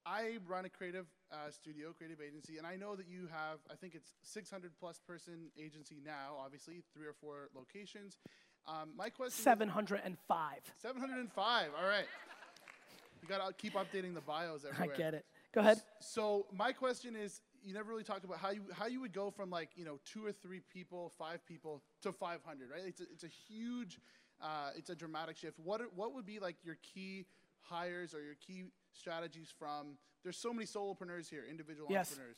I 0.04 0.36
run 0.46 0.66
a 0.66 0.68
creative 0.68 1.06
uh, 1.32 1.50
studio, 1.50 1.92
creative 1.96 2.20
agency, 2.20 2.58
and 2.58 2.66
I 2.66 2.76
know 2.76 2.96
that 2.96 3.08
you 3.08 3.26
have, 3.32 3.58
I 3.70 3.74
think 3.76 3.94
it's 3.94 4.10
600 4.24 4.72
plus 4.78 5.00
person 5.06 5.50
agency 5.58 5.96
now, 6.04 6.36
obviously, 6.38 6.82
three 6.94 7.06
or 7.06 7.14
four 7.14 7.48
locations. 7.56 8.18
Um, 8.66 8.90
my 8.96 9.08
question 9.08 9.38
is- 9.38 9.44
705. 9.44 10.16
705. 10.82 11.68
All 11.80 11.88
right. 11.88 12.04
You 13.24 13.28
got 13.28 13.46
to 13.46 13.54
keep 13.54 13.72
updating 13.72 14.14
the 14.14 14.20
bios 14.20 14.64
everywhere. 14.68 14.94
I 14.94 14.98
get 14.98 15.14
it. 15.14 15.24
Go 15.54 15.62
ahead. 15.62 15.80
So 16.00 16.46
my 16.52 16.72
question 16.72 17.16
is, 17.16 17.40
you 17.64 17.72
never 17.72 17.88
really 17.88 18.04
talked 18.04 18.24
about 18.24 18.36
how 18.36 18.50
you 18.50 18.64
how 18.74 18.86
you 18.86 19.00
would 19.00 19.14
go 19.14 19.30
from 19.30 19.48
like 19.48 19.70
you 19.76 19.86
know 19.86 19.98
two 20.04 20.26
or 20.26 20.32
three 20.32 20.60
people, 20.70 21.10
five 21.16 21.44
people 21.46 21.82
to 22.02 22.12
500, 22.12 22.70
right? 22.70 22.82
It's 22.86 23.00
a, 23.00 23.04
it's 23.04 23.24
a 23.24 23.28
huge, 23.28 23.98
uh, 24.42 24.70
it's 24.76 24.90
a 24.90 24.94
dramatic 24.94 25.38
shift. 25.38 25.58
What 25.58 25.80
are, 25.80 25.88
what 25.94 26.14
would 26.14 26.26
be 26.26 26.38
like 26.38 26.56
your 26.62 26.76
key 26.82 27.24
hires 27.62 28.14
or 28.14 28.20
your 28.22 28.34
key 28.34 28.64
strategies 28.92 29.48
from? 29.58 29.96
There's 30.22 30.36
so 30.36 30.52
many 30.52 30.66
solopreneurs 30.66 31.30
here, 31.30 31.44
individual 31.48 31.88
Yes. 31.90 32.10
entrepreneurs. 32.10 32.36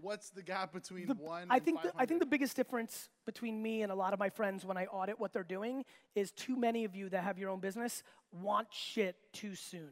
What's 0.00 0.30
the 0.30 0.42
gap 0.42 0.72
between 0.72 1.06
The- 1.08 1.14
one? 1.14 1.46
I 1.50 1.56
and 1.56 1.64
think 1.64 1.82
the, 1.82 1.92
I 1.96 2.06
think 2.06 2.20
the 2.20 2.26
biggest 2.26 2.56
difference 2.56 3.08
between 3.24 3.62
me 3.62 3.82
and 3.82 3.90
a 3.90 3.94
lot 3.94 4.12
of 4.12 4.18
my 4.18 4.30
friends 4.30 4.64
when 4.64 4.76
I 4.76 4.86
audit 4.86 5.18
what 5.18 5.32
they're 5.32 5.42
doing 5.42 5.84
is 6.14 6.32
too 6.32 6.56
many 6.56 6.84
of 6.84 6.94
you 6.94 7.08
that 7.10 7.24
have 7.24 7.38
your 7.38 7.50
own 7.50 7.60
business 7.60 8.02
want 8.32 8.68
shit 8.72 9.16
too 9.32 9.54
soon. 9.54 9.90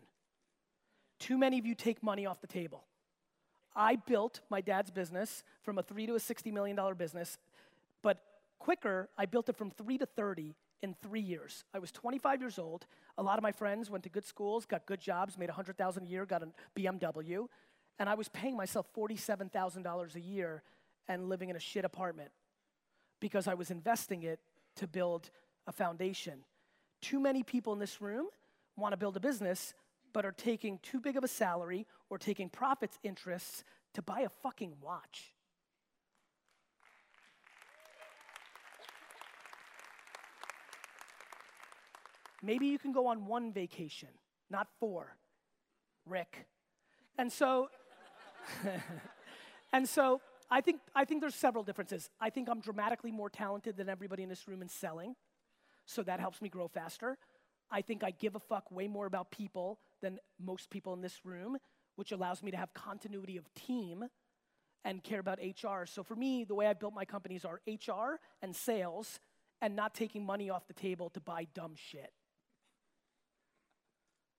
Too 1.19 1.39
many 1.39 1.59
of 1.59 1.67
you 1.67 1.75
take 1.75 2.03
money 2.03 2.27
off 2.27 2.41
the 2.41 2.47
table. 2.47 2.85
I 3.75 3.97
built 3.97 4.41
my 4.51 4.61
dad's 4.61 4.91
business 4.91 5.43
from 5.63 5.79
a 5.79 5.83
three 5.83 6.07
to 6.07 6.15
a 6.15 6.21
sixty 6.21 6.51
million 6.51 6.77
dollar 6.77 6.95
business, 6.95 7.39
but 8.03 8.23
quicker, 8.59 9.09
I 9.19 9.27
built 9.27 9.49
it 9.49 9.57
from 9.57 9.71
three 9.71 9.99
to 9.99 10.07
thirty 10.07 10.55
in 10.85 10.95
three 11.03 11.21
years. 11.21 11.65
I 11.73 11.79
was 11.79 11.91
25 11.91 12.41
years 12.43 12.59
old. 12.59 12.87
A 13.17 13.23
lot 13.23 13.39
of 13.39 13.43
my 13.43 13.53
friends 13.53 13.91
went 13.91 14.05
to 14.05 14.11
good 14.11 14.27
schools, 14.27 14.67
got 14.67 14.85
good 14.85 15.01
jobs, 15.01 15.39
made 15.39 15.49
100,000 15.49 16.03
a 16.03 16.07
year, 16.07 16.27
got 16.27 16.43
a 16.43 16.49
BMW, 16.79 17.49
and 17.99 18.09
I 18.09 18.15
was 18.15 18.29
paying 18.29 18.57
myself 18.57 18.87
$47,000 18.97 20.15
a 20.15 20.21
year 20.21 20.63
and 21.09 21.29
living 21.29 21.51
in 21.51 21.57
a 21.57 21.61
shit 21.61 21.85
apartment 21.85 22.31
because 23.21 23.47
I 23.47 23.55
was 23.55 23.71
investing 23.71 24.23
it 24.23 24.41
to 24.77 24.87
build 24.87 25.31
a 25.67 25.73
foundation. 25.73 26.45
Too 27.01 27.21
many 27.21 27.43
people 27.43 27.73
in 27.73 27.79
this 27.79 28.01
room 28.01 28.27
want 28.77 28.93
to 28.93 28.97
build 28.97 29.17
a 29.17 29.21
business, 29.21 29.75
but 30.13 30.25
are 30.25 30.33
taking 30.33 30.79
too 30.79 31.01
big 31.01 31.17
of 31.17 31.25
a 31.25 31.29
salary 31.29 31.87
or 32.11 32.19
taking 32.19 32.49
profits 32.49 32.99
interests 33.03 33.65
to 33.95 34.03
buy 34.03 34.21
a 34.21 34.29
fucking 34.29 34.75
watch. 34.83 35.35
Maybe 42.43 42.67
you 42.67 42.79
can 42.79 42.93
go 42.93 43.07
on 43.07 43.27
one 43.27 43.53
vacation, 43.53 44.11
not 44.51 44.69
four, 44.79 45.17
Rick. 46.05 46.47
And 47.17 47.33
so, 47.33 47.71
and 49.73 49.89
so 49.89 50.21
I 50.51 50.61
think, 50.61 50.81
I 50.95 51.05
think 51.05 51.21
there's 51.21 51.35
several 51.35 51.65
differences. 51.65 52.11
I 52.21 52.31
think 52.31 52.49
I'm 52.49 52.61
dramatically 52.61 53.11
more 53.11 53.31
talented 53.31 53.77
than 53.77 53.89
everybody 53.89 54.23
in 54.23 54.29
this 54.29 54.47
room 54.47 54.63
in 54.63 54.69
selling, 54.69 55.17
so 55.87 56.03
that 56.03 56.21
helps 56.21 56.41
me 56.41 56.49
grow 56.49 56.69
faster. 56.69 57.19
I 57.71 57.83
think 57.83 58.05
I 58.05 58.11
give 58.11 58.37
a 58.37 58.41
fuck 58.41 58.71
way 58.71 58.87
more 58.87 59.07
about 59.07 59.31
people 59.31 59.81
than 60.01 60.19
most 60.39 60.71
people 60.71 60.93
in 60.93 61.01
this 61.01 61.25
room, 61.25 61.57
which 61.97 62.13
allows 62.13 62.43
me 62.43 62.51
to 62.51 62.57
have 62.57 62.73
continuity 62.75 63.37
of 63.37 63.53
team 63.55 64.05
and 64.85 65.03
care 65.03 65.21
about 65.21 65.39
HR. 65.39 65.87
So 65.87 66.03
for 66.03 66.15
me, 66.15 66.45
the 66.45 66.55
way 66.55 66.67
I 66.67 66.75
built 66.75 66.95
my 66.95 67.05
companies 67.05 67.45
are 67.45 67.61
HR 67.67 68.21
and 68.43 68.55
sales 68.55 69.19
and 69.63 69.75
not 69.75 69.95
taking 69.95 70.25
money 70.25 70.51
off 70.51 70.67
the 70.67 70.75
table 70.75 71.09
to 71.11 71.21
buy 71.21 71.47
dumb 71.55 71.73
shit. 71.75 72.13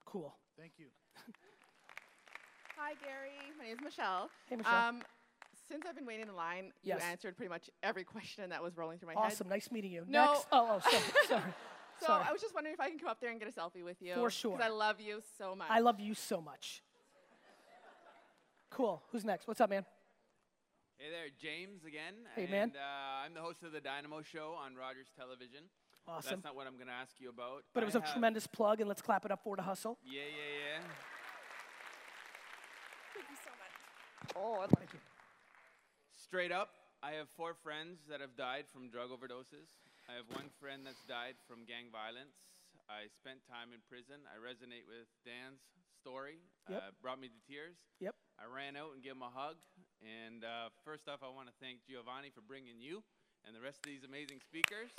Cool. 0.05 0.35
Thank 0.57 0.73
you. 0.77 0.87
Hi, 2.78 2.93
Gary. 3.03 3.32
My 3.57 3.65
name 3.65 3.73
is 3.76 3.82
Michelle. 3.84 4.30
Hey, 4.49 4.57
Michelle. 4.57 4.89
Um, 4.89 5.01
since 5.69 5.86
I've 5.88 5.95
been 5.95 6.05
waiting 6.05 6.28
in 6.28 6.36
line, 6.36 6.71
Yes. 6.84 7.01
you 7.01 7.07
answered 7.09 7.38
pretty 7.38 7.49
much 7.49 7.69
every 7.82 8.03
question 8.03 8.49
that 8.49 8.61
was 8.61 8.78
rolling 8.78 8.99
through 8.99 9.07
my 9.07 9.13
Awesome. 9.13 9.23
head. 9.23 9.34
Awesome. 9.34 9.49
Nice 9.49 9.71
meeting 9.71 9.91
you. 9.91 10.03
No. 10.07 10.34
Next. 10.34 10.47
Oh, 10.51 10.67
oh, 10.84 10.89
sorry. 10.89 11.03
sorry. 11.28 11.53
So 11.99 12.07
sorry. 12.07 12.26
I 12.28 12.32
was 12.32 12.41
just 12.41 12.53
wondering 12.53 12.73
if 12.73 12.80
I 12.80 12.89
can 12.89 12.99
come 12.99 13.09
up 13.09 13.21
there 13.21 13.32
and 13.32 13.39
get 13.39 13.47
a 13.47 13.51
selfie 13.51 13.84
with 13.84 14.01
you. 14.01 14.15
For 14.15 14.30
sure. 14.30 14.57
Because 14.57 14.71
I 14.71 14.73
love 14.73 14.99
you 14.99 15.21
so 15.38 15.55
much. 15.55 15.67
I 15.69 15.80
love 15.80 15.99
you 15.99 16.13
so 16.13 16.41
much. 16.41 16.84
Cool. 18.69 19.01
Who's 19.11 19.23
next? 19.23 19.47
What's 19.47 19.61
up, 19.61 19.69
man? 19.69 19.86
Hey 20.97 21.09
there, 21.09 21.28
James 21.41 21.86
again. 21.86 22.13
Hey, 22.36 22.43
and, 22.43 22.51
man. 22.51 22.71
Uh, 22.76 23.26
I'm 23.26 23.34
the 23.34 23.41
host 23.41 23.63
of 23.63 23.71
the 23.71 23.80
Dynamo 23.82 24.21
Show 24.21 24.53
on 24.63 24.76
Rogers 24.76 25.07
Television. 25.17 25.63
Awesome. 26.07 26.30
That's 26.32 26.43
not 26.43 26.55
what 26.55 26.67
I'm 26.67 26.76
going 26.76 26.88
to 26.88 26.93
ask 26.93 27.15
you 27.19 27.30
about. 27.30 27.63
But 27.73 27.84
it 27.84 27.86
was 27.86 27.95
a 27.95 27.99
tremendous 28.01 28.47
plug, 28.47 28.80
and 28.80 28.88
let's 28.88 29.01
clap 29.01 29.26
it 29.26 29.32
up 29.32 29.43
for 29.43 29.55
the 29.55 29.63
hustle. 29.63 29.97
Yeah, 30.05 30.21
yeah, 30.21 30.78
yeah. 30.78 30.84
Thank 33.15 33.28
you 33.30 33.38
so 33.43 33.49
Oh, 34.36 34.67
thank 34.75 34.91
you. 34.91 34.99
Straight 36.19 36.51
up, 36.51 36.75
I 36.99 37.15
have 37.15 37.31
four 37.39 37.55
friends 37.55 38.03
that 38.11 38.19
have 38.19 38.36
died 38.36 38.67
from 38.67 38.91
drug 38.91 39.09
overdoses. 39.09 39.71
I 40.11 40.19
have 40.19 40.27
one 40.36 40.51
friend 40.59 40.83
that's 40.83 41.01
died 41.07 41.39
from 41.47 41.63
gang 41.63 41.88
violence. 41.89 42.36
I 42.91 43.09
spent 43.09 43.41
time 43.47 43.71
in 43.71 43.81
prison. 43.88 44.21
I 44.29 44.38
resonate 44.38 44.86
with 44.86 45.07
Dan's 45.23 45.63
story. 45.97 46.43
Yep. 46.69 46.77
Uh, 46.77 46.91
brought 47.01 47.17
me 47.17 47.31
to 47.31 47.39
tears. 47.47 47.79
Yep. 48.03 48.13
I 48.38 48.45
ran 48.45 48.75
out 48.75 48.93
and 48.93 49.01
gave 49.01 49.17
him 49.17 49.25
a 49.25 49.31
hug. 49.31 49.57
And 50.03 50.43
uh, 50.43 50.69
first 50.83 51.07
off, 51.07 51.23
I 51.23 51.31
want 51.31 51.47
to 51.49 51.55
thank 51.57 51.81
Giovanni 51.88 52.29
for 52.29 52.43
bringing 52.43 52.77
you 52.77 53.01
and 53.47 53.55
the 53.55 53.63
rest 53.63 53.81
of 53.81 53.89
these 53.89 54.03
amazing 54.03 54.43
speakers. 54.43 54.91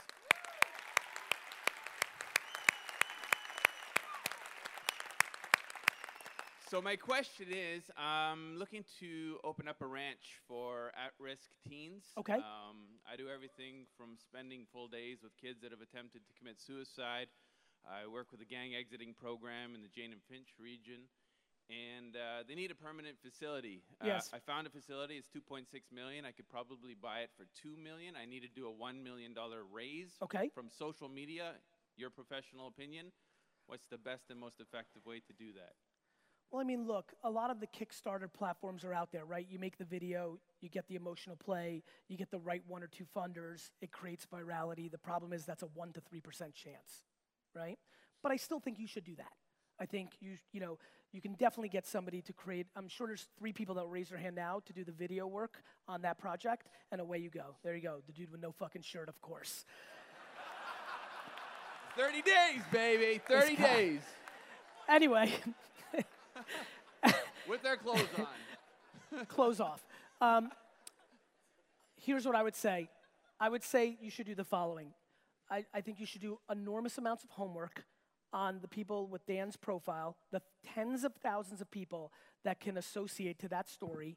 So 6.69 6.83
my 6.83 6.97
question 6.97 7.47
is, 7.55 7.87
I'm 7.97 8.59
looking 8.59 8.83
to 8.99 9.39
open 9.45 9.69
up 9.69 9.79
a 9.83 9.87
ranch 9.87 10.43
for 10.49 10.91
at-risk 10.99 11.47
teens. 11.63 12.11
Okay. 12.19 12.35
Um, 12.35 12.99
I 13.07 13.15
do 13.15 13.29
everything 13.31 13.87
from 13.97 14.19
spending 14.19 14.67
full 14.73 14.89
days 14.89 15.23
with 15.23 15.31
kids 15.39 15.63
that 15.63 15.71
have 15.71 15.81
attempted 15.81 16.27
to 16.27 16.33
commit 16.35 16.59
suicide. 16.59 17.29
I 17.87 18.11
work 18.11 18.33
with 18.35 18.41
a 18.43 18.45
gang 18.45 18.75
exiting 18.75 19.15
program 19.15 19.79
in 19.79 19.83
the 19.83 19.87
Jane 19.95 20.11
and 20.11 20.19
Finch 20.27 20.59
region, 20.59 21.07
and 21.71 22.19
uh, 22.19 22.43
they 22.49 22.57
need 22.59 22.75
a 22.75 22.75
permanent 22.75 23.15
facility. 23.23 23.87
Yes. 24.03 24.31
Uh, 24.33 24.39
I 24.39 24.39
found 24.43 24.67
a 24.67 24.71
facility. 24.71 25.23
It's 25.23 25.31
2.6 25.31 25.71
million. 25.95 26.27
I 26.27 26.33
could 26.35 26.49
probably 26.51 26.99
buy 26.99 27.21
it 27.21 27.31
for 27.39 27.47
two 27.55 27.79
million. 27.79 28.19
I 28.19 28.27
need 28.27 28.43
to 28.43 28.51
do 28.51 28.67
a 28.67 28.73
one 28.75 29.05
million 29.07 29.35
dollar 29.35 29.63
raise. 29.63 30.19
Okay. 30.19 30.51
From 30.53 30.67
social 30.75 31.09
media. 31.09 31.55
Your 31.97 32.11
professional 32.11 32.67
opinion. 32.67 33.15
what's 33.71 33.87
the 33.87 33.99
best 33.99 34.31
and 34.31 34.39
most 34.39 34.59
effective 34.61 35.07
way 35.07 35.23
to 35.27 35.33
do 35.33 35.55
that? 35.55 35.79
Well, 36.51 36.61
I 36.61 36.65
mean, 36.65 36.87
look, 36.87 37.13
a 37.25 37.31
lot 37.31 37.51
of 37.51 37.61
the 37.61 37.67
Kickstarter 37.67 38.33
platforms 38.33 38.85
are 38.85 38.95
out 38.95 39.11
there, 39.13 39.25
right? 39.25 39.47
You 39.51 39.59
make 39.59 39.79
the 39.79 39.85
video, 39.85 40.39
you 40.61 40.69
get 40.69 40.87
the 40.89 40.95
emotional 40.95 41.37
play, 41.37 41.83
you 42.09 42.17
get 42.17 42.31
the 42.31 42.39
right 42.39 42.63
one 42.67 42.83
or 42.83 42.87
two 42.87 43.05
funders, 43.17 43.71
it 43.81 43.91
creates 43.91 44.27
virality. 44.27 44.91
The 44.91 44.99
problem 44.99 45.33
is 45.33 45.45
that's 45.45 45.63
a 45.63 45.67
1% 45.67 45.95
to 45.95 46.01
3% 46.01 46.55
chance, 46.55 47.03
right? 47.55 47.79
But 48.23 48.33
I 48.33 48.37
still 48.37 48.61
think 48.61 48.79
you 48.79 48.87
should 48.87 49.05
do 49.05 49.17
that. 49.17 49.33
I 49.79 49.87
think 49.87 50.13
you, 50.21 50.37
you 50.53 50.61
know, 50.61 50.79
you 51.13 51.21
can 51.21 51.35
definitely 51.35 51.69
get 51.69 51.87
somebody 51.87 52.23
to 52.23 52.33
create. 52.33 52.67
I'm 52.77 52.89
sure 52.89 53.07
there's 53.07 53.27
three 53.39 53.53
people 53.53 53.75
that 53.75 53.85
will 53.85 53.91
raise 53.91 54.09
their 54.09 54.19
hand 54.19 54.37
now 54.37 54.61
to 54.67 54.73
do 54.73 54.85
the 54.85 54.93
video 54.93 55.27
work 55.27 55.63
on 55.89 56.03
that 56.03 56.19
project, 56.19 56.69
and 56.93 57.01
away 57.01 57.19
you 57.19 57.31
go. 57.31 57.57
There 57.63 57.75
you 57.75 57.83
go. 57.83 58.03
The 58.07 58.13
dude 58.13 58.31
with 58.31 58.41
no 58.41 58.53
fucking 58.53 58.83
shirt, 58.83 59.09
of 59.09 59.21
course. 59.21 59.65
30 61.97 62.23
days, 62.23 62.63
baby. 62.73 63.21
30 63.27 63.57
days. 63.57 64.01
Anyway, 64.89 65.33
With 67.49 67.63
their 67.63 67.77
clothes 67.77 68.09
on. 68.19 69.27
clothes 69.29 69.61
off. 69.61 69.87
Um, 70.21 70.51
here's 71.97 72.27
what 72.27 72.35
I 72.35 72.43
would 72.43 72.57
say 72.57 72.89
I 73.39 73.49
would 73.49 73.63
say 73.63 73.97
you 74.01 74.11
should 74.11 74.27
do 74.27 74.35
the 74.35 74.45
following. 74.45 74.93
I, 75.51 75.65
I 75.73 75.81
think 75.81 76.01
you 76.01 76.07
should 76.07 76.23
do 76.23 76.39
enormous 76.51 76.99
amounts 76.99 77.23
of 77.23 77.31
homework 77.31 77.85
on 78.33 78.59
the 78.61 78.69
people 78.69 79.07
with 79.07 79.25
Dan's 79.27 79.57
profile, 79.57 80.17
the 80.33 80.43
tens 80.75 81.05
of 81.05 81.15
thousands 81.23 81.61
of 81.61 81.71
people 81.71 82.13
that 82.45 82.61
can 82.61 82.77
associate 82.77 83.39
to 83.41 83.49
that 83.49 83.69
story. 83.69 84.17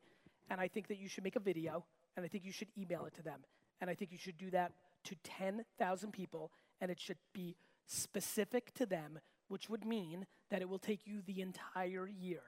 And 0.49 0.59
I 0.59 0.67
think 0.67 0.87
that 0.87 0.97
you 0.97 1.07
should 1.07 1.23
make 1.23 1.35
a 1.35 1.39
video, 1.39 1.85
and 2.17 2.25
I 2.25 2.29
think 2.29 2.45
you 2.45 2.51
should 2.51 2.69
email 2.77 3.05
it 3.05 3.13
to 3.15 3.23
them. 3.23 3.41
And 3.79 3.89
I 3.89 3.93
think 3.93 4.11
you 4.11 4.17
should 4.17 4.37
do 4.37 4.49
that 4.51 4.73
to 5.05 5.15
10,000 5.23 6.11
people, 6.11 6.51
and 6.81 6.89
it 6.89 6.99
should 6.99 7.17
be 7.33 7.55
specific 7.85 8.73
to 8.75 8.85
them, 8.85 9.19
which 9.49 9.69
would 9.69 9.85
mean 9.85 10.25
that 10.49 10.61
it 10.61 10.69
will 10.69 10.79
take 10.79 11.05
you 11.05 11.21
the 11.21 11.41
entire 11.41 12.07
year. 12.07 12.41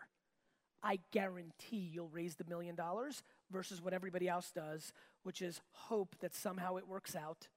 I 0.83 0.99
guarantee 1.11 1.91
you'll 1.91 2.09
raise 2.09 2.35
the 2.35 2.45
million 2.47 2.75
dollars 2.75 3.23
versus 3.51 3.81
what 3.81 3.93
everybody 3.93 4.27
else 4.27 4.51
does, 4.51 4.93
which 5.23 5.41
is 5.41 5.61
hope 5.71 6.15
that 6.21 6.33
somehow 6.33 6.77
it 6.77 6.87
works 6.87 7.15
out. 7.15 7.49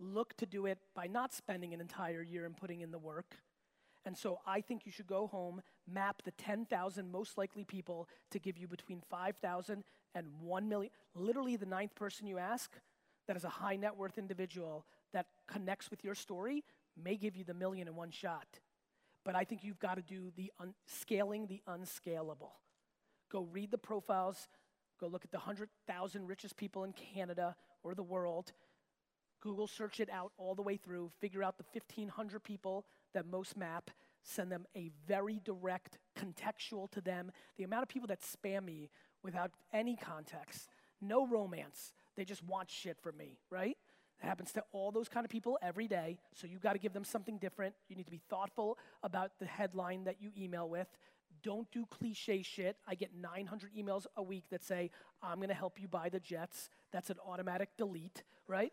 Look 0.00 0.36
to 0.38 0.46
do 0.46 0.66
it 0.66 0.78
by 0.94 1.06
not 1.06 1.32
spending 1.32 1.72
an 1.74 1.80
entire 1.80 2.22
year 2.22 2.44
and 2.44 2.56
putting 2.56 2.80
in 2.80 2.90
the 2.90 2.98
work. 2.98 3.36
And 4.04 4.16
so 4.16 4.38
I 4.46 4.60
think 4.60 4.86
you 4.86 4.92
should 4.92 5.06
go 5.06 5.26
home, 5.26 5.62
map 5.88 6.22
the 6.24 6.30
10,000 6.32 7.10
most 7.10 7.36
likely 7.36 7.64
people 7.64 8.08
to 8.30 8.38
give 8.38 8.56
you 8.56 8.68
between 8.68 9.02
5,000 9.10 9.84
and 10.14 10.26
1 10.40 10.68
million. 10.68 10.92
Literally, 11.14 11.56
the 11.56 11.66
ninth 11.66 11.94
person 11.94 12.26
you 12.26 12.38
ask 12.38 12.70
that 13.26 13.36
is 13.36 13.44
a 13.44 13.48
high 13.48 13.76
net 13.76 13.96
worth 13.96 14.18
individual 14.18 14.86
that 15.12 15.26
connects 15.48 15.90
with 15.90 16.04
your 16.04 16.14
story 16.14 16.64
may 17.02 17.16
give 17.16 17.36
you 17.36 17.44
the 17.44 17.54
million 17.54 17.88
in 17.88 17.96
one 17.96 18.10
shot. 18.10 18.46
But 19.26 19.34
I 19.34 19.42
think 19.42 19.64
you've 19.64 19.80
got 19.80 19.96
to 19.96 20.02
do 20.02 20.30
the 20.36 20.52
un- 20.60 20.74
scaling 20.86 21.48
the 21.48 21.60
unscalable. 21.66 22.52
Go 23.28 23.48
read 23.50 23.72
the 23.72 23.76
profiles, 23.76 24.46
go 25.00 25.08
look 25.08 25.24
at 25.24 25.32
the 25.32 25.38
100,000 25.38 26.26
richest 26.28 26.56
people 26.56 26.84
in 26.84 26.92
Canada 26.92 27.56
or 27.82 27.96
the 27.96 28.04
world. 28.04 28.52
Google 29.40 29.66
search 29.66 29.98
it 29.98 30.08
out 30.10 30.30
all 30.38 30.54
the 30.54 30.62
way 30.62 30.76
through, 30.76 31.10
figure 31.20 31.42
out 31.42 31.58
the 31.58 31.64
1,500 31.72 32.44
people 32.44 32.86
that 33.14 33.26
most 33.26 33.56
map, 33.56 33.90
send 34.22 34.50
them 34.50 34.64
a 34.76 34.92
very 35.08 35.40
direct, 35.44 35.98
contextual 36.16 36.88
to 36.92 37.00
them. 37.00 37.32
The 37.56 37.64
amount 37.64 37.82
of 37.82 37.88
people 37.88 38.06
that 38.06 38.20
spam 38.20 38.64
me 38.64 38.90
without 39.24 39.50
any 39.72 39.96
context, 39.96 40.68
no 41.00 41.26
romance, 41.26 41.92
they 42.16 42.24
just 42.24 42.44
want 42.44 42.70
shit 42.70 42.96
from 43.00 43.16
me, 43.16 43.40
right? 43.50 43.76
It 44.22 44.26
happens 44.26 44.52
to 44.52 44.64
all 44.72 44.90
those 44.90 45.08
kind 45.08 45.24
of 45.24 45.30
people 45.30 45.58
every 45.62 45.86
day, 45.86 46.18
so 46.34 46.46
you've 46.46 46.62
got 46.62 46.72
to 46.72 46.78
give 46.78 46.92
them 46.92 47.04
something 47.04 47.38
different. 47.38 47.74
You 47.88 47.96
need 47.96 48.06
to 48.06 48.10
be 48.10 48.22
thoughtful 48.30 48.78
about 49.02 49.32
the 49.38 49.46
headline 49.46 50.04
that 50.04 50.20
you 50.20 50.30
email 50.36 50.68
with. 50.68 50.88
Don't 51.42 51.70
do 51.70 51.84
cliche 51.86 52.42
shit. 52.42 52.76
I 52.88 52.94
get 52.94 53.14
900 53.14 53.74
emails 53.74 54.06
a 54.16 54.22
week 54.22 54.44
that 54.50 54.64
say, 54.64 54.90
I'm 55.22 55.36
going 55.36 55.48
to 55.48 55.54
help 55.54 55.78
you 55.78 55.86
buy 55.86 56.08
the 56.08 56.18
Jets. 56.18 56.70
That's 56.92 57.10
an 57.10 57.16
automatic 57.26 57.68
delete, 57.76 58.24
right? 58.48 58.72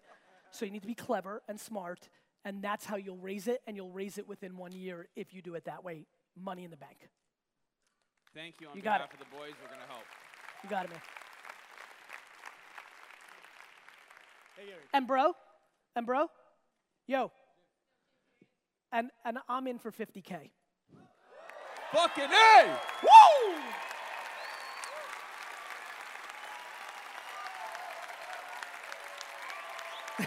So 0.51 0.65
you 0.65 0.71
need 0.71 0.81
to 0.83 0.87
be 0.87 0.95
clever 0.95 1.41
and 1.49 1.59
smart, 1.59 2.09
and 2.45 2.63
that's 2.63 2.85
how 2.85 2.95
you'll 2.95 3.17
raise 3.17 3.47
it, 3.47 3.61
and 3.67 3.75
you'll 3.75 3.91
raise 3.91 4.17
it 4.17 4.27
within 4.27 4.55
one 4.55 4.71
year 4.71 5.07
if 5.15 5.33
you 5.33 5.41
do 5.41 5.55
it 5.55 5.65
that 5.65 5.83
way. 5.83 6.05
Money 6.41 6.63
in 6.63 6.71
the 6.71 6.77
bank. 6.77 7.09
Thank 8.33 8.61
you 8.61 8.69
on 8.69 8.77
You 8.77 8.81
got 8.81 9.01
it. 9.01 9.07
of 9.11 9.19
the 9.19 9.25
boys. 9.25 9.51
We're 9.61 9.67
going 9.67 9.81
to 9.81 9.87
help. 9.91 10.03
You 10.63 10.69
got 10.69 10.85
it, 10.85 10.91
man. 10.91 10.99
Hey, 10.99 11.05
Gary. 14.21 14.42
And 14.93 15.07
bro, 15.07 15.33
and 15.95 16.05
bro, 16.05 16.27
yo. 17.07 17.31
And 18.91 19.09
and 19.25 19.39
I'm 19.49 19.65
in 19.67 19.79
for 19.79 19.91
50k. 19.91 20.51
Fucking 21.91 22.29
A! 22.31 22.79
Woo! 23.03 23.55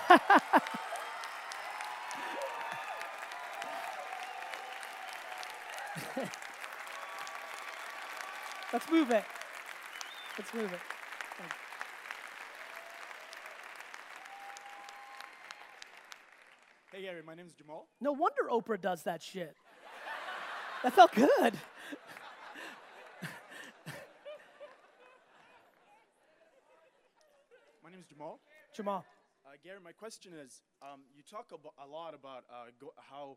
Let's 8.72 8.90
move 8.90 9.10
it. 9.10 9.24
Let's 10.38 10.54
move 10.54 10.72
it. 10.72 10.95
Hey, 16.97 17.03
Gary. 17.03 17.20
My 17.20 17.34
name 17.34 17.44
is 17.44 17.53
Jamal. 17.53 17.88
No 18.01 18.12
wonder 18.12 18.49
Oprah 18.51 18.80
does 18.80 19.03
that 19.03 19.20
shit. 19.22 19.55
That 20.82 20.94
felt 20.94 21.12
good. 21.12 21.53
My 27.84 27.90
name 27.92 28.01
is 28.01 28.07
Jamal. 28.09 28.40
Jamal. 28.74 29.05
Uh, 29.44 29.61
Gary, 29.62 29.76
my 29.84 29.92
question 29.92 30.32
is 30.32 30.62
um, 30.80 31.05
you 31.12 31.20
talk 31.20 31.53
a 31.53 31.86
lot 31.86 32.14
about 32.14 32.44
uh, 32.49 32.72
go- 32.80 32.97
how 32.97 33.36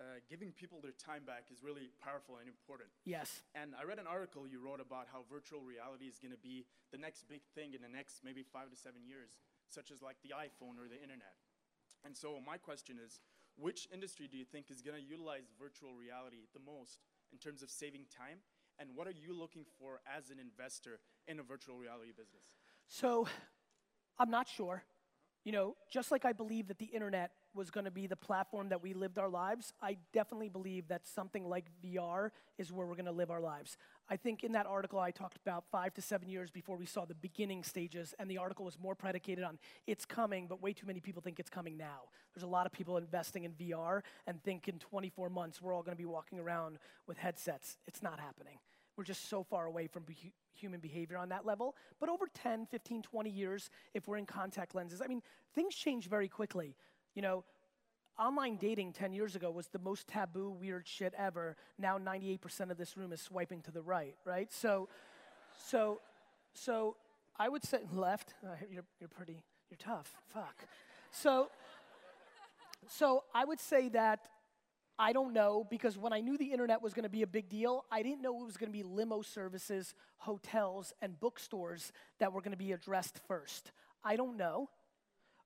uh, 0.00 0.24
giving 0.30 0.52
people 0.52 0.80
their 0.80 0.96
time 0.96 1.28
back 1.28 1.52
is 1.52 1.62
really 1.62 1.92
powerful 2.00 2.40
and 2.40 2.48
important. 2.48 2.88
Yes. 3.04 3.42
And 3.54 3.76
I 3.78 3.84
read 3.84 3.98
an 3.98 4.08
article 4.08 4.48
you 4.48 4.64
wrote 4.64 4.80
about 4.80 5.08
how 5.12 5.28
virtual 5.28 5.60
reality 5.60 6.06
is 6.06 6.16
going 6.16 6.32
to 6.32 6.40
be 6.40 6.64
the 6.90 6.96
next 6.96 7.28
big 7.28 7.42
thing 7.54 7.74
in 7.74 7.82
the 7.84 7.92
next 7.92 8.24
maybe 8.24 8.42
five 8.48 8.70
to 8.72 8.76
seven 8.80 9.04
years, 9.04 9.36
such 9.68 9.92
as 9.92 10.00
like 10.00 10.16
the 10.24 10.32
iPhone 10.32 10.80
or 10.80 10.88
the 10.88 10.96
internet. 10.96 11.43
And 12.04 12.16
so 12.16 12.38
my 12.44 12.56
question 12.56 12.96
is, 13.04 13.20
which 13.56 13.88
industry 13.92 14.28
do 14.30 14.36
you 14.36 14.44
think 14.44 14.70
is 14.70 14.82
going 14.82 14.96
to 14.96 15.02
utilize 15.02 15.44
virtual 15.58 15.94
reality 15.94 16.46
the 16.52 16.60
most 16.60 16.98
in 17.32 17.38
terms 17.38 17.62
of 17.62 17.70
saving 17.70 18.06
time? 18.16 18.38
And 18.78 18.90
what 18.94 19.06
are 19.06 19.12
you 19.12 19.32
looking 19.38 19.64
for 19.78 20.00
as 20.04 20.30
an 20.30 20.38
investor 20.38 20.98
in 21.28 21.38
a 21.38 21.42
virtual 21.42 21.76
reality 21.76 22.10
business? 22.10 22.44
So, 22.88 23.28
I'm 24.18 24.30
not 24.30 24.48
sure. 24.48 24.82
You 25.44 25.52
know, 25.52 25.76
just 25.92 26.10
like 26.10 26.24
I 26.24 26.32
believe 26.32 26.68
that 26.68 26.78
the 26.78 26.86
internet 26.86 27.30
was 27.54 27.70
going 27.70 27.84
to 27.84 27.90
be 27.90 28.06
the 28.06 28.16
platform 28.16 28.68
that 28.68 28.82
we 28.82 28.92
lived 28.92 29.18
our 29.18 29.28
lives, 29.28 29.72
I 29.80 29.96
definitely 30.12 30.48
believe 30.48 30.88
that 30.88 31.06
something 31.06 31.48
like 31.48 31.66
VR 31.84 32.30
is 32.58 32.72
where 32.72 32.86
we're 32.86 32.94
going 32.94 33.04
to 33.06 33.12
live 33.12 33.30
our 33.30 33.40
lives. 33.40 33.76
I 34.08 34.16
think 34.16 34.44
in 34.44 34.52
that 34.52 34.66
article 34.66 34.98
I 34.98 35.10
talked 35.10 35.36
about 35.36 35.64
five 35.70 35.94
to 35.94 36.02
seven 36.02 36.28
years 36.28 36.50
before 36.50 36.76
we 36.76 36.86
saw 36.86 37.04
the 37.04 37.14
beginning 37.14 37.62
stages, 37.62 38.14
and 38.18 38.30
the 38.30 38.38
article 38.38 38.64
was 38.64 38.78
more 38.78 38.94
predicated 38.94 39.44
on 39.44 39.58
it's 39.86 40.04
coming, 40.04 40.46
but 40.46 40.62
way 40.62 40.72
too 40.72 40.86
many 40.86 41.00
people 41.00 41.22
think 41.22 41.38
it's 41.38 41.50
coming 41.50 41.76
now. 41.76 42.02
There's 42.34 42.44
a 42.44 42.48
lot 42.48 42.66
of 42.66 42.72
people 42.72 42.96
investing 42.96 43.44
in 43.44 43.52
VR 43.52 44.02
and 44.26 44.42
think 44.42 44.68
in 44.68 44.78
24 44.78 45.30
months 45.30 45.62
we're 45.62 45.72
all 45.72 45.82
going 45.82 45.96
to 45.96 46.02
be 46.02 46.06
walking 46.06 46.38
around 46.38 46.78
with 47.06 47.18
headsets. 47.18 47.78
It's 47.86 48.02
not 48.02 48.18
happening. 48.18 48.58
We're 48.96 49.04
just 49.04 49.28
so 49.28 49.42
far 49.42 49.66
away 49.66 49.88
from 49.88 50.04
be- 50.04 50.32
human 50.54 50.80
behavior 50.80 51.16
on 51.16 51.28
that 51.30 51.44
level. 51.44 51.74
But 52.00 52.08
over 52.08 52.26
10, 52.32 52.66
15, 52.66 53.02
20 53.02 53.30
years, 53.30 53.70
if 53.92 54.06
we're 54.06 54.16
in 54.16 54.26
contact 54.26 54.74
lenses, 54.74 55.02
I 55.02 55.06
mean, 55.06 55.22
things 55.54 55.74
change 55.74 56.08
very 56.08 56.28
quickly. 56.28 56.76
You 57.14 57.22
know, 57.22 57.44
online 58.18 58.56
dating 58.56 58.92
10 58.92 59.12
years 59.12 59.36
ago 59.36 59.50
was 59.50 59.68
the 59.68 59.78
most 59.78 60.08
taboo, 60.08 60.50
weird 60.50 60.86
shit 60.86 61.14
ever. 61.16 61.56
Now 61.78 61.98
98% 61.98 62.70
of 62.70 62.76
this 62.76 62.96
room 62.96 63.12
is 63.12 63.20
swiping 63.20 63.62
to 63.62 63.70
the 63.70 63.82
right, 63.82 64.16
right? 64.24 64.52
So, 64.52 64.88
so, 65.68 66.00
so 66.52 66.96
I 67.38 67.48
would 67.48 67.64
say 67.64 67.78
left. 67.92 68.34
Uh, 68.44 68.50
you're, 68.70 68.84
you're 69.00 69.08
pretty, 69.08 69.42
you're 69.70 69.78
tough. 69.78 70.12
Fuck. 70.28 70.66
So, 71.10 71.48
so 72.88 73.24
I 73.34 73.44
would 73.44 73.60
say 73.60 73.88
that 73.90 74.28
I 74.98 75.12
don't 75.12 75.32
know 75.32 75.66
because 75.68 75.98
when 75.98 76.12
I 76.12 76.20
knew 76.20 76.38
the 76.38 76.52
internet 76.52 76.80
was 76.80 76.94
going 76.94 77.04
to 77.04 77.08
be 77.08 77.22
a 77.22 77.26
big 77.26 77.48
deal, 77.48 77.84
I 77.90 78.02
didn't 78.02 78.22
know 78.22 78.40
it 78.40 78.46
was 78.46 78.56
going 78.56 78.70
to 78.70 78.76
be 78.76 78.84
limo 78.84 79.22
services, 79.22 79.94
hotels, 80.18 80.92
and 81.02 81.18
bookstores 81.18 81.92
that 82.20 82.32
were 82.32 82.40
going 82.40 82.52
to 82.52 82.58
be 82.58 82.72
addressed 82.72 83.20
first. 83.26 83.72
I 84.04 84.16
don't 84.16 84.36
know, 84.36 84.68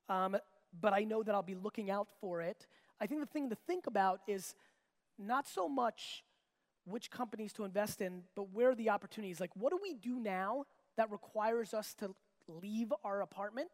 um, 0.09 0.37
but 0.81 0.93
I 0.93 1.05
know 1.05 1.23
that 1.23 1.35
I'll 1.35 1.43
be 1.43 1.55
looking 1.55 1.91
out 1.91 2.09
for 2.21 2.41
it. 2.41 2.67
I 3.01 3.07
think 3.07 3.21
the 3.21 3.27
thing 3.27 3.51
to 3.51 3.57
think 3.67 3.87
about 3.87 4.21
is 4.27 4.55
not 5.19 5.47
so 5.49 5.69
much 5.69 6.25
which 6.85 7.11
companies 7.11 7.53
to 7.55 7.65
invest 7.65 8.01
in, 8.01 8.23
but 8.35 8.53
where 8.53 8.71
are 8.71 8.75
the 8.75 8.91
opportunities? 8.91 9.41
Like, 9.41 9.55
what 9.55 9.71
do 9.71 9.79
we 9.83 9.95
do 9.95 10.19
now 10.19 10.65
that 10.97 11.11
requires 11.11 11.75
us 11.75 11.95
to 11.95 12.15
leave 12.49 12.93
our 13.05 13.21
apartment 13.21 13.71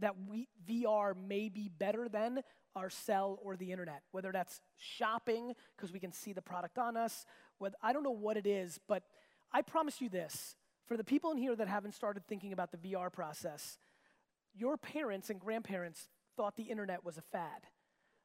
that 0.00 0.14
we, 0.28 0.48
VR 0.68 1.14
may 1.16 1.48
be 1.48 1.68
better 1.68 2.08
than 2.08 2.42
our 2.76 2.90
cell 2.90 3.38
or 3.42 3.56
the 3.56 3.72
internet, 3.72 4.02
whether 4.12 4.30
that's 4.30 4.60
shopping, 4.76 5.54
because 5.76 5.92
we 5.92 5.98
can 5.98 6.12
see 6.12 6.32
the 6.32 6.42
product 6.42 6.78
on 6.78 6.96
us. 6.96 7.26
Whether, 7.58 7.76
I 7.82 7.92
don't 7.92 8.04
know 8.04 8.10
what 8.10 8.36
it 8.36 8.46
is, 8.46 8.78
but 8.86 9.02
I 9.52 9.62
promise 9.62 10.00
you 10.00 10.08
this 10.08 10.54
for 10.86 10.96
the 10.96 11.04
people 11.04 11.32
in 11.32 11.38
here 11.38 11.56
that 11.56 11.68
haven't 11.68 11.94
started 11.94 12.26
thinking 12.26 12.52
about 12.52 12.70
the 12.70 12.78
VR 12.78 13.12
process, 13.12 13.78
your 14.54 14.76
parents 14.76 15.30
and 15.30 15.40
grandparents 15.40 16.08
thought 16.38 16.56
the 16.56 16.62
internet 16.62 17.04
was 17.04 17.18
a 17.18 17.22
fad. 17.32 17.66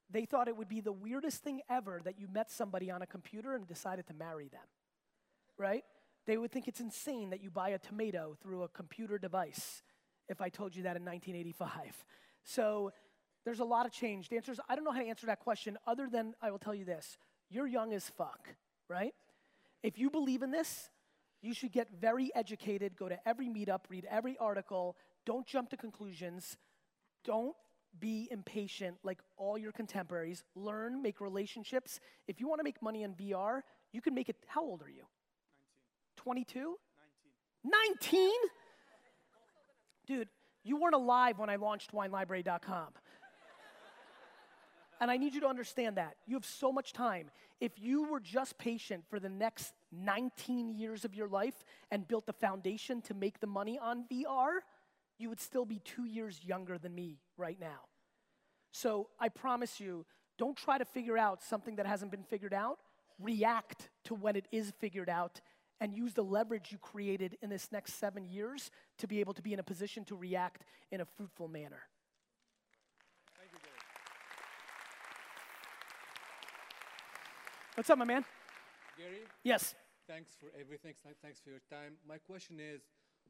They 0.08 0.26
thought 0.26 0.48
it 0.48 0.56
would 0.56 0.70
be 0.70 0.82
the 0.82 0.92
weirdest 0.92 1.44
thing 1.44 1.62
ever 1.68 2.00
that 2.06 2.20
you 2.20 2.28
met 2.28 2.52
somebody 2.52 2.92
on 2.92 3.02
a 3.02 3.08
computer 3.08 3.56
and 3.56 3.68
decided 3.68 4.06
to 4.08 4.14
marry 4.14 4.48
them, 4.50 4.68
right? 5.58 5.84
They 6.28 6.38
would 6.38 6.52
think 6.52 6.68
it's 6.68 6.80
insane 6.80 7.32
that 7.32 7.42
you 7.42 7.50
buy 7.50 7.70
a 7.70 7.80
tomato 7.80 8.38
through 8.42 8.62
a 8.62 8.68
computer 8.68 9.18
device 9.18 9.82
if 10.30 10.42
I 10.42 10.50
told 10.50 10.76
you 10.76 10.84
that 10.84 10.96
in 10.96 11.04
1985. 11.04 12.06
So 12.44 12.94
there's 13.46 13.60
a 13.60 13.66
lot 13.66 13.88
of 13.88 13.92
change. 13.92 14.30
The 14.30 14.38
answer 14.38 14.52
is 14.52 14.60
I 14.70 14.76
don't 14.76 14.84
know 14.84 14.92
how 14.92 15.02
to 15.02 15.08
answer 15.08 15.26
that 15.26 15.40
question 15.40 15.76
other 15.88 16.08
than 16.08 16.36
I 16.40 16.52
will 16.52 16.60
tell 16.60 16.76
you 16.76 16.86
this 16.86 17.18
you're 17.50 17.68
young 17.68 17.94
as 17.94 18.08
fuck, 18.16 18.48
right? 18.88 19.16
If 19.82 19.98
you 19.98 20.12
believe 20.12 20.44
in 20.44 20.52
this, 20.52 20.92
you 21.42 21.56
should 21.56 21.72
get 21.72 21.88
very 22.00 22.30
educated, 22.36 22.96
go 22.96 23.10
to 23.10 23.18
every 23.28 23.50
meetup, 23.50 23.82
read 23.90 24.08
every 24.10 24.38
article, 24.38 24.96
don't 25.26 25.48
jump 25.48 25.72
to 25.72 25.78
conclusions, 25.78 26.58
don't 27.26 27.56
be 28.00 28.28
impatient 28.32 28.98
like 29.04 29.20
all 29.38 29.58
your 29.58 29.72
contemporaries. 29.72 30.44
Learn, 30.56 31.02
make 31.02 31.22
relationships. 31.22 32.00
If 32.28 32.40
you 32.40 32.48
want 32.48 32.60
to 32.60 32.64
make 32.64 32.82
money 32.82 33.04
in 33.04 33.14
VR, 33.14 33.62
you 33.92 34.02
can 34.02 34.14
make 34.14 34.30
it. 34.30 34.36
How 34.48 34.62
old 34.64 34.82
are 34.82 34.90
you? 34.90 35.04
19. 36.26 36.46
22? 36.46 36.78
19. 37.64 38.22
19? 38.22 38.32
Dude, 40.06 40.28
you 40.64 40.78
weren't 40.78 40.96
alive 40.96 41.40
when 41.40 41.50
I 41.50 41.58
launched 41.58 41.92
winelibrary.com. 41.94 42.88
and 45.02 45.12
I 45.12 45.18
need 45.18 45.34
you 45.34 45.42
to 45.42 45.48
understand 45.48 45.98
that. 45.98 46.16
You 46.26 46.36
have 46.36 46.46
so 46.46 46.72
much 46.72 46.94
time. 46.94 47.30
If 47.60 47.74
you 47.78 48.04
were 48.04 48.20
just 48.20 48.58
patient 48.58 49.04
for 49.10 49.20
the 49.20 49.30
next 49.30 49.74
19 49.92 50.76
years 50.76 51.06
of 51.06 51.16
your 51.16 51.28
life 51.28 51.64
and 51.92 52.08
built 52.08 52.26
the 52.26 52.34
foundation 52.34 53.02
to 53.04 53.14
make 53.14 53.40
the 53.40 53.48
money 53.48 53.78
on 53.80 54.06
VR, 54.12 54.60
you 55.24 55.30
would 55.30 55.40
still 55.40 55.66
be 55.66 55.80
two 55.80 56.04
years 56.04 56.42
younger 56.44 56.78
than 56.78 56.94
me 56.94 57.18
right 57.38 57.58
now. 57.60 57.88
So 58.72 59.08
I 59.20 59.30
promise 59.30 59.80
you, 59.80 60.06
don't 60.38 60.58
try 60.58 60.78
to 60.78 60.86
figure 60.86 61.18
out 61.18 61.42
something 61.42 61.78
that 61.78 61.88
hasn't 61.88 62.12
been 62.12 62.24
figured 62.24 62.54
out. 62.54 62.78
React 63.20 63.90
to 64.06 64.16
when 64.16 64.36
it 64.36 64.48
is 64.52 64.74
figured 64.80 65.10
out 65.10 65.40
and 65.80 65.94
use 65.94 66.14
the 66.14 66.24
leverage 66.24 66.72
you 66.72 66.78
created 66.78 67.38
in 67.42 67.50
this 67.50 67.70
next 67.72 67.94
seven 67.94 68.26
years 68.26 68.70
to 68.98 69.08
be 69.08 69.22
able 69.22 69.34
to 69.34 69.42
be 69.42 69.54
in 69.54 69.60
a 69.60 69.64
position 69.64 70.04
to 70.06 70.16
react 70.16 70.66
in 70.92 71.00
a 71.00 71.06
fruitful 71.06 71.48
manner. 71.48 71.84
What's 77.76 77.90
up, 77.90 77.98
my 77.98 78.06
man? 78.06 78.26
Gary? 78.98 79.22
Yes. 79.44 79.74
Thanks 80.08 80.32
for 80.40 80.48
everything. 80.60 80.94
Thanks 81.22 81.40
for 81.40 81.50
your 81.50 81.62
time. 81.72 81.94
My 82.08 82.18
question 82.18 82.60
is 82.60 82.82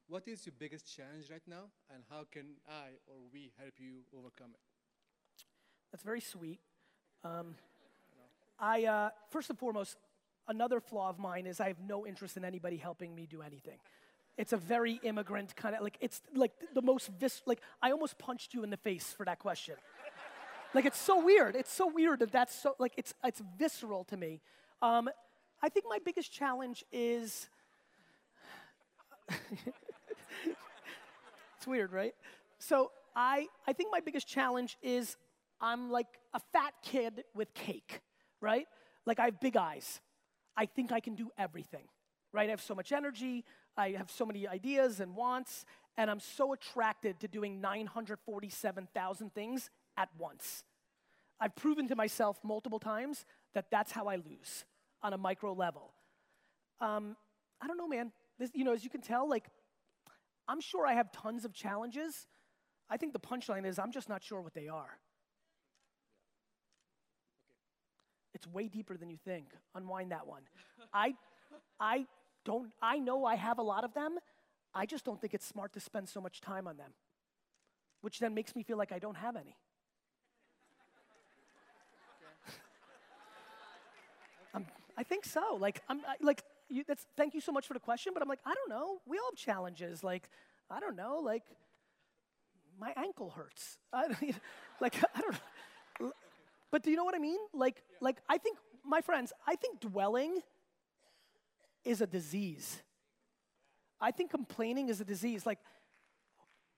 what 0.07 0.27
is 0.27 0.45
your 0.45 0.53
biggest 0.57 0.95
challenge 0.95 1.29
right 1.29 1.41
now, 1.47 1.71
and 1.93 2.03
how 2.09 2.25
can 2.31 2.55
I 2.67 2.97
or 3.07 3.15
we 3.31 3.51
help 3.57 3.73
you 3.77 4.01
overcome 4.17 4.51
it? 4.53 4.59
That's 5.91 6.03
very 6.03 6.21
sweet. 6.21 6.59
Um, 7.23 7.55
I, 8.59 8.85
uh, 8.85 9.09
first 9.29 9.49
and 9.49 9.57
foremost, 9.57 9.97
another 10.47 10.79
flaw 10.79 11.09
of 11.09 11.19
mine 11.19 11.45
is 11.45 11.59
I 11.59 11.67
have 11.67 11.79
no 11.79 12.05
interest 12.05 12.37
in 12.37 12.45
anybody 12.45 12.77
helping 12.77 13.15
me 13.15 13.27
do 13.29 13.41
anything. 13.41 13.77
It's 14.37 14.53
a 14.53 14.57
very 14.57 14.99
immigrant 15.03 15.55
kind 15.55 15.75
of 15.75 15.81
like 15.81 15.97
it's 16.01 16.21
like 16.33 16.51
the 16.73 16.81
most 16.81 17.09
vis 17.19 17.41
like 17.45 17.61
I 17.81 17.91
almost 17.91 18.17
punched 18.17 18.53
you 18.53 18.63
in 18.63 18.71
the 18.71 18.77
face 18.77 19.13
for 19.15 19.25
that 19.25 19.37
question. 19.37 19.75
like 20.73 20.85
it's 20.85 20.99
so 20.99 21.23
weird. 21.23 21.55
It's 21.55 21.71
so 21.71 21.87
weird 21.87 22.19
that 22.19 22.31
that's 22.31 22.55
so 22.55 22.75
like 22.79 22.93
it's 22.97 23.13
it's 23.23 23.41
visceral 23.57 24.03
to 24.05 24.17
me. 24.17 24.41
Um, 24.81 25.07
I 25.61 25.69
think 25.69 25.85
my 25.87 25.99
biggest 26.03 26.31
challenge 26.31 26.83
is 26.91 27.47
it's 31.63 31.67
weird, 31.69 31.93
right? 31.93 32.13
So 32.59 32.91
I 33.15 33.47
I 33.65 33.71
think 33.71 33.89
my 33.89 34.01
biggest 34.01 34.27
challenge 34.27 34.77
is 34.81 35.15
I'm 35.61 35.89
like 35.89 36.07
a 36.33 36.41
fat 36.51 36.73
kid 36.83 37.23
with 37.33 37.53
cake, 37.53 38.01
right? 38.41 38.67
Like 39.05 39.17
I 39.17 39.25
have 39.25 39.39
big 39.39 39.55
eyes. 39.55 40.01
I 40.57 40.65
think 40.65 40.91
I 40.91 40.99
can 40.99 41.15
do 41.15 41.29
everything, 41.37 41.85
right? 42.33 42.49
I 42.49 42.51
have 42.51 42.61
so 42.61 42.75
much 42.75 42.91
energy, 42.91 43.45
I 43.77 43.91
have 43.91 44.11
so 44.11 44.25
many 44.25 44.45
ideas 44.45 44.99
and 44.99 45.15
wants, 45.15 45.63
and 45.95 46.11
I'm 46.11 46.19
so 46.19 46.51
attracted 46.51 47.21
to 47.21 47.29
doing 47.29 47.61
947,000 47.61 49.33
things 49.33 49.69
at 49.95 50.09
once. 50.19 50.65
I've 51.39 51.55
proven 51.55 51.87
to 51.87 51.95
myself 51.95 52.39
multiple 52.43 52.79
times 52.79 53.25
that 53.53 53.67
that's 53.71 53.93
how 53.93 54.07
I 54.07 54.17
lose 54.17 54.65
on 55.01 55.13
a 55.13 55.17
micro 55.17 55.53
level. 55.53 55.93
Um, 56.81 57.15
I 57.61 57.67
don't 57.67 57.77
know, 57.77 57.87
man. 57.87 58.11
This, 58.37 58.51
you 58.53 58.65
know, 58.65 58.73
as 58.73 58.83
you 58.83 58.89
can 58.89 59.01
tell, 59.01 59.29
like, 59.29 59.45
I'm 60.47 60.61
sure 60.61 60.85
I 60.85 60.93
have 60.93 61.11
tons 61.11 61.45
of 61.45 61.53
challenges. 61.53 62.27
I 62.89 62.97
think 62.97 63.13
the 63.13 63.19
punchline 63.19 63.65
is 63.65 63.79
I'm 63.79 63.91
just 63.91 64.09
not 64.09 64.23
sure 64.23 64.41
what 64.41 64.53
they 64.53 64.67
are. 64.67 64.99
It's 68.33 68.47
way 68.47 68.67
deeper 68.67 68.97
than 68.97 69.09
you 69.09 69.17
think. 69.23 69.45
Unwind 69.75 70.11
that 70.11 70.27
one. 70.27 70.41
I, 70.93 71.13
I 71.79 72.05
don't, 72.45 72.71
I 72.81 72.99
know 72.99 73.25
I 73.25 73.35
have 73.35 73.57
a 73.59 73.61
lot 73.61 73.83
of 73.83 73.93
them. 73.93 74.17
I 74.73 74.85
just 74.85 75.05
don't 75.05 75.21
think 75.21 75.33
it's 75.33 75.45
smart 75.45 75.71
to 75.73 75.79
spend 75.79 76.09
so 76.09 76.19
much 76.19 76.41
time 76.41 76.67
on 76.67 76.77
them, 76.77 76.91
which 78.01 78.19
then 78.19 78.33
makes 78.33 78.55
me 78.55 78.63
feel 78.63 78.77
like 78.77 78.91
I 78.91 78.99
don't 78.99 79.17
have 79.17 79.35
any. 79.35 79.55
I 84.97 85.03
think 85.03 85.25
so. 85.25 85.57
Like, 85.59 85.83
I'm, 85.87 85.99
I, 86.07 86.15
like, 86.21 86.43
you, 86.69 86.83
that's, 86.87 87.05
thank 87.15 87.33
you 87.33 87.41
so 87.41 87.51
much 87.51 87.67
for 87.67 87.73
the 87.73 87.79
question, 87.79 88.13
but 88.13 88.21
I'm 88.21 88.29
like, 88.29 88.39
I 88.45 88.53
don't 88.53 88.69
know. 88.69 88.99
We 89.05 89.17
all 89.17 89.29
have 89.31 89.37
challenges. 89.37 90.03
Like, 90.03 90.29
I 90.69 90.79
don't 90.79 90.95
know. 90.95 91.19
Like, 91.23 91.43
my 92.79 92.93
ankle 92.95 93.29
hurts. 93.29 93.77
I, 93.93 94.05
like, 94.79 94.95
I 95.15 95.21
don't 95.21 95.33
know. 95.99 96.11
But 96.71 96.83
do 96.83 96.89
you 96.89 96.97
know 96.97 97.03
what 97.03 97.15
I 97.15 97.19
mean? 97.19 97.39
Like, 97.53 97.83
like 98.01 98.17
I 98.27 98.37
think, 98.37 98.57
my 98.85 99.01
friends, 99.01 99.31
I 99.47 99.55
think 99.55 99.79
dwelling 99.79 100.39
is 101.85 102.01
a 102.01 102.07
disease. 102.07 102.81
I 104.01 104.11
think 104.11 104.31
complaining 104.31 104.89
is 104.89 104.99
a 104.99 105.05
disease. 105.05 105.45
Like, 105.45 105.59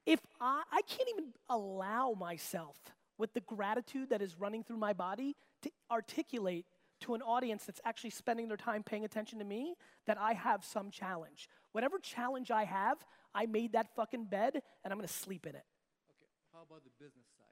if 0.05 0.19
I, 0.39 0.63
I 0.71 0.81
can't 0.81 1.09
even 1.09 1.29
allow 1.49 2.13
myself 2.19 2.77
with 3.17 3.33
the 3.33 3.39
gratitude 3.41 4.09
that 4.09 4.21
is 4.21 4.39
running 4.39 4.63
through 4.63 4.77
my 4.77 4.93
body 4.93 5.35
to 5.61 5.71
articulate 5.89 6.65
to 7.01 7.13
an 7.13 7.21
audience 7.21 7.65
that's 7.65 7.81
actually 7.85 8.09
spending 8.09 8.47
their 8.47 8.57
time 8.57 8.83
paying 8.83 9.05
attention 9.05 9.39
to 9.39 9.45
me 9.45 9.75
that 10.05 10.17
I 10.19 10.33
have 10.33 10.63
some 10.63 10.91
challenge. 10.91 11.49
Whatever 11.71 11.99
challenge 11.99 12.51
I 12.51 12.63
have, 12.63 12.97
I 13.33 13.45
made 13.45 13.73
that 13.73 13.87
fucking 13.95 14.25
bed 14.25 14.61
and 14.83 14.91
I'm 14.91 14.97
gonna 14.97 15.07
sleep 15.07 15.45
in 15.45 15.55
it. 15.55 15.65
Okay, 16.09 16.29
how 16.53 16.59
about 16.67 16.83
the 16.83 16.91
business 17.03 17.25
side? 17.37 17.45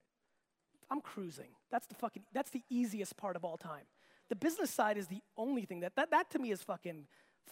I'm 0.90 1.02
cruising. 1.02 1.50
That's 1.72 1.88
the 1.88 1.96
fucking 1.96 2.24
that's 2.34 2.52
the 2.52 2.64
easiest 2.70 3.18
part 3.18 3.36
of 3.36 3.44
all 3.44 3.58
time. 3.58 3.86
The 4.30 4.36
business 4.36 4.72
side 4.72 4.98
is 4.98 5.08
the 5.08 5.22
only 5.38 5.66
thing 5.66 5.82
that 5.82 5.96
that, 5.96 6.12
that 6.12 6.30
to 6.32 6.40
me 6.40 6.52
is 6.52 6.62
fucking 6.64 7.08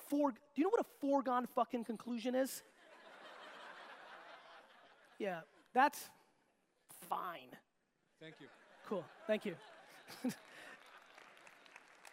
for 0.09 0.31
do 0.31 0.37
you 0.55 0.63
know 0.63 0.69
what 0.69 0.81
a 0.81 0.89
foregone 0.99 1.45
fucking 1.45 1.83
conclusion 1.83 2.35
is? 2.35 2.63
yeah, 5.19 5.41
that's 5.73 6.09
fine. 7.09 7.49
Thank 8.21 8.35
you. 8.39 8.47
Cool. 8.87 9.03
Thank 9.27 9.45
you. 9.45 9.55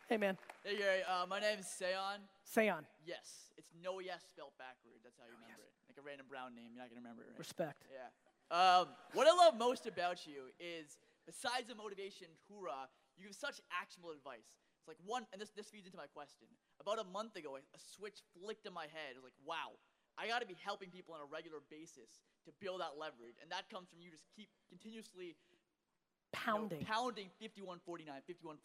hey 0.08 0.16
man. 0.16 0.36
Hey 0.64 0.80
Gary, 0.80 1.04
uh, 1.04 1.28
my 1.28 1.38
is 1.38 1.68
Seon. 1.68 2.24
Seon. 2.48 2.82
Yes, 3.04 3.52
it's 3.60 3.68
no 3.84 4.00
yes 4.00 4.24
spelled 4.24 4.56
backward. 4.56 5.04
That's 5.04 5.20
how 5.20 5.28
you 5.28 5.36
remember 5.36 5.68
it. 5.68 5.72
Like 5.84 6.00
a 6.00 6.04
random 6.04 6.26
brown 6.28 6.56
name, 6.56 6.72
you're 6.72 6.80
not 6.80 6.88
gonna 6.88 7.04
remember 7.04 7.28
it. 7.28 7.36
Right? 7.36 7.44
Respect. 7.44 7.84
Yeah. 7.92 8.08
Um, 8.48 8.88
what 9.12 9.28
I 9.28 9.36
love 9.36 9.60
most 9.60 9.84
about 9.84 10.24
you 10.24 10.48
is, 10.56 10.96
besides 11.28 11.68
the 11.68 11.76
motivation, 11.76 12.32
hoorah, 12.48 12.88
you 13.20 13.28
give 13.28 13.36
such 13.36 13.60
actionable 13.68 14.16
advice. 14.16 14.48
It's 14.80 14.88
like 14.88 15.00
one, 15.04 15.28
and 15.36 15.36
this 15.36 15.52
this 15.52 15.68
feeds 15.68 15.84
into 15.84 16.00
my 16.00 16.08
question. 16.08 16.48
About 16.80 16.96
a 16.96 17.06
month 17.12 17.36
ago, 17.36 17.60
a, 17.60 17.62
a 17.76 17.80
switch 17.80 18.24
flicked 18.32 18.64
in 18.64 18.72
my 18.72 18.88
head. 18.88 19.12
It 19.12 19.20
was 19.20 19.28
like, 19.28 19.40
wow, 19.44 19.76
I 20.16 20.24
got 20.24 20.40
to 20.40 20.48
be 20.48 20.56
helping 20.64 20.88
people 20.88 21.12
on 21.12 21.20
a 21.20 21.28
regular 21.28 21.60
basis 21.68 22.24
to 22.48 22.50
build 22.64 22.80
that 22.80 22.96
leverage, 22.96 23.36
and 23.44 23.52
that 23.52 23.68
comes 23.68 23.92
from 23.92 24.00
you 24.00 24.08
just 24.08 24.24
keep 24.32 24.48
continuously 24.72 25.36
you 25.36 26.36
know, 26.44 26.64
Pounding. 26.68 26.84
pounding 26.84 27.28
5149, 27.40 28.08
5149. 28.24 28.60